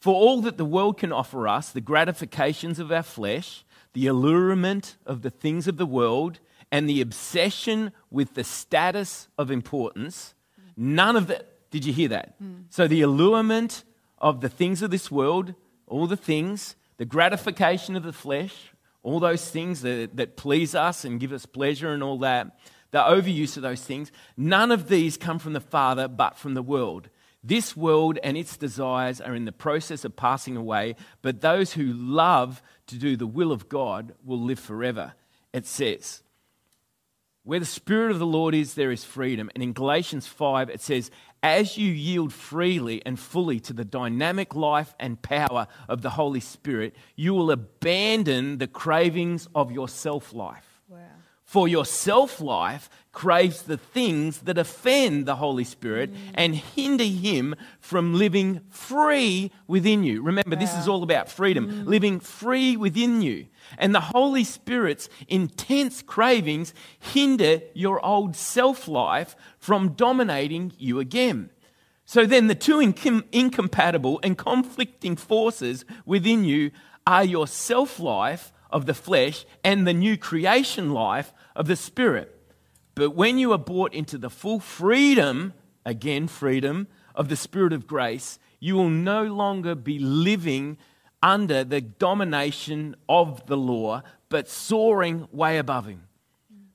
For 0.00 0.14
all 0.14 0.40
that 0.42 0.58
the 0.58 0.64
world 0.64 0.98
can 0.98 1.12
offer 1.12 1.46
us, 1.46 1.70
the 1.70 1.80
gratifications 1.80 2.80
of 2.80 2.90
our 2.90 3.04
flesh, 3.04 3.64
the 3.92 4.08
allurement 4.08 4.96
of 5.06 5.22
the 5.22 5.30
things 5.30 5.68
of 5.68 5.76
the 5.76 5.86
world, 5.86 6.40
and 6.72 6.88
the 6.88 7.00
obsession 7.00 7.92
with 8.10 8.34
the 8.34 8.42
status 8.42 9.28
of 9.38 9.48
importance, 9.48 10.34
none 10.76 11.14
of 11.14 11.28
that 11.28 11.53
did 11.74 11.84
you 11.84 11.92
hear 11.92 12.08
that? 12.10 12.40
Mm. 12.40 12.66
So, 12.70 12.86
the 12.86 13.02
allurement 13.02 13.82
of 14.18 14.40
the 14.40 14.48
things 14.48 14.80
of 14.80 14.92
this 14.92 15.10
world, 15.10 15.54
all 15.88 16.06
the 16.06 16.16
things, 16.16 16.76
the 16.98 17.04
gratification 17.04 17.96
of 17.96 18.04
the 18.04 18.12
flesh, 18.12 18.54
all 19.02 19.18
those 19.18 19.50
things 19.50 19.82
that, 19.82 20.16
that 20.16 20.36
please 20.36 20.76
us 20.76 21.04
and 21.04 21.18
give 21.18 21.32
us 21.32 21.46
pleasure 21.46 21.92
and 21.92 22.00
all 22.00 22.18
that, 22.18 22.60
the 22.92 23.00
overuse 23.00 23.56
of 23.56 23.64
those 23.64 23.82
things, 23.82 24.12
none 24.36 24.70
of 24.70 24.88
these 24.88 25.16
come 25.16 25.40
from 25.40 25.52
the 25.52 25.60
Father 25.60 26.06
but 26.06 26.38
from 26.38 26.54
the 26.54 26.62
world. 26.62 27.08
This 27.42 27.76
world 27.76 28.20
and 28.22 28.36
its 28.36 28.56
desires 28.56 29.20
are 29.20 29.34
in 29.34 29.44
the 29.44 29.50
process 29.50 30.04
of 30.04 30.14
passing 30.14 30.56
away, 30.56 30.94
but 31.22 31.40
those 31.40 31.72
who 31.72 31.92
love 31.92 32.62
to 32.86 32.96
do 32.96 33.16
the 33.16 33.26
will 33.26 33.50
of 33.50 33.68
God 33.68 34.14
will 34.24 34.40
live 34.40 34.60
forever, 34.60 35.14
it 35.52 35.66
says. 35.66 36.22
Where 37.44 37.60
the 37.60 37.66
Spirit 37.66 38.10
of 38.10 38.18
the 38.18 38.26
Lord 38.26 38.54
is, 38.54 38.72
there 38.72 38.90
is 38.90 39.04
freedom. 39.04 39.50
And 39.54 39.62
in 39.62 39.74
Galatians 39.74 40.26
5, 40.26 40.70
it 40.70 40.80
says, 40.80 41.10
As 41.44 41.76
you 41.76 41.92
yield 41.92 42.32
freely 42.32 43.04
and 43.04 43.20
fully 43.20 43.60
to 43.60 43.74
the 43.74 43.84
dynamic 43.84 44.54
life 44.54 44.94
and 44.98 45.20
power 45.20 45.66
of 45.90 46.00
the 46.00 46.08
Holy 46.08 46.40
Spirit, 46.40 46.96
you 47.16 47.34
will 47.34 47.50
abandon 47.50 48.56
the 48.56 48.66
cravings 48.66 49.46
of 49.54 49.70
your 49.70 49.86
self 49.86 50.32
life. 50.32 50.73
For 51.54 51.68
your 51.68 51.84
self 51.84 52.40
life 52.40 52.90
craves 53.12 53.62
the 53.62 53.76
things 53.76 54.40
that 54.40 54.58
offend 54.58 55.24
the 55.24 55.36
Holy 55.36 55.62
Spirit 55.62 56.12
mm. 56.12 56.18
and 56.34 56.56
hinder 56.56 57.04
Him 57.04 57.54
from 57.78 58.14
living 58.14 58.60
free 58.70 59.52
within 59.68 60.02
you. 60.02 60.20
Remember, 60.20 60.56
wow. 60.56 60.60
this 60.60 60.74
is 60.74 60.88
all 60.88 61.04
about 61.04 61.30
freedom, 61.30 61.70
mm. 61.70 61.86
living 61.86 62.18
free 62.18 62.76
within 62.76 63.22
you. 63.22 63.46
And 63.78 63.94
the 63.94 64.00
Holy 64.00 64.42
Spirit's 64.42 65.08
intense 65.28 66.02
cravings 66.02 66.74
hinder 66.98 67.60
your 67.72 68.04
old 68.04 68.34
self 68.34 68.88
life 68.88 69.36
from 69.56 69.90
dominating 69.90 70.72
you 70.76 70.98
again. 70.98 71.50
So 72.04 72.26
then, 72.26 72.48
the 72.48 72.56
two 72.56 72.78
incom- 72.78 73.26
incompatible 73.30 74.18
and 74.24 74.36
conflicting 74.36 75.14
forces 75.14 75.84
within 76.04 76.42
you 76.42 76.72
are 77.06 77.22
your 77.22 77.46
self 77.46 78.00
life 78.00 78.52
of 78.74 78.84
the 78.86 78.92
flesh 78.92 79.46
and 79.62 79.86
the 79.86 79.94
new 79.94 80.18
creation 80.18 80.92
life 80.92 81.32
of 81.54 81.68
the 81.68 81.76
spirit. 81.76 82.36
But 82.96 83.10
when 83.14 83.38
you 83.38 83.52
are 83.52 83.58
brought 83.58 83.94
into 83.94 84.18
the 84.18 84.28
full 84.28 84.58
freedom, 84.60 85.54
again, 85.86 86.26
freedom 86.26 86.88
of 87.14 87.28
the 87.28 87.36
Spirit 87.36 87.72
of 87.72 87.86
grace, 87.86 88.38
you 88.58 88.74
will 88.74 88.90
no 88.90 89.24
longer 89.24 89.74
be 89.74 89.98
living 89.98 90.76
under 91.22 91.64
the 91.64 91.80
domination 91.80 92.96
of 93.08 93.46
the 93.46 93.56
law, 93.56 94.02
but 94.28 94.48
soaring 94.48 95.28
way 95.32 95.58
above 95.58 95.86
him. 95.86 96.02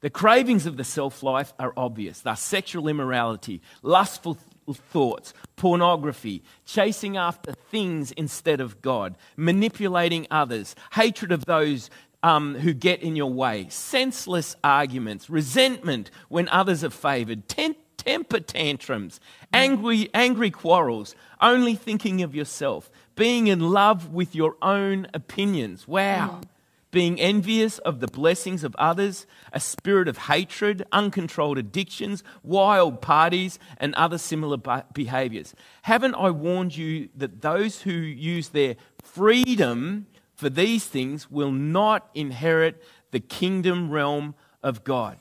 The 0.01 0.09
cravings 0.09 0.65
of 0.65 0.77
the 0.77 0.85
self 0.85 1.21
life 1.21 1.53
are 1.59 1.73
obvious. 1.75 2.21
They're 2.21 2.35
sexual 2.37 2.87
immorality, 2.87 3.61
lustful 3.81 4.37
thoughts, 4.73 5.33
pornography, 5.55 6.43
chasing 6.65 7.17
after 7.17 7.51
things 7.51 8.11
instead 8.11 8.61
of 8.61 8.81
God, 8.81 9.15
manipulating 9.35 10.27
others, 10.31 10.75
hatred 10.93 11.31
of 11.31 11.45
those 11.45 11.89
um, 12.23 12.55
who 12.55 12.73
get 12.73 13.01
in 13.01 13.15
your 13.15 13.31
way, 13.31 13.67
senseless 13.69 14.55
arguments, 14.63 15.29
resentment 15.29 16.11
when 16.27 16.49
others 16.49 16.83
are 16.83 16.89
favored, 16.89 17.47
ten- 17.47 17.75
temper 17.97 18.39
tantrums, 18.39 19.19
angry, 19.53 20.09
angry 20.13 20.51
quarrels, 20.51 21.15
only 21.41 21.75
thinking 21.75 22.21
of 22.21 22.35
yourself, 22.35 22.89
being 23.15 23.47
in 23.47 23.59
love 23.59 24.11
with 24.13 24.35
your 24.35 24.55
own 24.61 25.07
opinions. 25.13 25.87
Wow. 25.87 26.39
Mm 26.41 26.47
being 26.91 27.19
envious 27.19 27.77
of 27.79 27.99
the 27.99 28.07
blessings 28.07 28.63
of 28.63 28.75
others, 28.77 29.27
a 29.53 29.59
spirit 29.59 30.07
of 30.07 30.17
hatred, 30.17 30.85
uncontrolled 30.91 31.57
addictions, 31.57 32.23
wild 32.43 33.01
parties, 33.01 33.59
and 33.77 33.93
other 33.95 34.17
similar 34.17 34.57
behaviors. 34.93 35.53
Haven't 35.83 36.15
I 36.15 36.31
warned 36.31 36.75
you 36.75 37.09
that 37.15 37.41
those 37.41 37.81
who 37.81 37.91
use 37.91 38.49
their 38.49 38.75
freedom 39.03 40.07
for 40.35 40.49
these 40.49 40.85
things 40.85 41.29
will 41.29 41.51
not 41.51 42.09
inherit 42.13 42.81
the 43.11 43.19
kingdom 43.19 43.91
realm 43.91 44.35
of 44.63 44.83
God? 44.83 45.17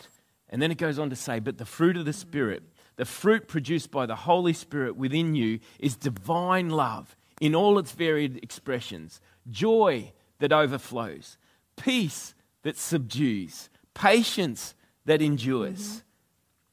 And 0.49 0.63
then 0.63 0.71
it 0.71 0.79
goes 0.79 0.99
on 0.99 1.11
to 1.11 1.17
say, 1.17 1.39
But 1.39 1.59
the 1.59 1.67
fruit 1.67 1.97
of 1.97 2.07
the 2.07 2.13
Spirit, 2.13 2.63
the 2.97 3.05
fruit 3.05 3.47
produced 3.47 3.91
by 3.91 4.07
the 4.07 4.17
Holy 4.17 4.55
Spirit 4.55 4.97
within 4.97 5.35
you, 5.35 5.61
is 5.79 5.97
divine 5.97 6.71
love 6.71 7.15
in 7.41 7.55
all 7.55 7.79
its 7.79 7.93
varied 7.93 8.43
expressions, 8.43 9.21
joy 9.51 10.13
that 10.39 10.53
overflows 10.53 11.37
peace 11.79 12.35
that 12.63 12.77
subdues, 12.77 13.71
patience 13.95 14.75
that 15.05 15.23
endures, 15.23 15.81
mm-hmm. 15.81 15.99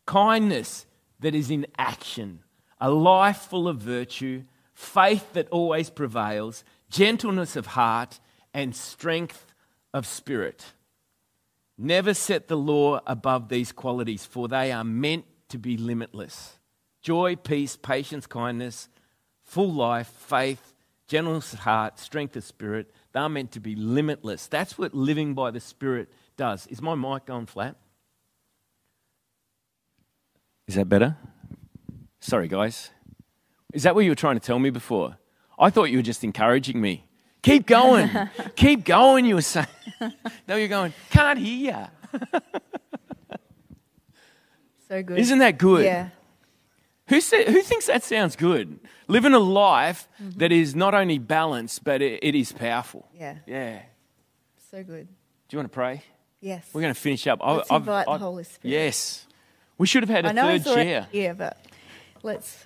kindness 0.06 0.86
that 1.20 1.34
is 1.34 1.50
in 1.50 1.66
action, 1.78 2.40
a 2.82 2.90
life 2.92 3.38
full 3.50 3.68
of 3.68 3.78
virtue, 3.78 4.44
faith 4.74 5.34
that 5.34 5.48
always 5.50 5.90
prevails, 5.90 6.64
gentleness 6.90 7.56
of 7.56 7.68
heart, 7.68 8.20
and 8.54 8.76
strength 8.76 9.54
of 9.94 10.06
spirit. 10.06 10.74
Never 11.78 12.14
set 12.14 12.48
the 12.48 12.58
law 12.58 13.02
above 13.06 13.50
these 13.50 13.72
qualities, 13.72 14.26
for 14.26 14.48
they 14.48 14.72
are 14.72 14.84
meant 14.84 15.26
to 15.50 15.58
be 15.58 15.78
limitless. 15.78 16.58
Joy, 17.02 17.36
peace, 17.36 17.76
patience, 17.76 18.28
kindness, 18.28 18.90
full 19.44 19.72
life, 19.72 20.08
faith, 20.08 20.74
gentleness 21.08 21.54
of 21.54 21.60
heart, 21.60 22.00
strength 22.00 22.36
of 22.36 22.44
spirit, 22.44 22.92
they're 23.16 23.30
meant 23.30 23.54
to 23.54 23.62
be 23.62 23.78
limitless. 23.78 24.48
That's 24.48 24.78
what 24.78 24.94
living 24.94 25.36
by 25.36 25.50
the 25.50 25.62
Spirit 25.62 26.10
does. 26.36 26.68
Is 26.68 26.82
my 26.82 26.96
mic 26.96 27.26
going 27.26 27.46
flat? 27.46 27.78
Is 30.68 30.76
that 30.76 30.90
better? 30.90 31.16
Sorry, 32.20 32.50
guys. 32.50 32.90
Is 33.74 33.84
that 33.84 33.96
what 33.96 34.04
you 34.04 34.12
were 34.12 34.16
trying 34.16 34.36
to 34.36 34.46
tell 34.46 34.60
me 34.60 34.70
before? 34.70 35.18
I 35.58 35.70
thought 35.70 35.86
you 35.86 35.98
were 35.98 36.04
just 36.04 36.26
encouraging 36.26 36.82
me. 36.82 37.08
Keep 37.42 37.68
going. 37.68 38.10
Keep 38.58 38.84
going, 38.84 39.24
you 39.24 39.36
were 39.36 39.42
saying. 39.42 39.68
no, 40.50 40.58
you're 40.58 40.68
going, 40.68 40.92
can't 41.10 41.40
hear. 41.40 41.88
so 44.90 45.04
good. 45.04 45.20
Isn't 45.20 45.40
that 45.40 45.58
good? 45.58 45.86
Yeah. 45.86 46.10
Who, 47.08 47.22
say, 47.22 47.46
who 47.46 47.62
thinks 47.62 47.86
that 47.88 48.04
sounds 48.04 48.36
good? 48.36 48.80
Living 49.08 49.34
a 49.34 49.40
life 49.40 50.08
mm-hmm. 50.22 50.40
that 50.40 50.52
is 50.52 50.76
not 50.76 50.96
only 50.96 51.20
balanced, 51.20 51.84
but 51.84 52.02
it, 52.02 52.20
it 52.24 52.34
is 52.34 52.52
powerful. 52.52 53.08
Yeah. 53.16 53.36
Yeah. 53.46 53.82
So 54.72 54.84
good. 54.84 55.08
Do 55.08 55.56
you 55.56 55.60
want 55.60 55.72
to 55.72 55.76
pray? 55.76 56.02
Yes. 56.42 56.68
We're 56.74 56.82
going 56.82 56.94
to 56.94 57.00
finish 57.00 57.28
up. 57.28 57.40
Let's 57.46 57.70
I've, 57.70 57.82
invite 57.82 58.08
I've, 58.08 58.20
the 58.20 58.26
Holy 58.26 58.44
Spirit. 58.44 58.74
Yes. 58.74 59.26
We 59.78 59.88
should 59.88 60.04
have 60.04 60.10
had 60.10 60.26
a 60.26 60.30
I 60.30 60.32
know 60.32 60.60
third 60.60 60.76
chair. 60.76 61.08
Yeah, 61.12 61.34
but 61.34 61.58
let's 62.24 62.66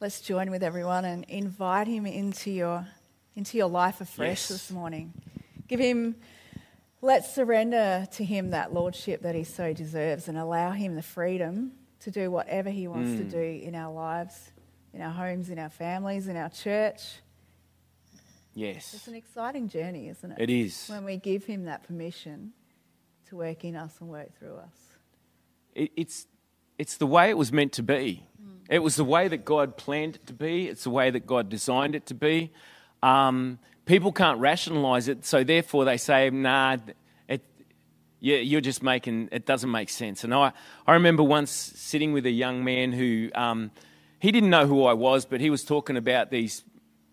let's 0.00 0.20
join 0.20 0.50
with 0.50 0.62
everyone 0.62 1.04
and 1.04 1.24
invite 1.28 1.86
him 1.86 2.04
into 2.04 2.50
your 2.50 2.86
into 3.36 3.56
your 3.56 3.68
life 3.68 4.00
afresh 4.00 4.28
yes. 4.28 4.48
this 4.48 4.70
morning. 4.70 5.12
Give 5.68 5.80
him 5.80 6.16
let's 7.00 7.32
surrender 7.32 8.06
to 8.12 8.24
him 8.24 8.50
that 8.50 8.74
lordship 8.74 9.22
that 9.22 9.34
he 9.34 9.44
so 9.44 9.72
deserves 9.72 10.26
and 10.26 10.36
allow 10.36 10.72
him 10.72 10.96
the 10.96 11.02
freedom 11.02 11.72
to 12.04 12.10
do 12.10 12.30
whatever 12.30 12.70
He 12.70 12.86
wants 12.86 13.10
mm. 13.10 13.18
to 13.18 13.24
do 13.24 13.66
in 13.66 13.74
our 13.74 13.92
lives, 13.92 14.52
in 14.92 15.00
our 15.00 15.10
homes, 15.10 15.50
in 15.50 15.58
our 15.58 15.70
families, 15.70 16.28
in 16.28 16.36
our 16.36 16.50
church. 16.50 17.00
Yes. 18.54 18.94
It's 18.94 19.08
an 19.08 19.14
exciting 19.14 19.68
journey, 19.68 20.08
isn't 20.08 20.32
it? 20.32 20.38
It 20.38 20.50
is. 20.50 20.86
When 20.88 21.04
we 21.04 21.16
give 21.16 21.44
Him 21.44 21.64
that 21.64 21.82
permission 21.82 22.52
to 23.28 23.36
work 23.36 23.64
in 23.64 23.74
us 23.74 23.96
and 24.00 24.08
work 24.08 24.38
through 24.38 24.56
us. 24.56 24.76
It, 25.74 25.90
it's, 25.96 26.26
it's 26.78 26.98
the 26.98 27.06
way 27.06 27.30
it 27.30 27.38
was 27.38 27.52
meant 27.52 27.72
to 27.72 27.82
be. 27.82 28.22
Mm. 28.40 28.58
It 28.68 28.78
was 28.80 28.96
the 28.96 29.04
way 29.04 29.28
that 29.28 29.44
God 29.44 29.76
planned 29.76 30.16
it 30.16 30.26
to 30.26 30.34
be, 30.34 30.68
it's 30.68 30.84
the 30.84 30.90
way 30.90 31.10
that 31.10 31.26
God 31.26 31.48
designed 31.48 31.94
it 31.94 32.06
to 32.06 32.14
be. 32.14 32.52
Um, 33.02 33.58
people 33.86 34.12
can't 34.12 34.38
rationalize 34.38 35.08
it, 35.08 35.24
so 35.24 35.42
therefore 35.42 35.84
they 35.84 35.96
say, 35.96 36.30
nah, 36.30 36.76
you're 38.32 38.60
just 38.60 38.82
making 38.82 39.28
it 39.32 39.46
doesn't 39.46 39.70
make 39.70 39.88
sense. 39.88 40.24
And 40.24 40.32
I, 40.32 40.52
I 40.86 40.94
remember 40.94 41.22
once 41.22 41.50
sitting 41.50 42.12
with 42.12 42.26
a 42.26 42.30
young 42.30 42.64
man 42.64 42.92
who 42.92 43.30
um, 43.34 43.70
he 44.18 44.32
didn't 44.32 44.50
know 44.50 44.66
who 44.66 44.84
I 44.84 44.94
was, 44.94 45.26
but 45.26 45.40
he 45.40 45.50
was 45.50 45.64
talking 45.64 45.96
about 45.96 46.30
these 46.30 46.64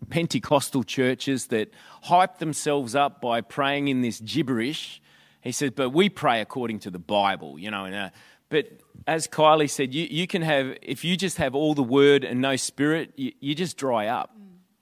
Pentecostal 0.09 0.83
churches 0.83 1.47
that 1.47 1.69
hype 2.03 2.39
themselves 2.39 2.95
up 2.95 3.21
by 3.21 3.41
praying 3.41 3.89
in 3.89 4.01
this 4.01 4.19
gibberish. 4.21 5.01
He 5.41 5.51
said, 5.51 5.75
but 5.75 5.89
we 5.89 6.09
pray 6.09 6.39
according 6.39 6.79
to 6.79 6.91
the 6.91 6.99
Bible, 6.99 7.59
you 7.59 7.69
know. 7.69 7.85
And, 7.85 7.95
uh, 7.95 8.09
but 8.49 8.79
as 9.07 9.27
Kylie 9.27 9.69
said, 9.69 9.93
you, 9.93 10.07
you 10.09 10.27
can 10.27 10.41
have, 10.41 10.77
if 10.81 11.03
you 11.03 11.17
just 11.17 11.37
have 11.37 11.55
all 11.55 11.73
the 11.73 11.83
word 11.83 12.23
and 12.23 12.41
no 12.41 12.55
spirit, 12.55 13.11
you, 13.15 13.33
you 13.39 13.55
just 13.55 13.77
dry 13.77 14.07
up. 14.07 14.35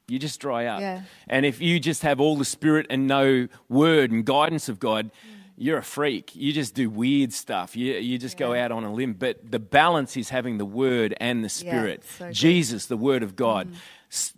You 0.08 0.20
just 0.20 0.40
dry 0.40 0.66
up. 0.66 0.82
Yeah. 0.82 1.02
And 1.28 1.46
if 1.46 1.62
you 1.62 1.80
just 1.80 2.02
have 2.02 2.20
all 2.20 2.36
the 2.36 2.46
spirit 2.46 2.88
and 2.90 3.08
no 3.08 3.48
word 3.68 4.12
and 4.12 4.26
guidance 4.26 4.70
of 4.70 4.80
God, 4.80 5.12
mm 5.12 5.39
you're 5.60 5.78
a 5.78 5.84
freak. 5.84 6.36
You 6.36 6.54
just 6.54 6.74
do 6.74 6.90
weird 6.90 7.34
stuff. 7.34 7.76
You, 7.76 7.96
you 7.96 8.18
just 8.18 8.40
yeah. 8.40 8.48
go 8.48 8.56
out 8.56 8.72
on 8.72 8.86
a 8.86 8.94
limb. 8.94 9.14
But 9.14 9.52
the 9.52 9.60
balance 9.60 10.16
is 10.16 10.30
having 10.30 10.58
the 10.58 10.66
Word 10.66 11.14
and 11.20 11.44
the 11.44 11.50
Spirit. 11.50 12.04
Yeah, 12.04 12.28
so 12.28 12.32
Jesus, 12.32 12.86
the 12.86 12.98
Word 12.98 13.24
of 13.24 13.36
God. 13.36 13.70
Mm. 13.70 13.76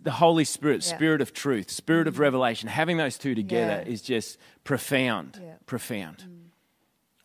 The 0.02 0.10
Holy 0.10 0.44
Spirit, 0.44 0.84
yeah. 0.86 0.94
Spirit 0.94 1.20
of 1.22 1.32
truth, 1.32 1.70
Spirit 1.70 2.04
mm. 2.04 2.08
of 2.08 2.18
revelation. 2.18 2.68
Having 2.68 2.96
those 2.98 3.16
two 3.16 3.34
together 3.34 3.82
is 3.86 4.02
just 4.02 4.36
profound. 4.64 5.40
Profound. 5.64 6.18
Mm. 6.18 6.42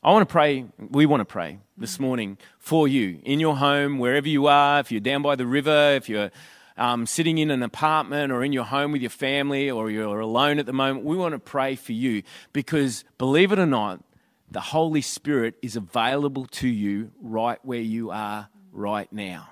I 0.04 0.12
want 0.12 0.30
to 0.30 0.32
pray, 0.32 0.66
we 0.78 1.06
want 1.06 1.22
to 1.22 1.26
pray 1.26 1.58
this 1.76 1.98
mm. 1.98 2.02
morning 2.02 2.38
for 2.60 2.88
you 2.88 3.20
in 3.26 3.40
your 3.40 3.58
home, 3.58 3.98
wherever 3.98 4.30
you 4.30 4.46
are, 4.48 4.80
if 4.80 4.92
you're 4.92 5.02
down 5.02 5.24
by 5.24 5.36
the 5.36 5.46
river, 5.48 5.96
if 5.96 6.08
you're 6.08 6.30
um, 6.78 7.06
sitting 7.06 7.38
in 7.38 7.50
an 7.52 7.64
apartment 7.64 8.32
or 8.32 8.44
in 8.44 8.54
your 8.54 8.64
home 8.64 8.92
with 8.92 9.02
your 9.02 9.10
family 9.10 9.70
or 9.70 9.90
you're 9.90 10.20
alone 10.20 10.60
at 10.60 10.66
the 10.66 10.74
moment, 10.74 11.06
we 11.06 11.18
want 11.18 11.34
to 11.34 11.40
pray 11.40 11.76
for 11.76 11.94
you 11.94 12.24
because 12.54 13.04
believe 13.18 13.52
it 13.52 13.60
or 13.60 13.66
not, 13.66 14.04
the 14.50 14.62
Holy 14.62 15.02
Spirit 15.02 15.56
is 15.62 15.76
available 15.76 16.46
to 16.46 16.68
you 16.68 17.12
right 17.22 17.60
where 17.64 17.82
you 17.82 18.12
are 18.12 18.50
right 18.72 19.12
now. 19.12 19.50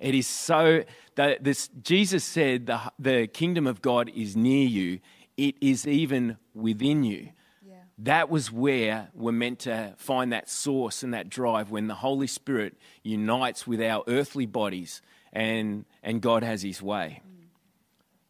It 0.00 0.14
is 0.14 0.26
so 0.26 0.84
that 1.14 1.44
this 1.44 1.68
Jesus 1.82 2.24
said 2.24 2.66
the, 2.66 2.80
the 2.98 3.26
kingdom 3.28 3.66
of 3.66 3.80
God 3.80 4.10
is 4.14 4.36
near 4.36 4.66
you. 4.66 5.00
It 5.36 5.54
is 5.60 5.86
even 5.86 6.36
within 6.54 7.04
you. 7.04 7.30
Yeah. 7.66 7.74
That 7.98 8.28
was 8.28 8.50
where 8.50 9.08
we're 9.14 9.32
meant 9.32 9.60
to 9.60 9.94
find 9.96 10.32
that 10.32 10.50
source 10.50 11.02
and 11.02 11.14
that 11.14 11.30
drive 11.30 11.70
when 11.70 11.86
the 11.86 11.94
Holy 11.94 12.26
Spirit 12.26 12.76
unites 13.02 13.66
with 13.66 13.80
our 13.80 14.02
earthly 14.06 14.46
bodies 14.46 15.00
and, 15.32 15.84
and 16.02 16.20
God 16.20 16.42
has 16.42 16.62
His 16.62 16.82
way. 16.82 17.22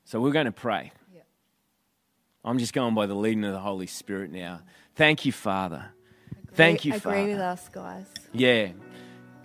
So 0.05 0.21
we're 0.21 0.33
going 0.33 0.47
to 0.47 0.53
pray. 0.53 0.93
I'm 2.47 2.59
just 2.59 2.73
going 2.73 2.95
by 2.95 3.07
the 3.07 3.15
leading 3.15 3.45
of 3.45 3.53
the 3.53 3.59
Holy 3.59 3.89
Spirit 3.89 4.31
now. 4.31 4.61
Thank 4.95 5.27
you, 5.27 5.33
Father. 5.33 5.87
Agree, 6.31 6.55
Thank 6.55 6.85
you, 6.85 6.93
agree 6.93 7.01
Father. 7.01 7.17
Agree 7.17 7.33
with 7.33 7.43
us, 7.43 7.69
guys. 7.69 8.07
Yeah. 8.33 8.69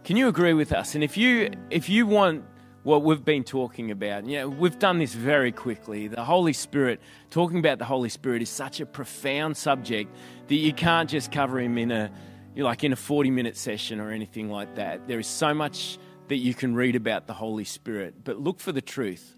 Can 0.03 0.17
you 0.17 0.27
agree 0.27 0.53
with 0.53 0.71
us? 0.71 0.93
And 0.93 1.03
if 1.03 1.17
you 1.17 1.49
if 1.71 1.89
you 1.89 2.05
want 2.05 2.43
what 2.83 3.01
we've 3.03 3.25
been 3.25 3.43
talking 3.43 3.89
about, 3.89 4.27
yeah, 4.27 4.45
we've 4.45 4.77
done 4.77 4.99
this 4.99 5.15
very 5.15 5.51
quickly. 5.51 6.07
The 6.07 6.23
Holy 6.23 6.53
Spirit, 6.53 7.01
talking 7.31 7.57
about 7.57 7.79
the 7.79 7.85
Holy 7.85 8.09
Spirit 8.09 8.43
is 8.43 8.49
such 8.49 8.79
a 8.79 8.85
profound 8.85 9.57
subject 9.57 10.15
that 10.47 10.55
you 10.55 10.71
can't 10.71 11.09
just 11.09 11.31
cover 11.31 11.59
him 11.59 11.79
in 11.79 11.91
a 11.91 12.11
you 12.55 12.61
know, 12.61 12.69
like 12.69 12.83
in 12.83 12.93
a 12.93 12.95
40 12.95 13.31
minute 13.31 13.57
session 13.57 13.99
or 13.99 14.11
anything 14.11 14.49
like 14.49 14.75
that. 14.75 15.07
There 15.07 15.19
is 15.19 15.27
so 15.27 15.55
much 15.55 15.97
that 16.27 16.37
you 16.37 16.53
can 16.53 16.75
read 16.75 16.95
about 16.95 17.27
the 17.27 17.33
Holy 17.33 17.65
Spirit, 17.65 18.23
but 18.23 18.39
look 18.39 18.59
for 18.59 18.71
the 18.71 18.81
truth. 18.81 19.35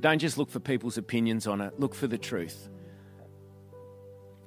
Don't 0.00 0.18
just 0.18 0.38
look 0.38 0.50
for 0.50 0.60
people's 0.60 0.98
opinions 0.98 1.46
on 1.46 1.60
it, 1.60 1.78
look 1.80 1.94
for 1.94 2.06
the 2.06 2.18
truth. 2.18 2.68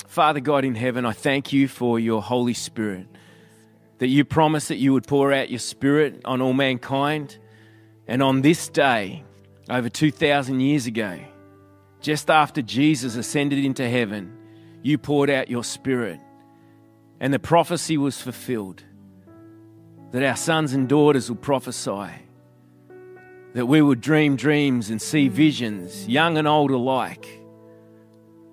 Father 0.08 0.40
God 0.42 0.66
in 0.66 0.76
heaven, 0.76 1.06
I 1.06 1.14
thank 1.14 1.54
you 1.54 1.68
for 1.68 2.00
your 2.00 2.22
Holy 2.22 2.54
Spirit, 2.54 3.08
that 4.00 4.08
you 4.08 4.26
promised 4.26 4.68
that 4.68 4.78
you 4.78 4.94
would 4.94 5.08
pour 5.08 5.32
out 5.32 5.50
your 5.50 5.60
Spirit 5.60 6.22
on 6.26 6.42
all 6.42 6.54
mankind. 6.54 7.38
And 8.08 8.22
on 8.22 8.42
this 8.42 8.68
day, 8.68 9.24
over 9.70 9.88
2,000 9.88 10.60
years 10.60 10.86
ago, 10.86 11.20
just 12.02 12.30
after 12.30 12.62
Jesus 12.62 13.16
ascended 13.16 13.64
into 13.64 13.88
heaven, 13.88 14.36
you 14.82 14.98
poured 14.98 15.30
out 15.30 15.50
your 15.50 15.64
Spirit. 15.64 16.20
And 17.22 17.34
the 17.34 17.40
prophecy 17.40 17.98
was 17.98 18.20
fulfilled 18.20 18.84
that 20.12 20.24
our 20.24 20.36
sons 20.36 20.74
and 20.74 20.88
daughters 20.89 21.30
will 21.30 21.38
prophesy, 21.38 22.12
that 23.53 23.66
we 23.66 23.82
will 23.82 23.95
dream 23.95 24.36
dreams 24.36 24.89
and 24.89 25.01
see 25.01 25.28
visions, 25.28 26.07
young 26.07 26.38
and 26.38 26.47
old 26.47 26.72
alike. 26.72 27.28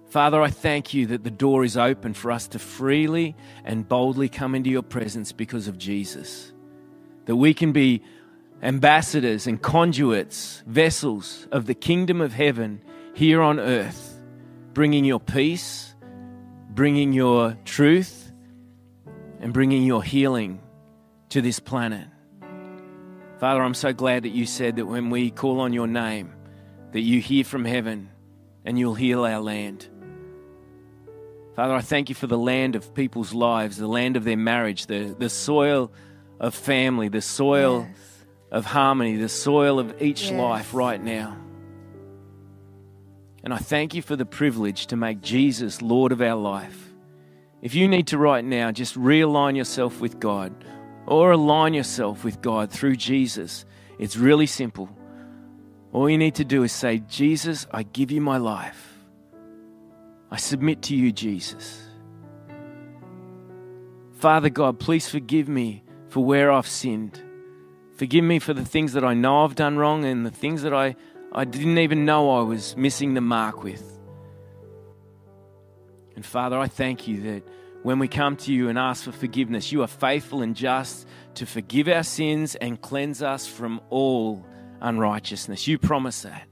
Father, 0.09 0.40
I 0.40 0.50
thank 0.50 0.94
you 0.94 1.06
that 1.06 1.24
the 1.24 1.30
door 1.30 1.64
is 1.64 1.76
open 1.76 2.14
for 2.14 2.32
us 2.32 2.48
to 2.48 2.59
freely 2.59 3.36
and 3.64 3.86
boldly 3.86 4.28
come 4.28 4.54
into 4.54 4.70
your 4.70 4.82
presence 4.82 5.32
because 5.32 5.68
of 5.68 5.76
Jesus. 5.76 6.52
That 7.26 7.36
we 7.36 7.52
can 7.52 7.72
be 7.72 8.02
ambassadors 8.62 9.46
and 9.46 9.61
conduits, 9.61 10.62
vessels 10.66 11.46
of 11.52 11.66
the 11.66 11.74
kingdom 11.74 12.20
of 12.20 12.32
heaven 12.32 12.82
here 13.14 13.42
on 13.42 13.61
earth, 13.61 14.20
bringing 14.72 15.04
your 15.04 15.20
peace, 15.20 15.94
bringing 16.70 17.12
your 17.12 17.59
truth, 17.64 18.32
and 19.40 19.52
bringing 19.52 19.84
your 19.84 20.02
healing 20.02 20.61
to 21.31 21.43
this 21.43 21.61
planet. 21.61 22.07
Father, 23.39 23.62
I'm 23.62 23.74
so 23.74 23.93
glad 23.93 24.24
that 24.24 24.31
you 24.31 24.47
said 24.47 24.76
that 24.76 24.87
when 24.87 25.11
we 25.11 25.31
call 25.31 25.61
on 25.61 25.72
your 25.72 25.87
name, 25.87 26.33
that 26.93 27.01
you 27.01 27.20
hear 27.20 27.45
from 27.45 27.64
heaven 27.64 28.11
and 28.64 28.79
you'll 28.79 28.95
heal 28.95 29.24
our 29.24 29.41
land. 29.41 29.87
Father, 31.55 31.74
I 31.74 31.81
thank 31.81 32.09
you 32.09 32.14
for 32.14 32.26
the 32.26 32.39
land 32.39 32.76
of 32.76 32.95
people's 32.95 33.35
lives, 33.35 33.76
the 33.76 33.87
land 33.89 34.16
of 34.16 34.24
their 34.24 34.37
marriage, 34.37 34.87
the, 34.87 35.14
the 35.18 35.29
soil 35.29 35.93
of 36.41 36.55
family, 36.55 37.09
the 37.09 37.20
soil 37.20 37.87
Yes. 37.89 38.24
of 38.51 38.64
harmony, 38.64 39.16
the 39.16 39.29
soil 39.29 39.79
of 39.79 40.01
each 40.03 40.31
Yes. 40.31 40.33
life 40.33 40.74
right 40.74 41.03
now. 41.03 41.37
And 43.45 43.53
I 43.55 43.59
thank 43.59 43.95
you 43.95 44.03
for 44.03 44.16
the 44.16 44.26
privilege 44.26 44.87
to 44.89 44.97
make 44.97 45.20
Jesus 45.20 45.81
Lord 45.81 46.12
of 46.12 46.20
our 46.20 46.37
life. 46.37 46.93
If 47.62 47.74
you 47.74 47.89
need 47.89 48.09
to 48.09 48.18
right 48.18 48.45
now, 48.45 48.70
just 48.72 48.97
realign 48.97 49.57
yourself 49.57 50.01
with 50.01 50.20
God 50.20 50.53
or 51.09 51.32
align 51.32 51.72
yourself 51.72 52.22
with 52.22 52.42
God 52.42 52.70
through 52.70 52.96
Jesus. 52.96 53.64
It's 53.98 54.16
really 54.16 54.46
simple. 54.46 54.90
All 55.92 56.09
you 56.09 56.18
need 56.18 56.34
to 56.34 56.44
do 56.44 56.62
is 56.64 56.72
say, 56.72 56.98
Jesus, 56.98 57.66
I 57.70 57.82
give 57.82 58.11
you 58.11 58.20
my 58.20 58.36
life. 58.36 58.98
I 60.30 60.36
submit 60.36 60.82
to 60.82 60.94
you, 60.94 61.11
Jesus. 61.11 61.82
Father 64.12 64.50
God, 64.50 64.78
please 64.78 65.09
forgive 65.09 65.48
me 65.48 65.82
for 66.09 66.22
where 66.22 66.52
I've 66.52 66.68
sinned. 66.68 67.22
Forgive 67.96 68.24
me 68.24 68.38
for 68.38 68.52
the 68.52 68.64
things 68.64 68.92
that 68.92 69.04
I 69.04 69.14
know 69.14 69.44
I've 69.44 69.54
done 69.54 69.78
wrong 69.78 70.04
and 70.04 70.26
the 70.26 70.30
things 70.30 70.61
that 70.62 70.74
I, 70.74 70.94
I 71.32 71.46
didn't 71.46 71.78
even 71.78 72.04
know 72.04 72.38
I 72.38 72.42
was 72.42 72.76
missing 72.76 73.14
the 73.14 73.22
mark 73.22 73.64
with. 73.64 73.98
And 76.16 76.26
Father, 76.26 76.59
I 76.59 76.68
thank 76.68 77.09
you 77.09 77.22
that 77.22 77.48
when 77.83 77.99
we 77.99 78.09
come 78.09 78.37
to 78.37 78.53
you 78.53 78.68
and 78.68 78.79
ask 78.79 79.05
for 79.05 79.12
forgiveness, 79.12 79.72
you 79.72 79.83
are 79.83 79.87
faithful 79.89 80.43
and 80.43 80.57
just 80.57 81.07
to 81.35 81.47
forgive 81.47 81.89
our 81.89 82.03
sins 82.03 82.55
and 82.57 82.81
cleanse 82.81 83.22
us 83.22 83.47
from 83.47 83.81
all 83.91 84.45
unrighteousness. 84.81 85.66
You 85.66 85.79
promise 85.79 86.22
that. 86.22 86.47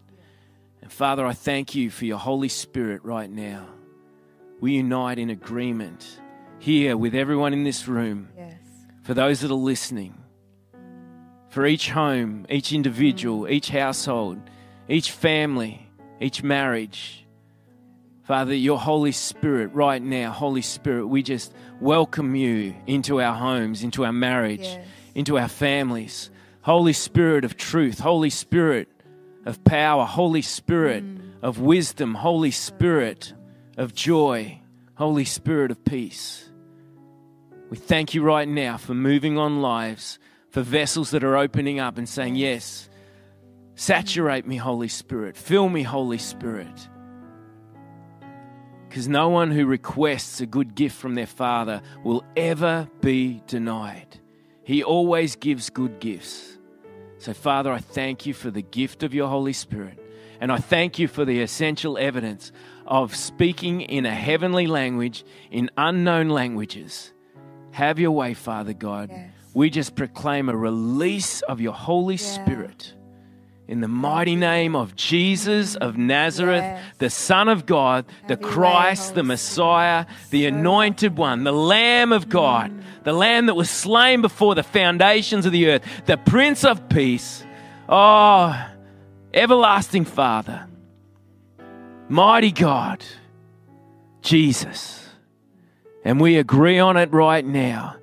And 0.83 0.93
Father, 0.93 1.27
I 1.27 1.33
thank 1.33 1.75
you 1.75 1.91
for 1.91 2.05
your 2.05 2.19
Holy 2.19 2.49
Spirit 2.49 3.05
right 3.05 3.31
now. 3.31 3.67
We 4.61 4.75
unite 4.77 5.19
in 5.19 5.31
agreement 5.31 6.21
here 6.59 6.97
with 6.97 7.15
everyone 7.15 7.53
in 7.53 7.65
this 7.65 7.87
room, 7.89 8.29
Yes. 8.37 8.55
for 9.03 9.13
those 9.13 9.41
that 9.41 9.51
are 9.51 9.55
listening, 9.55 10.15
for 11.49 11.67
each 11.67 11.91
home, 11.91 12.47
each 12.49 12.73
individual, 12.73 13.49
each 13.49 13.69
household, 13.71 14.39
each 14.89 15.11
family, 15.11 15.89
each 16.21 16.43
marriage. 16.43 17.26
Father, 18.27 18.57
your 18.57 18.81
Holy 18.81 19.13
Spirit 19.13 19.73
right 19.73 20.03
now, 20.03 20.33
Holy 20.33 20.61
Spirit, 20.61 21.07
we 21.07 21.23
just 21.23 21.55
welcome 21.81 22.35
you 22.35 22.75
into 22.85 23.21
our 23.21 23.37
homes, 23.37 23.85
into 23.85 24.05
our 24.05 24.13
marriage, 24.13 24.63
Yes. 24.63 24.85
into 25.15 25.39
our 25.39 25.47
families. 25.47 26.29
Holy 26.63 26.93
Spirit 26.93 27.45
of 27.45 27.57
truth, 27.57 28.01
Holy 28.01 28.31
Spirit 28.31 28.89
of 29.45 29.63
power, 29.63 30.05
Holy 30.05 30.43
Spirit 30.43 31.05
mm. 31.05 31.21
of 31.41 31.61
wisdom, 31.61 32.15
Holy 32.15 32.51
Spirit 32.51 33.33
of 33.77 33.95
joy, 33.95 34.61
Holy 34.97 35.25
Spirit 35.25 35.71
of 35.71 35.85
peace. 35.85 36.51
We 37.71 37.77
thank 37.77 38.13
you 38.13 38.25
right 38.25 38.49
now 38.49 38.77
for 38.77 38.95
moving 38.95 39.39
on 39.39 39.63
lives, 39.63 40.19
for 40.51 40.63
vessels 40.63 41.13
that 41.13 41.23
are 41.23 41.37
opening 41.37 41.79
up 41.79 41.97
and 41.97 42.09
saying, 42.09 42.35
Yes, 42.35 42.89
saturate 43.77 44.49
me, 44.49 44.57
Holy 44.57 44.89
Spirit, 44.89 45.37
fill 45.37 45.69
me, 45.69 45.85
Holy 45.85 46.19
Spirit. 46.19 46.89
Because 48.97 49.09
no 49.09 49.29
one 49.29 49.51
who 49.51 49.67
requests 49.67 50.41
a 50.41 50.47
good 50.47 50.75
gift 50.75 50.97
from 50.97 51.17
their 51.17 51.27
Father 51.27 51.83
will 52.03 52.25
ever 52.35 52.89
be 53.03 53.43
denied. 53.47 54.19
He 54.65 54.83
always 54.83 55.37
gives 55.37 55.69
good 55.69 56.01
gifts. 56.01 56.57
So, 57.19 57.35
Father, 57.35 57.71
I 57.71 57.79
thank 57.79 58.25
you 58.25 58.33
for 58.33 58.51
the 58.51 58.63
gift 58.63 59.03
of 59.03 59.13
your 59.13 59.29
Holy 59.29 59.53
Spirit. 59.53 60.03
And 60.41 60.51
I 60.51 60.57
thank 60.57 60.99
you 60.99 61.09
for 61.09 61.27
the 61.27 61.43
essential 61.43 61.99
evidence 61.99 62.53
of 62.87 63.15
speaking 63.15 63.83
in 63.83 64.07
a 64.07 64.15
heavenly 64.15 64.67
language, 64.67 65.27
in 65.51 65.71
unknown 65.77 66.31
languages. 66.31 67.13
Have 67.73 67.99
your 67.99 68.13
way, 68.13 68.33
Father 68.33 68.73
God. 68.73 69.11
Yes. 69.11 69.31
We 69.53 69.69
just 69.69 69.95
proclaim 69.95 70.49
a 70.49 70.57
release 70.57 71.43
of 71.43 71.61
your 71.61 71.75
Holy 71.75 72.15
Yeah. 72.15 72.21
Spirit. 72.21 72.95
In 73.69 73.81
the 73.81 73.89
mighty 73.89 74.37
name 74.37 74.77
of 74.77 74.95
Jesus 74.95 75.75
of 75.75 75.97
Nazareth, 75.97 76.63
Yes. 76.63 76.83
the 76.99 77.11
Son 77.11 77.49
of 77.49 77.67
God, 77.67 78.05
the 78.29 78.37
Christ, 78.37 79.17
the 79.17 79.25
Messiah, 79.25 80.07
the 80.31 80.47
anointed 80.47 81.17
one, 81.17 81.43
the 81.43 81.53
Lamb 81.53 82.13
of 82.13 82.29
God, 82.29 82.73
the 83.03 83.13
Lamb 83.13 83.47
that 83.47 83.55
was 83.55 83.69
slain 83.69 84.23
before 84.23 84.55
the 84.55 84.63
foundations 84.63 85.47
of 85.47 85.53
the 85.53 85.69
earth, 85.69 85.83
the 86.07 86.17
Prince 86.17 86.65
of 86.65 86.89
Peace. 86.89 87.45
Oh, 87.89 88.57
everlasting 89.35 90.05
Father, 90.05 90.69
mighty 92.09 92.53
God, 92.53 93.05
Jesus. 94.23 95.09
And 96.05 96.21
we 96.21 96.39
agree 96.39 96.79
on 96.79 96.97
it 96.97 97.13
right 97.13 97.45
now. 97.45 97.97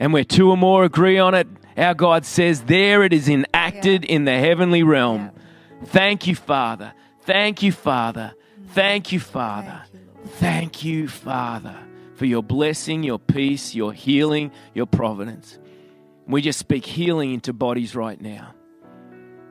And 0.00 0.14
where 0.14 0.24
two 0.24 0.50
or 0.50 0.56
more 0.56 0.84
agree 0.84 1.18
on 1.18 1.34
it, 1.34 1.46
our 1.76 1.94
God 1.94 2.24
says, 2.24 2.62
there 2.62 3.02
it 3.02 3.12
is 3.12 3.28
enacted 3.28 4.04
in 4.04 4.24
the 4.24 4.38
heavenly 4.38 4.82
realm. 4.82 5.30
Thank 5.86 6.26
you, 6.26 6.34
Father. 6.34 6.92
Thank 7.22 7.62
you, 7.62 7.72
Father. 7.72 8.34
Thank 8.68 9.12
you, 9.12 9.20
Father. 9.20 9.82
Thank 9.84 9.94
you, 9.94 10.00
Lord. 10.14 10.30
Thank 10.36 10.84
you, 10.84 11.08
Father, 11.08 11.76
for 12.14 12.26
your 12.26 12.42
blessing, 12.42 13.02
your 13.02 13.18
peace, 13.18 13.74
your 13.74 13.92
healing, 13.92 14.52
your 14.74 14.86
providence. 14.86 15.58
We 16.26 16.42
just 16.42 16.58
speak 16.58 16.86
healing 16.86 17.34
into 17.34 17.52
bodies 17.52 17.94
right 17.94 18.20
now. 18.20 18.54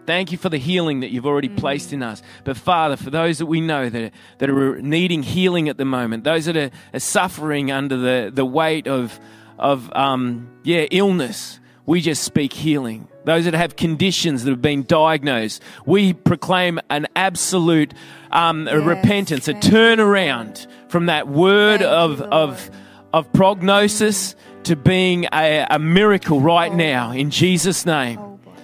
Thank 0.05 0.32
you 0.32 0.38
for 0.38 0.49
the 0.49 0.57
healing 0.57 0.99
that 0.99 1.11
you've 1.11 1.26
already 1.26 1.49
placed 1.49 1.93
in 1.93 2.03
us. 2.03 2.21
But 2.43 2.57
Father, 2.57 2.97
for 2.97 3.09
those 3.09 3.38
that 3.38 3.45
we 3.45 3.61
know 3.61 3.89
that, 3.89 4.11
that 4.39 4.49
are 4.49 4.82
needing 4.82 5.24
healing 5.24 5.69
at 5.69 5.78
the 5.78 5.86
moment, 5.86 6.26
those 6.26 6.45
that 6.45 6.57
are, 6.57 6.71
are 6.93 6.99
suffering 6.99 7.71
under 7.71 7.95
the, 7.95 8.32
the 8.34 8.43
weight 8.43 8.88
of, 8.88 9.17
of 9.57 9.89
um, 9.93 10.49
yeah, 10.63 10.86
illness, 10.91 11.59
we 11.86 12.01
just 12.01 12.23
speak 12.23 12.53
healing. 12.53 13.07
Those 13.25 13.45
that 13.45 13.53
have 13.53 13.75
conditions 13.75 14.43
that 14.43 14.49
have 14.51 14.61
been 14.61 14.84
diagnosed, 14.84 15.61
we 15.86 16.13
proclaim 16.13 16.79
an 16.89 17.07
absolute 17.15 17.93
um, 18.31 18.67
a 18.67 18.77
Yes, 18.77 18.84
repentance, 18.86 19.47
a 19.47 19.53
turnaround 19.53 20.67
from 20.89 21.05
that 21.05 21.27
word 21.27 21.81
of, 21.81 22.21
of, 22.21 22.69
of 23.13 23.31
prognosis 23.34 24.36
to 24.63 24.75
being 24.75 25.25
a, 25.34 25.65
a 25.69 25.79
miracle 25.79 26.39
right 26.41 26.71
Oh. 26.71 26.75
now 26.75 27.11
in 27.11 27.29
Jesus' 27.29 27.86
name 27.86 28.15
bodies. 28.17 28.61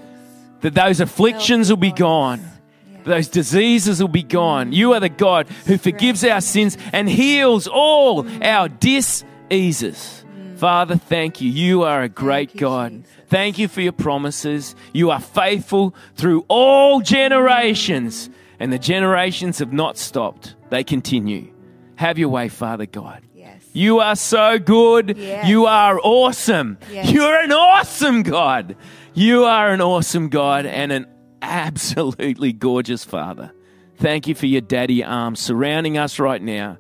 that 0.61 0.74
those 0.74 0.99
afflictions 0.99 1.70
will 1.70 1.78
be 1.78 1.91
gone. 1.91 2.39
Yes. 2.39 3.01
Those 3.05 3.28
diseases 3.30 4.01
will 4.01 4.07
be 4.09 4.24
gone. 4.24 4.72
You 4.74 4.93
are 4.93 4.99
the 4.99 5.09
God 5.09 5.47
who 5.65 5.78
forgives 5.78 6.24
our 6.24 6.41
sins 6.41 6.78
and 6.93 7.07
heals 7.09 7.67
all 7.67 8.28
our 8.43 8.67
diseases. 8.70 10.18
Father, 10.60 10.97
thank 10.97 11.41
you. 11.41 11.49
You 11.49 11.84
are 11.84 12.01
a 12.03 12.10
great 12.10 12.53
you, 12.53 12.60
God. 12.60 12.91
Jesus. 12.91 13.12
Thank 13.28 13.57
you 13.57 13.68
for 13.68 13.82
your 13.82 13.93
promises. 13.93 14.76
You 14.93 15.10
are 15.12 15.20
faithful 15.22 15.95
through 16.16 16.45
all 16.47 17.01
generations, 17.01 18.30
and 18.60 18.74
the 18.74 18.80
generations 18.80 19.60
have 19.60 19.72
not 19.72 19.97
stopped. 19.97 20.55
They 20.70 20.84
continue. 20.84 21.53
Have 21.95 22.18
your 22.18 22.30
way, 22.30 22.49
Father 22.49 22.86
God. 22.86 23.24
Yes. 23.34 23.64
You 23.74 23.99
are 23.99 24.16
so 24.16 24.60
good. 24.60 25.18
Yes. 25.18 25.47
You 25.47 25.66
are 25.66 25.99
awesome. 26.03 26.78
Yes. 26.91 27.12
You're 27.12 27.39
an 27.39 27.51
awesome 27.51 28.24
God. 28.24 28.76
You 29.14 29.45
are 29.45 29.70
an 29.70 29.82
awesome 29.82 30.30
God 30.30 30.66
and 30.66 30.91
an 30.91 31.07
absolutely 31.41 32.51
gorgeous 32.53 33.03
Father. 33.05 33.51
Thank 33.97 34.28
you 34.28 34.36
for 34.36 34.45
your 34.45 34.62
daddy 34.62 35.03
arms 35.03 35.39
surrounding 35.39 35.97
us 35.97 36.20
right 36.20 36.41
now. 36.41 36.78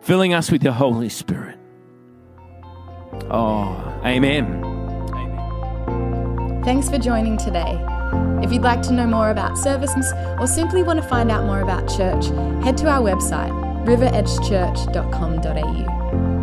filling 0.00 0.32
us 0.32 0.50
with 0.50 0.62
your 0.62 0.72
Holy 0.72 1.08
Spirit. 1.08 1.57
Oh, 3.30 4.00
amen. 4.04 4.64
Thanks 6.64 6.88
for 6.88 6.98
joining 6.98 7.36
today. 7.38 7.78
If 8.42 8.52
you'd 8.52 8.62
like 8.62 8.82
to 8.82 8.92
know 8.92 9.06
more 9.06 9.30
about 9.30 9.56
services 9.58 10.12
or 10.38 10.46
simply 10.46 10.82
want 10.82 11.02
to 11.02 11.08
find 11.08 11.30
out 11.30 11.44
more 11.44 11.60
about 11.60 11.88
church, 11.88 12.26
head 12.64 12.76
to 12.78 12.88
our 12.88 13.00
website, 13.00 13.52
riveredgechurch.com.au. 13.86 16.37